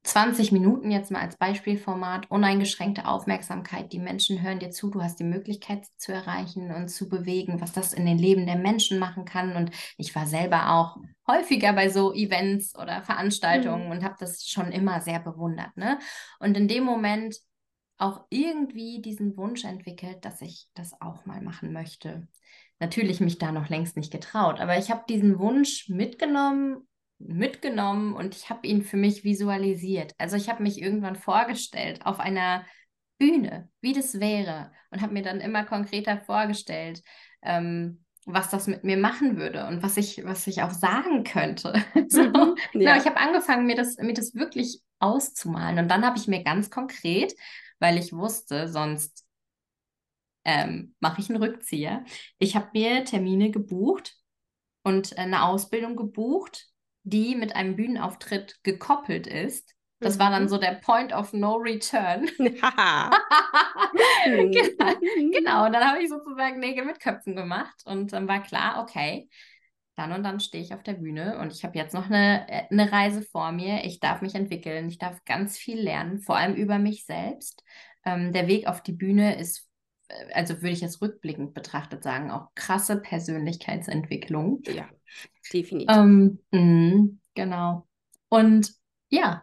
20 0.04 0.52
Minuten 0.52 0.90
jetzt 0.90 1.10
mal 1.10 1.22
als 1.22 1.36
Beispielformat, 1.36 2.30
uneingeschränkte 2.30 3.06
Aufmerksamkeit, 3.06 3.92
die 3.92 3.98
Menschen 3.98 4.42
hören 4.42 4.58
dir 4.58 4.70
zu, 4.70 4.90
du 4.90 5.02
hast 5.02 5.18
die 5.18 5.24
Möglichkeit, 5.24 5.86
zu 5.96 6.12
erreichen 6.12 6.70
und 6.70 6.88
zu 6.88 7.08
bewegen, 7.08 7.60
was 7.60 7.72
das 7.72 7.94
in 7.94 8.04
den 8.06 8.18
Leben 8.18 8.46
der 8.46 8.56
Menschen 8.56 8.98
machen 8.98 9.24
kann. 9.24 9.56
Und 9.56 9.70
ich 9.96 10.14
war 10.14 10.26
selber 10.26 10.70
auch 10.72 10.98
häufiger 11.26 11.72
bei 11.72 11.88
so 11.88 12.12
Events 12.14 12.76
oder 12.78 13.02
Veranstaltungen 13.02 13.86
Mhm. 13.86 13.90
und 13.90 14.04
habe 14.04 14.16
das 14.20 14.46
schon 14.46 14.72
immer 14.72 15.00
sehr 15.00 15.20
bewundert. 15.20 15.76
Ne? 15.76 15.98
Und 16.38 16.56
in 16.56 16.68
dem 16.68 16.84
Moment 16.84 17.36
auch 17.96 18.26
irgendwie 18.28 19.00
diesen 19.00 19.36
Wunsch 19.36 19.64
entwickelt, 19.64 20.24
dass 20.24 20.42
ich 20.42 20.68
das 20.74 21.00
auch 21.00 21.26
mal 21.26 21.40
machen 21.40 21.72
möchte. 21.72 22.28
Natürlich 22.80 23.20
mich 23.20 23.38
da 23.38 23.52
noch 23.52 23.68
längst 23.68 23.96
nicht 23.96 24.12
getraut, 24.12 24.60
aber 24.60 24.76
ich 24.78 24.90
habe 24.90 25.04
diesen 25.08 25.38
Wunsch 25.38 25.88
mitgenommen 25.88 26.86
mitgenommen 27.18 28.14
und 28.14 28.34
ich 28.36 28.50
habe 28.50 28.66
ihn 28.66 28.82
für 28.82 28.96
mich 28.96 29.24
visualisiert. 29.24 30.12
Also 30.18 30.36
ich 30.36 30.48
habe 30.48 30.62
mich 30.62 30.80
irgendwann 30.80 31.16
vorgestellt 31.16 32.04
auf 32.04 32.20
einer 32.20 32.64
Bühne, 33.18 33.68
wie 33.80 33.92
das 33.92 34.20
wäre 34.20 34.72
und 34.90 35.00
habe 35.00 35.12
mir 35.12 35.22
dann 35.22 35.40
immer 35.40 35.64
konkreter 35.64 36.18
vorgestellt, 36.18 37.02
ähm, 37.42 38.04
was 38.26 38.50
das 38.50 38.66
mit 38.66 38.84
mir 38.84 38.96
machen 38.96 39.36
würde 39.36 39.66
und 39.66 39.82
was 39.82 39.96
ich, 39.96 40.24
was 40.24 40.46
ich 40.46 40.62
auch 40.62 40.70
sagen 40.72 41.24
könnte. 41.24 41.74
so, 42.08 42.22
Mhm, 42.22 42.54
genau, 42.72 42.96
ja. 42.96 42.96
ich 42.96 43.06
habe 43.06 43.16
angefangen, 43.18 43.66
mir 43.66 43.76
das, 43.76 43.96
mir 43.98 44.14
das 44.14 44.34
wirklich 44.34 44.82
auszumalen 44.98 45.78
und 45.78 45.88
dann 45.90 46.04
habe 46.04 46.18
ich 46.18 46.26
mir 46.28 46.42
ganz 46.42 46.70
konkret, 46.70 47.34
weil 47.78 47.98
ich 47.98 48.12
wusste, 48.12 48.68
sonst 48.68 49.24
ähm, 50.44 50.94
mache 51.00 51.20
ich 51.20 51.30
einen 51.30 51.42
Rückzieher. 51.42 52.04
Ich 52.38 52.56
habe 52.56 52.68
mir 52.74 53.04
Termine 53.04 53.50
gebucht 53.50 54.16
und 54.82 55.16
eine 55.18 55.44
Ausbildung 55.44 55.96
gebucht, 55.96 56.68
die 57.04 57.36
mit 57.36 57.56
einem 57.56 57.76
Bühnenauftritt 57.76 58.60
gekoppelt 58.64 59.26
ist. 59.26 59.74
Das 60.02 60.18
war 60.18 60.30
dann 60.30 60.44
Mhm. 60.44 60.48
so 60.48 60.58
der 60.58 60.72
Point 60.74 61.12
of 61.14 61.32
No 61.32 61.54
Return. 61.56 62.28
Haha. 62.62 63.10
genau, 64.24 64.94
genau, 65.32 65.66
und 65.66 65.72
dann 65.72 65.84
habe 65.84 66.02
ich 66.02 66.08
sozusagen 66.08 66.58
Nägel 66.60 66.84
mit 66.84 67.00
Köpfen 67.00 67.36
gemacht 67.36 67.74
und 67.86 68.12
dann 68.12 68.28
war 68.28 68.42
klar, 68.42 68.82
okay, 68.82 69.28
dann 69.96 70.12
und 70.12 70.24
dann 70.24 70.40
stehe 70.40 70.62
ich 70.64 70.74
auf 70.74 70.82
der 70.82 70.94
Bühne 70.94 71.38
und 71.38 71.52
ich 71.52 71.64
habe 71.64 71.78
jetzt 71.78 71.94
noch 71.94 72.06
eine, 72.06 72.48
äh, 72.48 72.64
eine 72.70 72.90
Reise 72.92 73.22
vor 73.22 73.52
mir. 73.52 73.84
Ich 73.84 74.00
darf 74.00 74.22
mich 74.22 74.34
entwickeln, 74.34 74.88
ich 74.88 74.98
darf 74.98 75.24
ganz 75.24 75.56
viel 75.58 75.78
lernen, 75.80 76.20
vor 76.20 76.36
allem 76.36 76.54
über 76.54 76.78
mich 76.78 77.06
selbst. 77.06 77.62
Ähm, 78.04 78.32
der 78.32 78.48
Weg 78.48 78.66
auf 78.66 78.82
die 78.82 78.92
Bühne 78.92 79.38
ist, 79.38 79.68
äh, 80.08 80.32
also 80.34 80.56
würde 80.56 80.70
ich 80.70 80.80
jetzt 80.80 81.00
rückblickend 81.02 81.54
betrachtet 81.54 82.02
sagen, 82.02 82.30
auch 82.30 82.48
krasse 82.56 83.00
Persönlichkeitsentwicklung. 83.00 84.62
Ja, 84.66 84.88
definitiv. 85.52 85.96
Ähm, 85.96 86.38
mh, 86.52 87.08
genau. 87.34 87.86
Und 88.28 88.72
ja, 89.10 89.42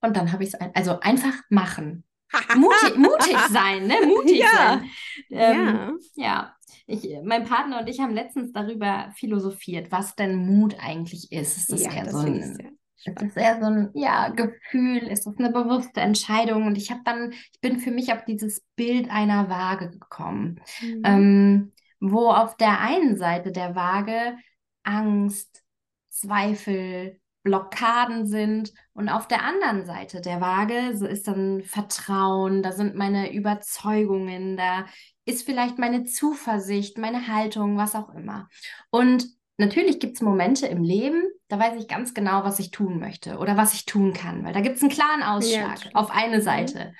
und 0.00 0.16
dann 0.16 0.32
habe 0.32 0.42
ich 0.44 0.50
es, 0.50 0.54
ein, 0.54 0.72
also 0.74 1.00
einfach 1.00 1.34
machen. 1.48 2.04
Mutig, 2.56 2.96
mutig 2.96 3.36
sein, 3.50 3.86
ne? 3.86 3.94
Mutig 4.06 4.40
Ja. 4.40 4.48
sein. 4.56 4.90
Ähm, 5.30 5.98
ja. 6.16 6.24
ja. 6.24 6.56
ich, 6.86 7.08
mein 7.24 7.44
Partner 7.44 7.80
und 7.80 7.88
ich 7.88 8.00
haben 8.00 8.14
letztens 8.14 8.52
darüber 8.52 9.12
philosophiert, 9.16 9.92
was 9.92 10.14
denn 10.16 10.36
Mut 10.36 10.76
eigentlich 10.80 11.30
ist. 11.30 11.56
Ist 11.58 11.72
das 11.72 11.82
Ja, 11.82 11.92
eher 11.92 12.04
das 12.04 12.12
so 12.12 12.18
ein, 12.20 12.78
ist 13.04 13.20
das 13.20 13.36
eher 13.36 13.58
so 13.60 13.66
ein 13.66 13.90
ja, 13.94 14.28
Gefühl? 14.30 14.98
Ist 15.08 15.26
das 15.26 15.36
eine 15.38 15.50
bewusste 15.50 16.00
Entscheidung? 16.00 16.66
Und 16.66 16.76
ich 16.78 16.90
habe 16.90 17.00
dann, 17.04 17.32
ich 17.32 17.60
bin 17.60 17.78
für 17.78 17.90
mich 17.90 18.12
auf 18.12 18.24
dieses 18.24 18.62
Bild 18.76 19.10
einer 19.10 19.48
Waage 19.50 19.90
gekommen, 19.90 20.60
Mhm. 20.80 21.02
ähm, 21.04 21.72
wo 22.00 22.30
auf 22.30 22.56
der 22.56 22.80
einen 22.80 23.16
Seite 23.16 23.52
der 23.52 23.74
Waage 23.74 24.36
Angst, 24.84 25.62
Zweifel, 26.10 27.18
Blockaden 27.42 28.26
sind 28.26 28.72
und 28.92 29.08
auf 29.08 29.26
der 29.26 29.42
anderen 29.42 29.84
Seite 29.84 30.20
der 30.20 30.40
Waage 30.40 30.96
so 30.96 31.06
ist 31.06 31.26
dann 31.26 31.62
Vertrauen, 31.62 32.62
da 32.62 32.70
sind 32.72 32.94
meine 32.94 33.32
Überzeugungen, 33.32 34.56
da 34.56 34.86
ist 35.24 35.44
vielleicht 35.44 35.78
meine 35.78 36.04
Zuversicht, 36.04 36.98
meine 36.98 37.26
Haltung, 37.28 37.76
was 37.76 37.94
auch 37.96 38.14
immer. 38.14 38.48
Und 38.90 39.26
natürlich 39.56 39.98
gibt 39.98 40.14
es 40.16 40.22
Momente 40.22 40.66
im 40.66 40.84
Leben, 40.84 41.24
da 41.48 41.58
weiß 41.58 41.80
ich 41.80 41.88
ganz 41.88 42.14
genau, 42.14 42.44
was 42.44 42.60
ich 42.60 42.70
tun 42.70 43.00
möchte 43.00 43.38
oder 43.38 43.56
was 43.56 43.74
ich 43.74 43.86
tun 43.86 44.12
kann, 44.12 44.44
weil 44.44 44.52
da 44.52 44.60
gibt 44.60 44.76
es 44.76 44.82
einen 44.82 44.90
klaren 44.92 45.22
Ausschlag 45.22 45.80
klar. 45.80 45.92
auf 45.94 46.10
eine 46.12 46.38
Mhm. 46.38 46.42
Seite. 46.42 46.94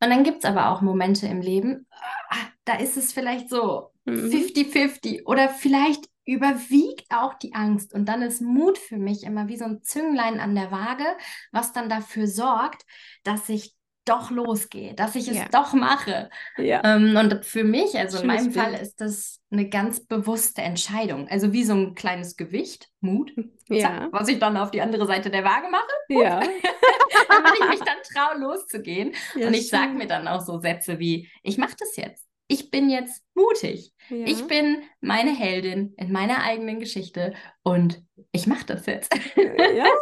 Und 0.00 0.10
dann 0.10 0.22
gibt 0.24 0.38
es 0.38 0.44
aber 0.44 0.70
auch 0.70 0.80
Momente 0.80 1.26
im 1.26 1.40
Leben, 1.40 1.86
ah, 2.30 2.36
da 2.64 2.74
ist 2.74 2.96
es 2.96 3.12
vielleicht 3.12 3.48
so 3.50 3.90
Mhm. 4.04 4.30
50-50 4.30 5.26
oder 5.26 5.48
vielleicht 5.48 6.06
überwiegt 6.28 7.06
auch 7.10 7.34
die 7.34 7.54
Angst. 7.54 7.94
Und 7.94 8.06
dann 8.06 8.22
ist 8.22 8.40
Mut 8.42 8.78
für 8.78 8.98
mich 8.98 9.24
immer 9.24 9.48
wie 9.48 9.56
so 9.56 9.64
ein 9.64 9.82
Zünglein 9.82 10.40
an 10.40 10.54
der 10.54 10.70
Waage, 10.70 11.04
was 11.52 11.72
dann 11.72 11.88
dafür 11.88 12.26
sorgt, 12.26 12.84
dass 13.24 13.48
ich 13.48 13.74
doch 14.04 14.30
losgehe, 14.30 14.94
dass 14.94 15.16
ich 15.16 15.28
es 15.28 15.36
Ja. 15.36 15.48
doch 15.52 15.74
mache. 15.74 16.30
Ja. 16.56 16.80
Ähm, 16.82 17.14
und 17.16 17.44
für 17.44 17.62
mich, 17.62 17.94
also 17.98 18.16
in 18.18 18.22
Schönes 18.30 18.42
meinem 18.44 18.52
Fall, 18.54 18.70
Bild. 18.70 18.82
ist 18.82 19.00
das 19.02 19.40
eine 19.50 19.68
ganz 19.68 20.00
bewusste 20.06 20.62
Entscheidung. 20.62 21.28
Also 21.28 21.52
wie 21.52 21.62
so 21.64 21.74
ein 21.74 21.94
kleines 21.94 22.36
Gewicht, 22.38 22.88
Mut, 23.00 23.32
Ja. 23.68 24.08
was 24.12 24.28
ich 24.28 24.38
dann 24.38 24.56
auf 24.56 24.70
die 24.70 24.80
andere 24.80 25.06
Seite 25.06 25.28
der 25.30 25.44
Waage 25.44 25.68
mache, 25.70 25.84
Ja. 26.08 26.40
damit 27.28 27.52
ich 27.60 27.68
mich 27.68 27.80
dann 27.80 27.98
traue, 28.14 28.38
loszugehen. 28.40 29.12
Und 29.34 29.52
ich 29.54 29.68
sage 29.68 29.92
mir 29.92 30.06
dann 30.06 30.26
auch 30.26 30.40
so 30.40 30.58
Sätze 30.58 30.98
wie, 30.98 31.30
ich 31.42 31.58
mache 31.58 31.76
das 31.78 31.94
jetzt. 31.96 32.27
Ich 32.48 32.70
bin 32.70 32.88
jetzt 32.90 33.22
mutig. 33.34 33.92
Ja. 34.08 34.24
Ich 34.26 34.46
bin 34.46 34.82
meine 35.00 35.34
Heldin 35.34 35.92
in 35.98 36.10
meiner 36.10 36.42
eigenen 36.42 36.80
Geschichte 36.80 37.34
und 37.62 38.02
ich 38.32 38.46
mache 38.46 38.64
das 38.66 38.86
jetzt. 38.86 39.14
Ja. 39.36 39.86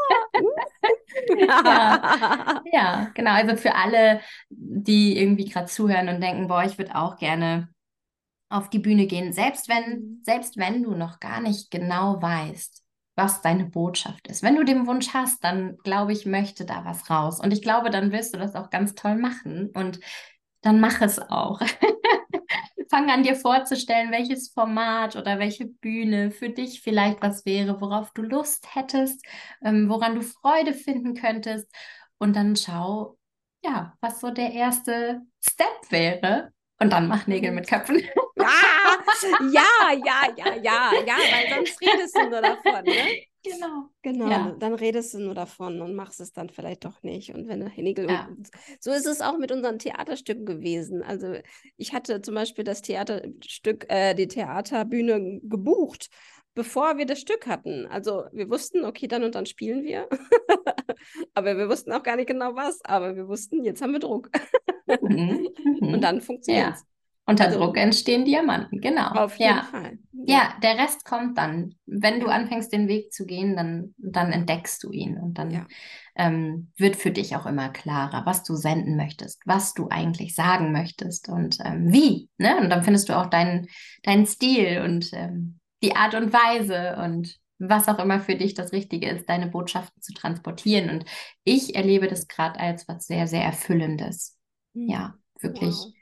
Ja. 1.38 2.62
Ja, 2.72 3.10
genau. 3.14 3.30
Also 3.32 3.56
für 3.56 3.74
alle, 3.74 4.20
die 4.50 5.18
irgendwie 5.18 5.46
gerade 5.46 5.66
zuhören 5.66 6.08
und 6.08 6.20
denken, 6.20 6.46
boah, 6.46 6.62
ich 6.64 6.78
würde 6.78 6.94
auch 6.94 7.16
gerne 7.16 7.68
auf 8.48 8.70
die 8.70 8.78
Bühne 8.78 9.06
gehen, 9.06 9.32
selbst 9.32 9.68
wenn, 9.68 9.84
Mhm. 10.00 10.20
selbst 10.24 10.56
wenn 10.56 10.82
du 10.82 10.92
noch 10.94 11.18
gar 11.20 11.40
nicht 11.40 11.70
genau 11.70 12.20
weißt, 12.20 12.82
was 13.16 13.40
deine 13.42 13.64
Botschaft 13.64 14.28
ist. 14.28 14.42
Wenn 14.42 14.56
du 14.56 14.64
den 14.64 14.86
Wunsch 14.86 15.14
hast, 15.14 15.42
dann 15.42 15.78
glaube 15.78 16.12
ich, 16.12 16.26
möchte 16.26 16.64
da 16.66 16.84
was 16.84 17.08
raus. 17.10 17.40
Und 17.40 17.52
ich 17.52 17.62
glaube, 17.62 17.90
dann 17.90 18.12
wirst 18.12 18.34
du 18.34 18.38
das 18.38 18.54
auch 18.54 18.70
ganz 18.70 18.94
toll 18.94 19.16
machen. 19.16 19.70
Und 19.74 20.00
dann 20.60 20.80
mach 20.80 21.00
es 21.00 21.18
auch. 21.18 21.60
Fang 22.90 23.10
an 23.10 23.22
dir 23.22 23.34
vorzustellen, 23.34 24.10
welches 24.12 24.50
Format 24.50 25.16
oder 25.16 25.38
welche 25.38 25.66
Bühne 25.66 26.30
für 26.30 26.50
dich 26.50 26.80
vielleicht 26.82 27.22
was 27.22 27.44
wäre, 27.44 27.80
worauf 27.80 28.12
du 28.12 28.22
Lust 28.22 28.74
hättest, 28.74 29.24
ähm, 29.64 29.88
woran 29.88 30.14
du 30.14 30.22
Freude 30.22 30.72
finden 30.74 31.14
könntest. 31.14 31.68
Und 32.18 32.36
dann 32.36 32.56
schau, 32.56 33.18
ja, 33.64 33.94
was 34.00 34.20
so 34.20 34.30
der 34.30 34.52
erste 34.52 35.22
Step 35.44 35.90
wäre. 35.90 36.52
Und 36.78 36.92
dann 36.92 37.08
mach 37.08 37.26
Nägel 37.26 37.52
mit 37.52 37.68
Köpfen. 37.68 38.02
Ah, 38.38 38.98
ja, 39.50 39.92
ja, 39.92 40.28
ja, 40.36 40.54
ja, 40.56 40.92
ja, 41.06 41.16
weil 41.30 41.48
sonst 41.48 41.80
redest 41.80 42.16
du 42.16 42.28
nur 42.28 42.42
davon, 42.42 42.84
ne? 42.84 43.22
Genau. 43.52 43.88
Genau, 44.02 44.28
Ja. 44.30 44.56
dann 44.58 44.74
redest 44.74 45.14
du 45.14 45.18
nur 45.18 45.34
davon 45.34 45.80
und 45.80 45.94
machst 45.94 46.20
es 46.20 46.32
dann 46.32 46.48
vielleicht 46.50 46.84
doch 46.84 47.02
nicht. 47.02 47.34
Und 47.34 47.48
wenn 47.48 47.60
du 47.60 47.66
Nägel 47.76 48.08
Ja. 48.08 48.28
so 48.80 48.90
ist 48.92 49.06
es 49.06 49.20
auch 49.20 49.38
mit 49.38 49.52
unseren 49.52 49.78
Theaterstücken 49.78 50.46
gewesen. 50.46 51.02
Also 51.02 51.34
ich 51.76 51.92
hatte 51.92 52.22
zum 52.22 52.34
Beispiel 52.34 52.64
das 52.64 52.82
Theaterstück, 52.82 53.86
äh, 53.88 54.14
die 54.14 54.28
Theaterbühne 54.28 55.40
gebucht, 55.42 56.08
bevor 56.54 56.96
wir 56.98 57.06
das 57.06 57.20
Stück 57.20 57.46
hatten. 57.46 57.86
Also 57.86 58.24
wir 58.32 58.48
wussten, 58.50 58.84
okay, 58.84 59.06
dann 59.08 59.24
und 59.24 59.34
dann 59.34 59.46
spielen 59.46 59.82
wir. 59.84 60.08
aber 61.34 61.56
wir 61.56 61.68
wussten 61.68 61.92
auch 61.92 62.02
gar 62.02 62.16
nicht 62.16 62.28
genau 62.28 62.54
was. 62.54 62.80
Aber 62.84 63.14
wir 63.16 63.28
wussten, 63.28 63.64
jetzt 63.64 63.82
haben 63.82 63.92
wir 63.92 64.00
Druck. 64.00 64.30
Mhm. 65.02 65.48
Mhm. 65.80 65.94
Und 65.94 66.00
dann 66.02 66.20
funktioniert 66.20 66.74
es. 66.76 66.84
Unter 67.26 67.50
Druck 67.50 67.76
entstehen 67.76 68.24
Diamanten, 68.24 68.80
genau. 68.80 69.08
Auf 69.10 69.36
jeden 69.38 69.56
ja. 69.56 69.62
Fall. 69.62 69.98
Ja, 70.28 70.54
der 70.62 70.78
Rest 70.78 71.04
kommt 71.04 71.36
dann. 71.38 71.74
Wenn 71.86 72.20
du 72.20 72.26
Ja. 72.26 72.32
anfängst, 72.32 72.72
den 72.72 72.88
Weg 72.88 73.12
zu 73.12 73.26
gehen, 73.26 73.56
dann, 73.56 73.94
dann 73.98 74.32
entdeckst 74.32 74.82
du 74.82 74.90
ihn 74.92 75.18
und 75.18 75.34
dann 75.38 75.50
Ja. 75.50 75.66
ähm, 76.16 76.72
wird 76.76 76.96
für 76.96 77.10
dich 77.10 77.36
auch 77.36 77.46
immer 77.46 77.68
klarer, 77.68 78.24
was 78.26 78.42
du 78.42 78.54
senden 78.54 78.96
möchtest, 78.96 79.42
was 79.44 79.74
du 79.74 79.88
eigentlich 79.90 80.34
sagen 80.34 80.72
möchtest 80.72 81.28
und 81.28 81.58
ähm, 81.64 81.92
wie. 81.92 82.28
Ne? 82.38 82.56
Und 82.58 82.70
dann 82.70 82.82
findest 82.84 83.08
du 83.08 83.16
auch 83.16 83.26
deinen, 83.26 83.68
deinen 84.02 84.26
Stil 84.26 84.82
und 84.82 85.10
ähm, 85.12 85.58
die 85.82 85.94
Art 85.94 86.14
und 86.14 86.32
Weise 86.32 86.96
und 87.04 87.36
was 87.58 87.88
auch 87.88 87.98
immer 87.98 88.20
für 88.20 88.34
dich 88.36 88.54
das 88.54 88.72
Richtige 88.72 89.08
ist, 89.08 89.28
deine 89.28 89.46
Botschaften 89.46 90.00
zu 90.02 90.12
transportieren. 90.12 90.90
Und 90.90 91.04
ich 91.44 91.74
erlebe 91.74 92.06
das 92.08 92.28
gerade 92.28 92.58
als 92.60 92.86
was 92.88 93.06
sehr, 93.06 93.26
sehr 93.26 93.42
Erfüllendes. 93.42 94.36
Ja, 94.74 95.14
wirklich 95.40 95.74
Wow. 95.74 95.95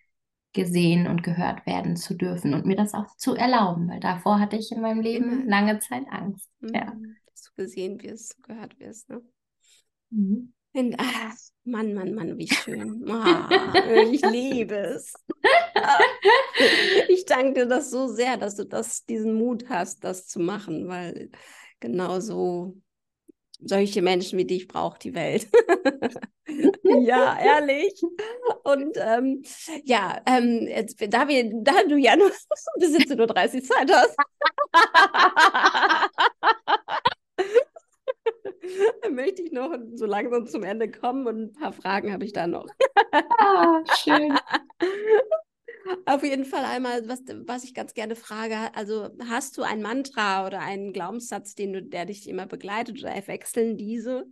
Gesehen 0.54 1.06
und 1.06 1.22
gehört 1.22 1.66
werden 1.66 1.96
zu 1.96 2.14
dürfen 2.14 2.54
und 2.54 2.64
mir 2.64 2.76
das 2.76 2.94
auch 2.94 3.16
zu 3.16 3.34
erlauben, 3.34 3.88
weil 3.88 4.00
davor 4.00 4.40
hatte 4.40 4.56
ich 4.56 4.72
in 4.72 4.80
meinem 4.80 5.00
Leben 5.00 5.42
Immer. 5.42 5.50
lange 5.50 5.78
Zeit 5.80 6.04
Angst. 6.10 6.48
Ja. 6.62 6.94
Mhm. 6.94 7.16
Dass 7.30 7.42
du 7.42 7.50
gesehen 7.62 8.02
wirst, 8.02 8.42
gehört 8.42 8.78
wirst. 8.78 9.10
Ne? 9.10 9.20
Mhm. 10.10 10.52
Und, 10.72 10.94
ach, 10.98 11.34
Mann, 11.64 11.94
Mann, 11.94 12.14
Mann, 12.14 12.36
wie 12.36 12.48
schön. 12.48 13.08
Ah, 13.08 13.48
ich 14.10 14.22
liebe 14.22 14.74
es. 14.74 15.14
Ich 17.08 17.26
danke 17.26 17.60
dir 17.60 17.66
das 17.66 17.90
so 17.90 18.08
sehr, 18.08 18.36
dass 18.36 18.56
du 18.56 18.64
das, 18.64 19.04
diesen 19.04 19.34
Mut 19.34 19.68
hast, 19.68 20.02
das 20.02 20.26
zu 20.26 20.40
machen, 20.40 20.88
weil 20.88 21.30
genau 21.80 22.18
so 22.20 22.76
solche 23.60 24.02
Menschen 24.02 24.38
wie 24.38 24.44
dich 24.44 24.68
braucht 24.68 25.04
die 25.04 25.14
Welt. 25.14 25.48
Ja, 26.84 27.38
ehrlich. 27.38 28.00
Und 28.62 28.96
ähm, 28.96 29.42
ja, 29.84 30.20
ähm, 30.26 30.66
jetzt, 30.68 30.96
da, 31.12 31.26
wir, 31.28 31.50
da 31.62 31.72
du 31.88 31.96
ja 31.96 32.16
nur 32.16 32.28
bis 32.28 32.94
17.30 32.94 33.54
Uhr 33.56 33.62
Zeit 33.62 33.90
hast, 33.90 34.16
möchte 39.10 39.42
ich 39.42 39.52
noch 39.52 39.74
so 39.94 40.06
langsam 40.06 40.46
zum 40.46 40.62
Ende 40.62 40.90
kommen 40.90 41.26
und 41.26 41.42
ein 41.42 41.52
paar 41.52 41.72
Fragen 41.72 42.12
habe 42.12 42.24
ich 42.24 42.32
da 42.32 42.46
noch. 42.46 42.66
Ah, 43.38 43.82
schön. 43.98 44.38
Auf 46.06 46.22
jeden 46.22 46.44
Fall 46.44 46.64
einmal, 46.64 47.08
was, 47.08 47.20
was 47.46 47.64
ich 47.64 47.74
ganz 47.74 47.94
gerne 47.94 48.16
frage, 48.16 48.74
also 48.74 49.10
hast 49.28 49.56
du 49.58 49.62
ein 49.62 49.82
Mantra 49.82 50.46
oder 50.46 50.60
einen 50.60 50.92
Glaubenssatz, 50.92 51.54
den 51.54 51.72
du, 51.72 51.82
der 51.82 52.06
dich 52.06 52.28
immer 52.28 52.46
begleitet 52.46 53.00
oder 53.00 53.14
wechseln 53.26 53.76
diese? 53.76 54.26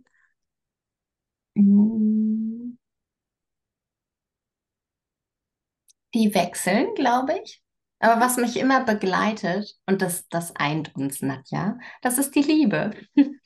Die 6.13 6.33
wechseln, 6.33 6.93
glaube 6.95 7.39
ich. 7.43 7.61
Aber 7.99 8.19
was 8.19 8.37
mich 8.37 8.57
immer 8.57 8.83
begleitet, 8.83 9.77
und 9.85 10.01
das, 10.01 10.27
das 10.27 10.55
eint 10.55 10.93
uns, 10.95 11.21
Nadja, 11.21 11.77
das 12.01 12.17
ist 12.17 12.35
die 12.35 12.41
Liebe. 12.41 12.91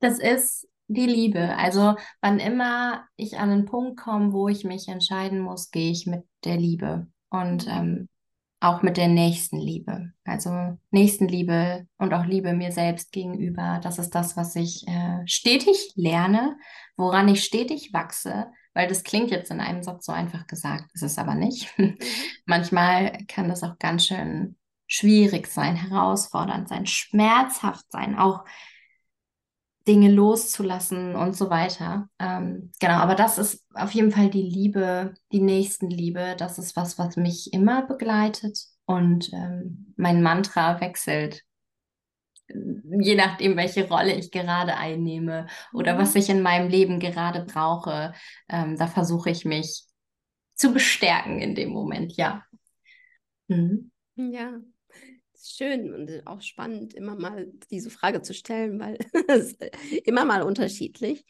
Das 0.00 0.20
ist 0.20 0.68
die 0.88 1.06
Liebe. 1.06 1.56
Also 1.56 1.96
wann 2.20 2.40
immer 2.40 3.04
ich 3.16 3.38
an 3.38 3.50
einen 3.50 3.64
Punkt 3.66 4.00
komme, 4.00 4.32
wo 4.32 4.48
ich 4.48 4.64
mich 4.64 4.88
entscheiden 4.88 5.40
muss, 5.40 5.70
gehe 5.70 5.90
ich 5.90 6.06
mit 6.06 6.24
der 6.44 6.56
Liebe 6.56 7.06
und 7.30 7.66
ähm, 7.68 8.08
auch 8.60 8.82
mit 8.82 8.96
der 8.96 9.08
Nächstenliebe. 9.08 10.12
Also 10.24 10.78
Nächstenliebe 10.90 11.86
und 11.98 12.12
auch 12.12 12.24
Liebe 12.24 12.54
mir 12.54 12.72
selbst 12.72 13.12
gegenüber. 13.12 13.80
Das 13.82 13.98
ist 13.98 14.14
das, 14.14 14.36
was 14.36 14.56
ich 14.56 14.86
äh, 14.88 15.26
stetig 15.26 15.92
lerne, 15.94 16.56
woran 16.96 17.28
ich 17.28 17.44
stetig 17.44 17.92
wachse, 17.92 18.46
weil 18.74 18.88
das 18.88 19.04
klingt 19.04 19.30
jetzt 19.30 19.50
in 19.50 19.60
einem 19.60 19.82
Satz 19.82 20.06
so 20.06 20.12
einfach 20.12 20.46
gesagt, 20.46 20.90
ist 20.94 21.02
es 21.02 21.18
aber 21.18 21.34
nicht. 21.34 21.72
Manchmal 22.46 23.18
kann 23.28 23.48
das 23.48 23.62
auch 23.62 23.78
ganz 23.78 24.06
schön 24.06 24.56
schwierig 24.88 25.46
sein, 25.46 25.76
herausfordernd 25.76 26.68
sein, 26.68 26.86
schmerzhaft 26.86 27.84
sein, 27.92 28.18
auch 28.18 28.44
Dinge 29.88 30.12
loszulassen 30.12 31.16
und 31.16 31.34
so 31.36 31.50
weiter. 31.50 32.08
Ähm, 32.20 32.72
genau, 32.80 32.96
aber 32.96 33.16
das 33.16 33.38
ist 33.38 33.64
auf 33.74 33.92
jeden 33.92 34.12
Fall 34.12 34.30
die 34.30 34.42
Liebe, 34.42 35.14
die 35.32 35.40
Nächstenliebe. 35.40 36.36
Das 36.38 36.58
ist 36.58 36.76
was, 36.76 36.98
was 36.98 37.16
mich 37.16 37.52
immer 37.54 37.86
begleitet 37.86 38.60
und 38.86 39.32
ähm, 39.32 39.94
mein 39.96 40.22
Mantra 40.22 40.80
wechselt, 40.80 41.44
je 43.00 43.14
nachdem, 43.14 43.56
welche 43.56 43.88
Rolle 43.88 44.14
ich 44.14 44.30
gerade 44.30 44.76
einnehme 44.76 45.46
oder 45.72 45.94
Mhm. 45.94 45.98
was 45.98 46.14
ich 46.14 46.28
in 46.30 46.42
meinem 46.42 46.68
Leben 46.68 46.98
gerade 47.00 47.44
brauche. 47.44 48.14
Ähm, 48.48 48.76
da 48.76 48.86
versuche 48.86 49.30
ich 49.30 49.44
mich 49.44 49.84
zu 50.54 50.72
bestärken 50.72 51.40
in 51.40 51.54
dem 51.54 51.70
Moment, 51.70 52.14
ja. 52.16 52.44
Mhm. 53.48 53.90
Ja, 54.16 54.60
schön 55.56 55.94
und 55.94 56.26
auch 56.26 56.40
spannend, 56.40 56.94
immer 56.94 57.16
mal 57.16 57.52
diese 57.70 57.90
Frage 57.90 58.22
zu 58.22 58.34
stellen, 58.34 58.78
weil 58.80 58.98
es 59.28 59.56
immer 60.04 60.24
mal 60.24 60.42
unterschiedlich. 60.42 61.24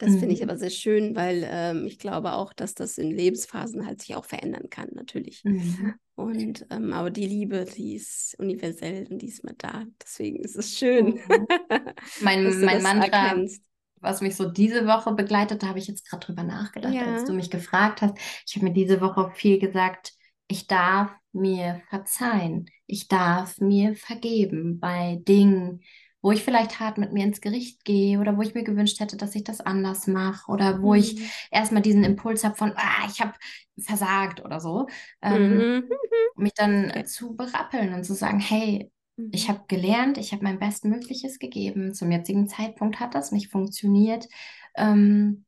Das 0.00 0.12
mhm. 0.12 0.18
finde 0.20 0.34
ich 0.34 0.40
mhm. 0.40 0.48
aber 0.48 0.58
sehr 0.58 0.70
schön, 0.70 1.14
weil 1.14 1.46
ähm, 1.46 1.86
ich 1.86 1.98
glaube 1.98 2.32
auch, 2.32 2.54
dass 2.54 2.74
das 2.74 2.96
in 2.96 3.10
Lebensphasen 3.10 3.86
halt 3.86 4.00
sich 4.00 4.16
auch 4.16 4.24
verändern 4.24 4.70
kann, 4.70 4.88
natürlich. 4.92 5.44
Mhm. 5.44 5.94
Und 6.14 6.66
ähm, 6.70 6.94
aber 6.94 7.10
die 7.10 7.26
Liebe, 7.26 7.66
die 7.66 7.96
ist 7.96 8.34
universell 8.38 9.06
und 9.10 9.20
die 9.20 9.28
ist 9.28 9.44
mal 9.44 9.54
da. 9.58 9.84
Deswegen 10.02 10.42
ist 10.42 10.56
es 10.56 10.78
schön. 10.78 11.20
Mhm. 11.28 11.46
mein 12.22 12.60
mein 12.64 12.82
Mantra, 12.82 13.26
erkennst. 13.26 13.62
was 13.96 14.22
mich 14.22 14.36
so 14.36 14.50
diese 14.50 14.86
Woche 14.86 15.12
begleitet, 15.12 15.62
da 15.62 15.68
habe 15.68 15.78
ich 15.78 15.86
jetzt 15.86 16.08
gerade 16.08 16.24
drüber 16.24 16.44
nachgedacht, 16.44 16.94
ja. 16.94 17.04
als 17.04 17.26
du 17.26 17.34
mich 17.34 17.50
gefragt 17.50 18.00
hast. 18.00 18.16
Ich 18.46 18.56
habe 18.56 18.66
mir 18.66 18.72
diese 18.72 19.02
Woche 19.02 19.30
viel 19.34 19.58
gesagt, 19.58 20.14
ich 20.48 20.66
darf 20.66 21.10
mir 21.32 21.82
verzeihen. 21.88 22.66
Ich 22.86 23.08
darf 23.08 23.58
mir 23.58 23.94
vergeben 23.94 24.80
bei 24.80 25.20
Dingen, 25.26 25.82
wo 26.22 26.32
ich 26.32 26.42
vielleicht 26.42 26.80
hart 26.80 26.98
mit 26.98 27.12
mir 27.12 27.24
ins 27.24 27.40
Gericht 27.40 27.84
gehe 27.84 28.20
oder 28.20 28.36
wo 28.36 28.42
ich 28.42 28.54
mir 28.54 28.64
gewünscht 28.64 29.00
hätte, 29.00 29.16
dass 29.16 29.34
ich 29.34 29.44
das 29.44 29.60
anders 29.60 30.06
mache 30.06 30.50
oder 30.50 30.82
wo 30.82 30.92
mhm. 30.92 31.00
ich 31.00 31.30
erstmal 31.50 31.82
diesen 31.82 32.04
Impuls 32.04 32.44
habe 32.44 32.56
von, 32.56 32.72
ah, 32.76 33.06
ich 33.08 33.20
habe 33.20 33.32
versagt 33.78 34.44
oder 34.44 34.60
so, 34.60 34.86
ähm, 35.22 35.56
mhm. 35.56 35.90
mich 36.36 36.52
dann 36.54 36.90
okay. 36.90 37.04
zu 37.04 37.36
berappeln 37.36 37.94
und 37.94 38.04
zu 38.04 38.14
sagen, 38.14 38.40
hey, 38.40 38.90
mhm. 39.16 39.30
ich 39.32 39.48
habe 39.48 39.64
gelernt, 39.68 40.18
ich 40.18 40.32
habe 40.32 40.44
mein 40.44 40.58
Bestmögliches 40.58 41.38
gegeben. 41.38 41.94
Zum 41.94 42.10
jetzigen 42.10 42.48
Zeitpunkt 42.48 43.00
hat 43.00 43.14
das 43.14 43.32
nicht 43.32 43.48
funktioniert. 43.48 44.28
Ähm, 44.76 45.46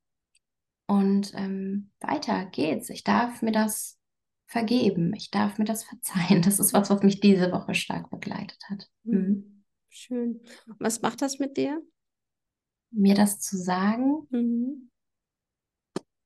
und 0.87 1.33
ähm, 1.35 1.91
weiter 2.01 2.47
geht's. 2.47 2.91
Ich 2.91 3.05
darf 3.05 3.43
mir 3.43 3.53
das 3.53 3.99
vergeben. 4.53 5.15
Ich 5.15 5.31
darf 5.31 5.59
mir 5.59 5.65
das 5.65 5.83
verzeihen. 5.83 6.43
Das 6.43 6.61
ist 6.61 6.73
was, 6.73 6.91
was 6.91 7.03
mich 7.03 7.21
diese 7.21 7.51
Woche 7.53 7.75
stark 7.75 8.11
begleitet 8.11 8.63
hat. 8.71 8.89
Mhm. 9.05 9.19
mhm. 9.19 9.65
Schön. 9.95 10.41
Was 10.79 11.03
macht 11.03 11.21
das 11.21 11.39
mit 11.39 11.59
dir? 11.59 11.83
Mir 12.91 13.15
das 13.15 13.41
zu 13.41 13.59
sagen? 13.59 14.27
Mhm. 14.31 14.91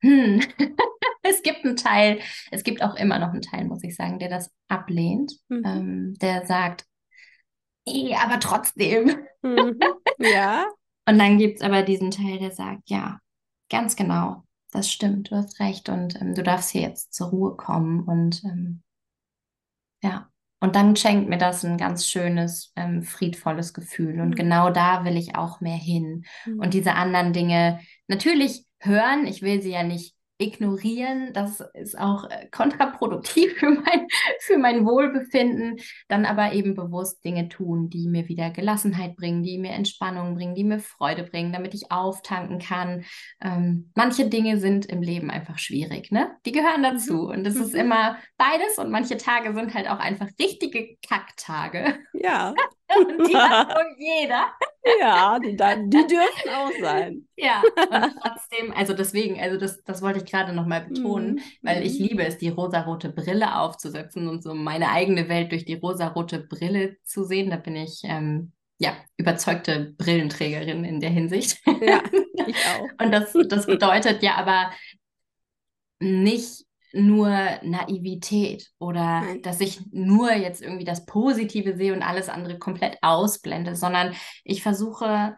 Hm. 0.03 0.41
es 1.23 1.43
gibt 1.43 1.65
einen 1.65 1.75
Teil, 1.75 2.21
es 2.53 2.63
gibt 2.63 2.81
auch 2.81 2.95
immer 2.95 3.19
noch 3.19 3.31
einen 3.31 3.43
Teil, 3.43 3.65
muss 3.65 3.83
ich 3.83 3.97
sagen, 3.97 4.21
der 4.21 4.29
das 4.29 4.53
ablehnt, 4.69 5.33
mhm. 5.49 5.63
ähm, 5.65 6.15
der 6.21 6.47
sagt, 6.47 6.87
eh, 7.89 8.15
aber 8.15 8.39
trotzdem. 8.39 9.19
Mhm. 9.43 9.81
Ja. 10.19 10.67
Und 11.09 11.19
dann 11.19 11.39
gibt 11.39 11.57
es 11.57 11.63
aber 11.63 11.83
diesen 11.83 12.11
Teil, 12.11 12.39
der 12.39 12.53
sagt, 12.53 12.89
ja, 12.89 13.21
ganz 13.69 13.97
genau, 13.97 14.46
das 14.73 14.91
stimmt, 14.91 15.31
du 15.31 15.37
hast 15.37 15.61
recht 15.61 15.89
und 15.89 16.21
ähm, 16.21 16.35
du 16.35 16.43
darfst 16.43 16.71
hier 16.71 16.83
jetzt 16.83 17.15
zur 17.15 17.29
Ruhe 17.29 17.57
kommen 17.57 18.05
und 18.05 18.43
ähm, 18.45 18.83
ja, 20.03 20.29
und 20.61 20.75
dann 20.75 20.97
schenkt 20.97 21.29
mir 21.29 21.39
das 21.39 21.65
ein 21.65 21.77
ganz 21.77 22.09
schönes, 22.09 22.73
ähm, 22.77 23.03
friedvolles 23.03 23.75
Gefühl. 23.75 24.21
Und 24.21 24.31
mhm. 24.31 24.35
genau 24.35 24.71
da 24.71 25.05
will 25.05 25.17
ich 25.17 25.37
auch 25.37 25.61
mehr 25.61 25.77
hin. 25.77 26.25
Mhm. 26.47 26.61
Und 26.61 26.75
diese 26.75 26.95
anderen 26.95 27.33
Dinge 27.33 27.81
natürlich 28.09 28.65
hören. 28.81 29.27
Ich 29.27 29.43
will 29.43 29.63
sie 29.63 29.73
ja 29.73 29.83
nicht 29.83 30.16
ignorieren. 30.39 31.33
Das 31.33 31.61
ist 31.75 31.99
auch 31.99 32.29
äh, 32.31 32.47
kontraproduktiv 32.51 33.55
für 33.59 33.71
mein, 33.71 34.07
für 34.41 34.59
mein 34.59 34.85
Wohlbefinden. 34.85 35.79
Dann 36.09 36.25
aber 36.25 36.53
eben 36.53 36.75
bewusst 36.75 37.25
Dinge 37.25 37.49
tun, 37.49 37.89
die 37.91 38.09
mir 38.09 38.29
wieder 38.29 38.51
Gelassenheit 38.51 39.17
bringen, 39.17 39.43
die 39.43 39.59
mir 39.59 39.73
Entspannung 39.73 40.35
bringen, 40.35 40.55
die 40.55 40.65
mir 40.65 40.79
Freude 40.79 41.23
bringen, 41.23 41.53
damit 41.53 41.75
ich 41.75 41.91
auftanken 41.91 42.59
kann. 42.59 43.05
Ähm, 43.41 43.91
manche 43.95 44.29
Dinge 44.29 44.59
sind 44.59 44.87
im 44.87 45.03
Leben 45.03 45.31
einfach 45.31 45.59
schwierig, 45.59 46.11
ne? 46.13 46.37
Die 46.45 46.53
gehören 46.53 46.81
mhm. 46.81 46.85
dazu. 46.85 47.29
Und 47.29 47.47
es 47.47 47.57
ist 47.57 47.73
mhm. 47.73 47.81
immer 47.81 48.19
beides. 48.37 48.79
Und 48.79 48.91
manche 48.91 49.17
Tage 49.17 49.55
sind 49.55 49.75
halt 49.75 49.89
auch 49.89 49.99
einfach 49.99 50.29
richtige 50.39 50.97
Kacktage. 51.07 51.99
Ja. 52.13 52.55
Und 52.97 53.29
die 53.29 53.37
hat 53.37 53.71
so 53.77 53.83
jeder. 53.99 54.53
Ja, 55.01 55.39
die, 55.39 55.57
die 55.57 56.07
dürfen 56.07 56.51
auch 56.55 56.71
sein. 56.81 57.27
Ja, 57.37 57.61
und 57.61 58.15
trotzdem, 58.23 58.73
also 58.73 58.93
deswegen, 58.95 59.41
also 59.41 59.59
das, 59.59 59.83
das 59.83 60.01
wollte 60.01 60.21
ich 60.21 60.26
gerade 60.27 60.53
nochmal 60.53 60.87
betonen, 60.87 61.35
mhm. 61.35 61.41
weil 61.63 61.85
ich 61.85 61.99
mhm. 61.99 62.07
liebe 62.07 62.25
es, 62.25 62.39
die 62.39 62.49
rosarote 62.49 63.11
Brille 63.11 63.59
aufzusetzen 63.59 64.29
und 64.29 64.43
so 64.43 64.55
meine 64.55 64.91
eigene 64.91 65.29
Welt 65.29 65.53
durch 65.53 65.65
die 65.65 65.75
rosarote 65.75 66.41
Brille 66.41 66.97
zu 67.05 67.25
sehen. 67.25 67.51
Da 67.51 67.57
bin 67.57 67.77
ich 67.77 68.01
ähm, 68.05 68.53
ja 68.79 68.97
überzeugte 69.17 69.95
Brillenträgerin 69.97 70.85
in 70.85 71.01
der 71.01 71.11
Hinsicht. 71.11 71.59
Ja, 71.67 72.03
ich 72.47 72.57
auch. 72.67 73.05
und 73.05 73.13
das, 73.13 73.33
das 73.49 73.67
bedeutet 73.67 74.23
ja 74.23 74.35
aber 74.37 74.71
nicht 75.99 76.67
nur 76.93 77.29
Naivität 77.63 78.71
oder 78.79 79.21
Nein. 79.21 79.43
dass 79.43 79.61
ich 79.61 79.81
nur 79.91 80.33
jetzt 80.33 80.63
irgendwie 80.63 80.85
das 80.85 81.05
Positive 81.05 81.77
sehe 81.77 81.93
und 81.93 82.03
alles 82.03 82.29
andere 82.29 82.59
komplett 82.59 82.99
ausblende, 83.03 83.77
sondern 83.77 84.15
ich 84.45 84.63
versuche 84.63 85.37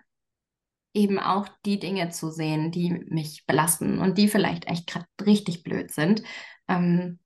eben 0.99 1.19
auch 1.19 1.49
die 1.65 1.79
Dinge 1.79 2.11
zu 2.11 2.31
sehen, 2.31 2.71
die 2.71 2.91
mich 3.09 3.47
belasten 3.47 4.01
und 4.01 4.19
die 4.19 4.29
vielleicht 4.29 4.67
echt 4.67 4.89
gerade 4.89 5.07
richtig 5.25 5.63
blöd 5.63 5.91
sind. 5.93 6.23
Ähm, 6.69 7.19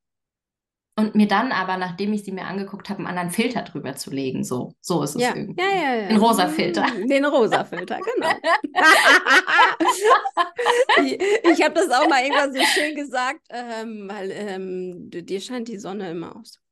und 0.94 1.14
mir 1.14 1.26
dann 1.26 1.52
aber, 1.52 1.78
nachdem 1.78 2.12
ich 2.12 2.22
sie 2.22 2.32
mir 2.32 2.44
angeguckt 2.44 2.90
habe, 2.90 2.98
einen 2.98 3.08
anderen 3.08 3.30
Filter 3.30 3.62
drüber 3.62 3.96
zu 3.96 4.10
legen. 4.10 4.44
So, 4.44 4.74
so 4.82 5.02
ist 5.02 5.16
es 5.16 5.22
ja. 5.22 5.34
irgendwie. 5.34 5.58
Ja, 5.58 5.70
ja, 5.70 5.94
ja. 5.94 6.08
Den 6.08 6.18
rosa 6.18 6.48
Filter. 6.48 6.86
Den 7.08 7.24
rosa 7.24 7.64
Filter, 7.64 7.98
genau. 7.98 8.28
ich 11.02 11.18
ich 11.50 11.64
habe 11.64 11.74
das 11.74 11.90
auch 11.90 12.06
mal 12.10 12.22
irgendwann 12.22 12.52
so 12.52 12.60
schön 12.60 12.94
gesagt, 12.94 13.40
ähm, 13.48 14.06
weil 14.12 14.30
ähm, 14.32 15.08
dir 15.10 15.40
scheint 15.40 15.68
die 15.68 15.78
Sonne 15.78 16.10
immer 16.10 16.36
aus 16.36 16.62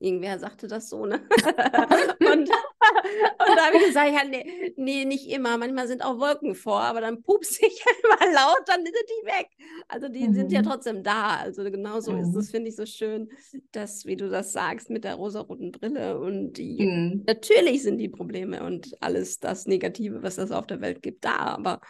Irgendwer 0.00 0.38
sagte 0.38 0.66
das 0.66 0.88
so, 0.88 1.06
ne? 1.06 1.20
und, 2.20 2.50
und 3.48 3.56
da 3.56 3.66
habe 3.66 3.76
ich 3.76 3.86
gesagt, 3.86 4.12
ja, 4.12 4.24
nee, 4.24 4.72
nee, 4.76 5.04
nicht 5.04 5.28
immer. 5.28 5.56
Manchmal 5.58 5.88
sind 5.88 6.04
auch 6.04 6.18
Wolken 6.18 6.54
vor, 6.54 6.80
aber 6.80 7.00
dann 7.00 7.22
pupst 7.22 7.62
ich 7.62 7.84
immer 8.02 8.32
laut, 8.32 8.62
dann 8.66 8.84
sind 8.84 8.94
die 8.94 9.26
weg. 9.26 9.48
Also 9.88 10.08
die 10.08 10.28
mhm. 10.28 10.34
sind 10.34 10.52
ja 10.52 10.60
mhm. 10.60 10.66
trotzdem 10.66 11.02
da. 11.02 11.36
Also 11.36 11.64
genau 11.64 12.00
so 12.00 12.12
mhm. 12.12 12.20
ist 12.20 12.34
es, 12.34 12.50
finde 12.50 12.68
ich 12.68 12.76
so 12.76 12.86
schön, 12.86 13.28
dass, 13.72 14.06
wie 14.06 14.16
du 14.16 14.28
das 14.28 14.52
sagst, 14.52 14.90
mit 14.90 15.04
der 15.04 15.14
rosaroten 15.14 15.72
Brille 15.72 16.18
und 16.18 16.54
die, 16.54 16.84
mhm. 16.84 17.24
natürlich 17.26 17.82
sind 17.82 17.98
die 17.98 18.08
Probleme 18.08 18.62
und 18.64 18.96
alles 19.00 19.40
das 19.40 19.66
Negative, 19.66 20.22
was 20.22 20.38
es 20.38 20.50
auf 20.50 20.66
der 20.66 20.80
Welt 20.80 21.02
gibt, 21.02 21.24
da, 21.24 21.36
aber 21.36 21.80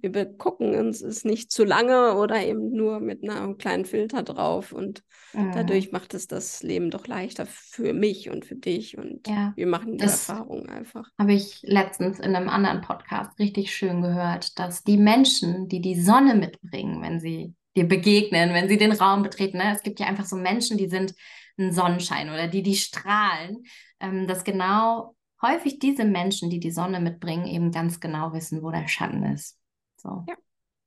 wir 0.00 0.24
gucken 0.24 0.74
uns 0.74 1.00
es 1.02 1.24
nicht 1.24 1.50
zu 1.50 1.64
lange 1.64 2.14
oder 2.16 2.44
eben 2.44 2.70
nur 2.70 3.00
mit 3.00 3.28
einem 3.28 3.58
kleinen 3.58 3.84
Filter 3.84 4.22
drauf 4.22 4.72
und 4.72 5.02
dadurch 5.32 5.86
mhm. 5.86 5.92
macht 5.92 6.14
es 6.14 6.26
das 6.26 6.62
Leben 6.62 6.90
doch 6.90 7.06
leichter 7.06 7.46
für 7.46 7.92
mich 7.92 8.30
und 8.30 8.44
für 8.44 8.56
dich 8.56 8.98
und 8.98 9.26
ja, 9.28 9.52
wir 9.56 9.66
machen 9.66 9.96
die 9.96 10.04
Erfahrung 10.04 10.39
einfach. 10.68 11.08
Habe 11.18 11.32
ich 11.32 11.60
letztens 11.62 12.18
in 12.18 12.34
einem 12.36 12.48
anderen 12.48 12.80
Podcast 12.80 13.38
richtig 13.38 13.74
schön 13.74 14.02
gehört, 14.02 14.58
dass 14.58 14.82
die 14.84 14.96
Menschen, 14.96 15.68
die 15.68 15.80
die 15.80 16.00
Sonne 16.00 16.34
mitbringen, 16.34 17.02
wenn 17.02 17.20
sie 17.20 17.54
dir 17.76 17.86
begegnen, 17.86 18.52
wenn 18.52 18.68
sie 18.68 18.78
den 18.78 18.92
Raum 18.92 19.22
betreten, 19.22 19.58
ne? 19.58 19.72
es 19.74 19.82
gibt 19.82 20.00
ja 20.00 20.06
einfach 20.06 20.24
so 20.24 20.36
Menschen, 20.36 20.76
die 20.76 20.88
sind 20.88 21.14
ein 21.58 21.72
Sonnenschein 21.72 22.30
oder 22.30 22.48
die, 22.48 22.62
die 22.62 22.76
strahlen, 22.76 23.64
ähm, 24.00 24.26
dass 24.26 24.44
genau 24.44 25.14
häufig 25.42 25.78
diese 25.78 26.04
Menschen, 26.04 26.50
die 26.50 26.60
die 26.60 26.70
Sonne 26.70 27.00
mitbringen, 27.00 27.46
eben 27.46 27.70
ganz 27.70 28.00
genau 28.00 28.32
wissen, 28.32 28.62
wo 28.62 28.70
der 28.70 28.88
Schatten 28.88 29.22
ist. 29.24 29.58
So. 29.96 30.24
Ja. 30.28 30.36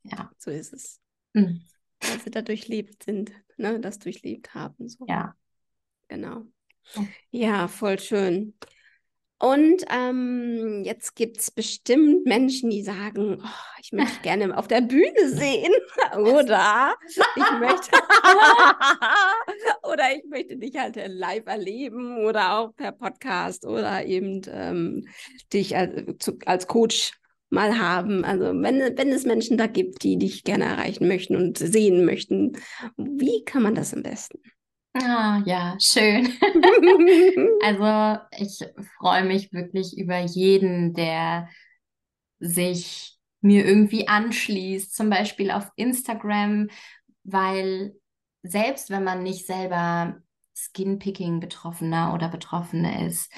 ja. 0.03 0.31
So 0.37 0.51
ist 0.51 0.73
es. 0.73 0.99
Mhm. 1.33 1.63
Weil 2.01 2.19
sie 2.19 2.31
da 2.31 2.41
durchlebt 2.41 3.03
sind, 3.03 3.31
ne? 3.57 3.79
das 3.79 3.99
durchlebt 3.99 4.53
haben. 4.53 4.87
So. 4.87 5.05
Ja. 5.07 5.35
Genau. 6.07 6.43
Ja, 7.31 7.67
voll 7.67 7.99
schön. 7.99 8.53
Und 9.43 9.83
ähm, 9.89 10.83
jetzt 10.85 11.17
gibt 11.17 11.37
es 11.37 11.51
bestimmt 11.51 12.25
Menschen, 12.25 12.69
die 12.69 12.81
sagen, 12.81 13.41
oh, 13.43 13.79
ich 13.81 13.91
möchte 13.91 14.19
gerne 14.23 14.57
auf 14.57 14.69
der 14.69 14.79
Bühne 14.79 15.27
sehen 15.27 15.73
oder 16.17 16.95
ich 17.35 17.59
möchte 17.59 17.91
oder 19.83 20.15
ich 20.15 20.23
möchte 20.29 20.55
dich 20.55 20.77
halt 20.77 20.97
live 21.07 21.45
erleben 21.45 22.23
oder 22.23 22.57
auch 22.57 22.73
per 22.73 22.93
Podcast 22.93 23.65
oder 23.65 24.05
eben 24.05 24.43
ähm, 24.47 25.09
dich 25.51 25.75
als, 25.75 26.31
als 26.45 26.67
Coach 26.67 27.11
mal 27.49 27.77
haben. 27.77 28.23
Also 28.23 28.45
wenn, 28.45 28.97
wenn 28.97 29.09
es 29.09 29.25
Menschen 29.25 29.57
da 29.57 29.67
gibt, 29.67 30.03
die 30.03 30.17
dich 30.17 30.45
gerne 30.45 30.63
erreichen 30.63 31.09
möchten 31.09 31.35
und 31.35 31.57
sehen 31.57 32.05
möchten, 32.05 32.53
wie 32.95 33.43
kann 33.43 33.61
man 33.61 33.75
das 33.75 33.93
am 33.93 34.03
besten? 34.03 34.39
Ah, 34.93 35.41
ja, 35.45 35.75
schön. 35.79 36.27
also 37.63 38.21
ich 38.37 38.59
freue 38.99 39.23
mich 39.25 39.51
wirklich 39.51 39.97
über 39.97 40.19
jeden, 40.19 40.93
der 40.93 41.49
sich 42.39 43.17
mir 43.41 43.65
irgendwie 43.65 44.07
anschließt, 44.07 44.95
zum 44.95 45.09
Beispiel 45.09 45.51
auf 45.51 45.67
Instagram, 45.75 46.69
weil 47.23 47.95
selbst 48.43 48.89
wenn 48.89 49.03
man 49.03 49.23
nicht 49.23 49.45
selber 49.47 50.21
Skinpicking-Betroffener 50.55 52.13
oder 52.13 52.29
Betroffene 52.29 53.07
ist, 53.07 53.31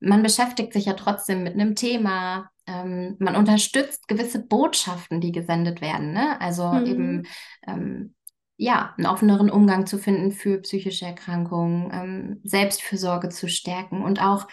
man 0.00 0.22
beschäftigt 0.22 0.72
sich 0.72 0.86
ja 0.86 0.94
trotzdem 0.94 1.42
mit 1.42 1.54
einem 1.54 1.74
Thema, 1.74 2.50
ähm, 2.66 3.16
man 3.18 3.36
unterstützt 3.36 4.08
gewisse 4.08 4.44
Botschaften, 4.44 5.20
die 5.20 5.32
gesendet 5.32 5.80
werden. 5.80 6.12
Ne? 6.12 6.40
Also 6.40 6.68
mhm. 6.72 6.86
eben 6.86 7.26
ähm, 7.66 8.15
ja, 8.56 8.94
einen 8.96 9.06
offeneren 9.06 9.50
Umgang 9.50 9.86
zu 9.86 9.98
finden 9.98 10.32
für 10.32 10.58
psychische 10.58 11.04
Erkrankungen, 11.04 11.90
ähm, 11.92 12.40
Selbstfürsorge 12.44 13.28
zu 13.28 13.48
stärken 13.48 14.02
und 14.02 14.20
auch, 14.22 14.48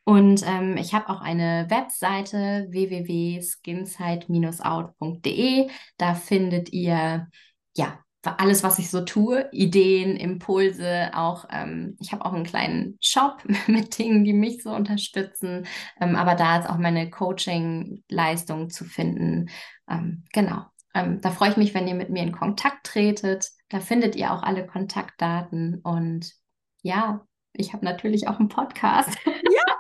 Und 0.04 0.44
ähm, 0.48 0.78
ich 0.78 0.94
habe 0.94 1.10
auch 1.10 1.22
eine 1.22 1.66
Webseite 1.70 2.68
www.skinside-out.de. 2.70 5.70
Da 5.98 6.14
findet 6.16 6.74
ihr 6.74 7.28
ja 7.76 8.00
alles, 8.24 8.64
was 8.64 8.80
ich 8.80 8.90
so 8.90 9.02
tue, 9.02 9.48
Ideen, 9.52 10.16
Impulse, 10.16 11.12
auch 11.14 11.46
ähm, 11.52 11.96
ich 12.00 12.12
habe 12.12 12.26
auch 12.26 12.34
einen 12.34 12.44
kleinen 12.44 12.98
Shop 13.02 13.44
mit 13.68 13.98
Dingen, 13.98 14.24
die 14.24 14.34
mich 14.34 14.64
so 14.64 14.72
unterstützen, 14.72 15.66
ähm, 16.02 16.16
aber 16.16 16.36
da 16.36 16.60
ist 16.60 16.70
auch 16.70 16.78
meine 16.78 17.10
Coaching-Leistung 17.10 18.70
zu 18.70 18.86
finden. 18.86 19.50
Ähm, 19.90 20.24
genau, 20.34 20.66
ähm, 20.94 21.22
da 21.22 21.32
freue 21.32 21.52
ich 21.52 21.58
mich, 21.58 21.74
wenn 21.74 21.88
ihr 21.88 21.96
mit 21.96 22.10
mir 22.10 22.24
in 22.24 22.32
Kontakt 22.32 22.86
tretet. 22.86 23.50
Da 23.70 23.80
findet 23.80 24.16
ihr 24.16 24.34
auch 24.34 24.44
alle 24.44 24.66
Kontaktdaten. 24.66 25.80
Und 25.82 26.34
ja, 26.82 27.26
ich 27.54 27.74
habe 27.74 27.86
natürlich 27.86 28.28
auch 28.28 28.40
einen 28.40 28.50
Podcast. 28.50 29.18
Ja. 29.28 29.76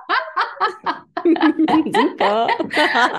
Super. 1.25 2.47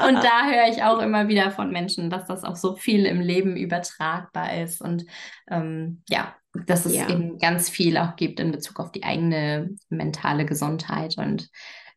und 0.08 0.24
da 0.24 0.46
höre 0.46 0.68
ich 0.68 0.82
auch 0.82 1.00
immer 1.00 1.28
wieder 1.28 1.50
von 1.50 1.70
Menschen, 1.70 2.10
dass 2.10 2.26
das 2.26 2.44
auch 2.44 2.56
so 2.56 2.74
viel 2.74 3.06
im 3.06 3.20
Leben 3.20 3.56
übertragbar 3.56 4.62
ist. 4.62 4.80
Und 4.80 5.04
ähm, 5.50 6.02
ja, 6.08 6.34
dass 6.66 6.86
es 6.86 6.96
ja. 6.96 7.08
eben 7.08 7.38
ganz 7.38 7.68
viel 7.68 7.96
auch 7.98 8.16
gibt 8.16 8.40
in 8.40 8.52
Bezug 8.52 8.80
auf 8.80 8.90
die 8.90 9.04
eigene 9.04 9.70
mentale 9.88 10.44
Gesundheit. 10.44 11.16
Und 11.18 11.48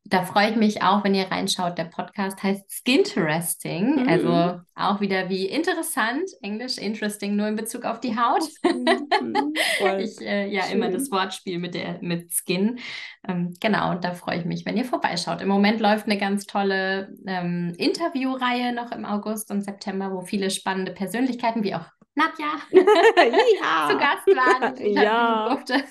da 0.05 0.23
freue 0.23 0.51
ich 0.51 0.55
mich 0.57 0.81
auch, 0.81 1.03
wenn 1.03 1.15
ihr 1.15 1.31
reinschaut. 1.31 1.77
Der 1.77 1.85
Podcast 1.85 2.43
heißt 2.43 2.69
Skinteresting, 2.69 4.03
mhm. 4.03 4.09
also 4.09 4.59
auch 4.75 4.99
wieder 4.99 5.29
wie 5.29 5.45
interessant, 5.45 6.29
Englisch 6.41 6.77
interesting, 6.77 7.37
nur 7.37 7.47
in 7.47 7.55
Bezug 7.55 7.85
auf 7.85 8.01
die 8.01 8.17
Haut. 8.17 8.43
Mhm. 8.63 9.53
ich 9.99 10.19
äh, 10.21 10.49
ja 10.49 10.63
Schön. 10.63 10.77
immer 10.77 10.89
das 10.89 11.09
Wortspiel 11.09 11.57
mit 11.57 11.73
der 11.73 11.99
mit 12.01 12.31
Skin. 12.33 12.79
Ähm, 13.27 13.53
genau, 13.61 13.91
und 13.91 14.03
da 14.03 14.13
freue 14.13 14.39
ich 14.39 14.45
mich, 14.45 14.65
wenn 14.65 14.75
ihr 14.75 14.85
vorbeischaut. 14.85 15.41
Im 15.41 15.47
Moment 15.47 15.79
läuft 15.79 16.05
eine 16.05 16.17
ganz 16.17 16.45
tolle 16.45 17.15
ähm, 17.25 17.73
Interviewreihe 17.77 18.73
noch 18.73 18.91
im 18.91 19.05
August 19.05 19.51
und 19.51 19.61
September, 19.61 20.11
wo 20.11 20.21
viele 20.21 20.49
spannende 20.49 20.91
Persönlichkeiten 20.91 21.63
wie 21.63 21.75
auch 21.75 21.85
Nadja 22.15 22.51
zu 22.69 23.97
Gast 23.97 24.27
waren. 24.27 24.77
Ich 24.77 24.95
ja. 24.95 25.47
Durfte. 25.49 25.83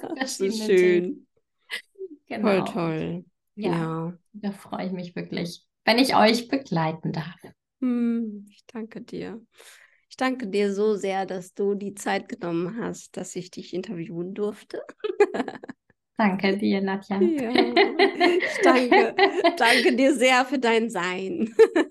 zu 0.00 0.16
verschiedenen 0.16 0.52
so 0.52 0.64
schön. 0.64 1.26
Genau. 2.26 2.48
Voll 2.48 2.64
toll. 2.64 3.24
Ja, 3.60 3.70
ja, 3.70 4.12
da 4.32 4.52
freue 4.52 4.86
ich 4.86 4.92
mich 4.92 5.16
wirklich, 5.16 5.66
wenn 5.84 5.98
ich 5.98 6.14
euch 6.14 6.48
begleiten 6.48 7.12
darf. 7.12 7.34
Hm, 7.80 8.46
ich 8.50 8.64
danke 8.66 9.00
dir. 9.00 9.40
Ich 10.10 10.16
danke 10.16 10.46
dir 10.48 10.72
so 10.74 10.94
sehr, 10.96 11.26
dass 11.26 11.54
du 11.54 11.74
die 11.74 11.94
Zeit 11.94 12.28
genommen 12.28 12.78
hast, 12.80 13.16
dass 13.16 13.36
ich 13.36 13.50
dich 13.50 13.74
interviewen 13.74 14.34
durfte. 14.34 14.82
Danke 16.18 16.56
dir, 16.58 16.80
Nadja. 16.80 17.20
Ja, 17.20 17.74
ich 18.14 18.60
danke, 18.60 19.14
danke 19.56 19.94
dir 19.94 20.14
sehr 20.14 20.44
für 20.44 20.58
dein 20.58 20.90
Sein. 20.90 21.54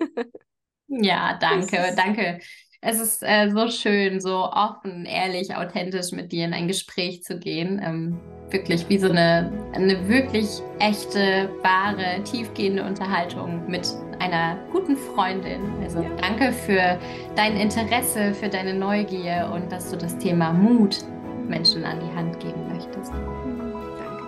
Ja, 0.88 1.38
danke, 1.40 1.94
danke 1.96 2.40
es 2.82 3.00
ist 3.00 3.24
äh, 3.24 3.50
so 3.50 3.70
schön, 3.70 4.20
so 4.20 4.50
offen, 4.52 5.06
ehrlich, 5.06 5.56
authentisch 5.56 6.12
mit 6.12 6.32
dir 6.32 6.46
in 6.46 6.54
ein 6.54 6.68
Gespräch 6.68 7.24
zu 7.24 7.40
gehen. 7.40 7.82
Ähm, 7.84 8.20
wirklich 8.50 8.88
wie 8.88 8.98
so 8.98 9.10
eine, 9.10 9.52
eine 9.74 10.08
wirklich 10.08 10.48
echte, 10.80 11.50
wahre, 11.64 12.24
tiefgehende 12.24 12.84
Unterhaltung 12.84 13.68
mit 13.68 13.88
einer 14.20 14.58
guten 14.72 14.96
Freundin. 14.96 15.62
Also 15.82 16.02
ja. 16.02 16.10
danke 16.22 16.54
für 16.54 16.98
dein 17.36 17.58
Interesse, 17.58 18.34
für 18.34 18.48
deine 18.48 18.74
Neugier 18.74 19.52
und 19.54 19.72
dass 19.72 19.92
du 19.92 19.98
das 19.98 20.18
Thema 20.18 20.54
Mut 20.54 21.00
Menschen 21.48 21.84
an 21.84 22.00
die 22.00 22.16
Hand 22.16 22.40
geben 22.40 22.68
möchtest. 22.74 23.12
Danke 23.98 24.24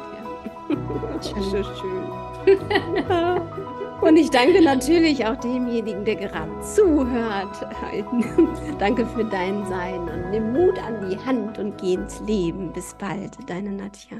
dir. 0.67 1.21
schön. 1.51 1.65
schön. 2.45 3.59
Und 4.01 4.15
ich 4.15 4.29
danke 4.29 4.61
natürlich 4.61 5.25
auch 5.25 5.35
demjenigen, 5.35 6.05
der 6.05 6.15
gerade 6.15 6.61
zuhört. 6.61 7.67
danke 8.79 9.05
für 9.05 9.25
dein 9.25 9.65
Sein 9.65 9.99
und 9.99 10.31
nimm 10.31 10.53
Mut 10.53 10.79
an 10.79 11.09
die 11.09 11.17
Hand 11.25 11.59
und 11.59 11.77
geh 11.77 11.95
ins 11.95 12.21
Leben. 12.21 12.71
Bis 12.71 12.95
bald, 12.97 13.37
deine 13.47 13.71
Nadja. 13.71 14.17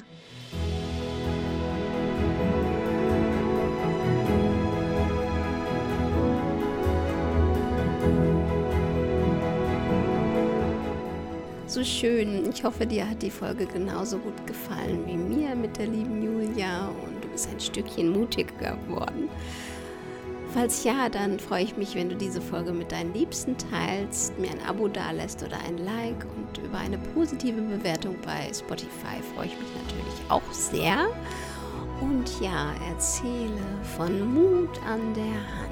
So 11.70 11.84
schön. 11.84 12.50
Ich 12.50 12.64
hoffe, 12.64 12.88
dir 12.88 13.08
hat 13.08 13.22
die 13.22 13.30
Folge 13.30 13.68
genauso 13.68 14.18
gut 14.18 14.48
gefallen 14.48 15.06
wie 15.06 15.16
mir 15.16 15.56
mit 15.56 15.78
der 15.78 15.86
lieben 15.86 16.24
Julia 16.24 16.88
und 16.88 17.24
du 17.24 17.28
bist 17.28 17.48
ein 17.48 17.60
Stückchen 17.60 18.10
mutiger 18.10 18.76
geworden. 18.88 19.30
Falls 20.52 20.84
ja, 20.84 21.10
dann 21.10 21.40
freue 21.40 21.66
ich 21.66 21.78
mich, 21.78 21.94
wenn 21.94 22.10
du 22.10 22.16
diese 22.16 22.42
Folge 22.42 22.74
mit 22.74 22.92
deinen 22.92 23.14
Liebsten 23.14 23.56
teilst, 23.56 24.40
mir 24.40 24.50
ein 24.50 24.66
Abo 24.68 24.88
dalässt 24.88 25.44
oder 25.44 25.58
ein 25.68 25.78
Like 25.78 26.26
und 26.36 26.58
über 26.66 26.80
eine 26.80 26.98
positive 26.98 27.62
Bewertung 27.62 28.16
bei 28.26 28.52
Spotify 28.52 29.22
freue 29.36 29.46
ich 29.46 29.60
mich 29.60 29.70
natürlich 29.86 30.22
auch 30.30 30.52
sehr. 30.52 31.08
Und 32.02 32.42
ja, 32.42 32.74
erzähle 32.90 33.62
von 33.96 34.34
Mut 34.34 34.76
an 34.88 35.14
der 35.14 35.24
Hand. 35.24 35.69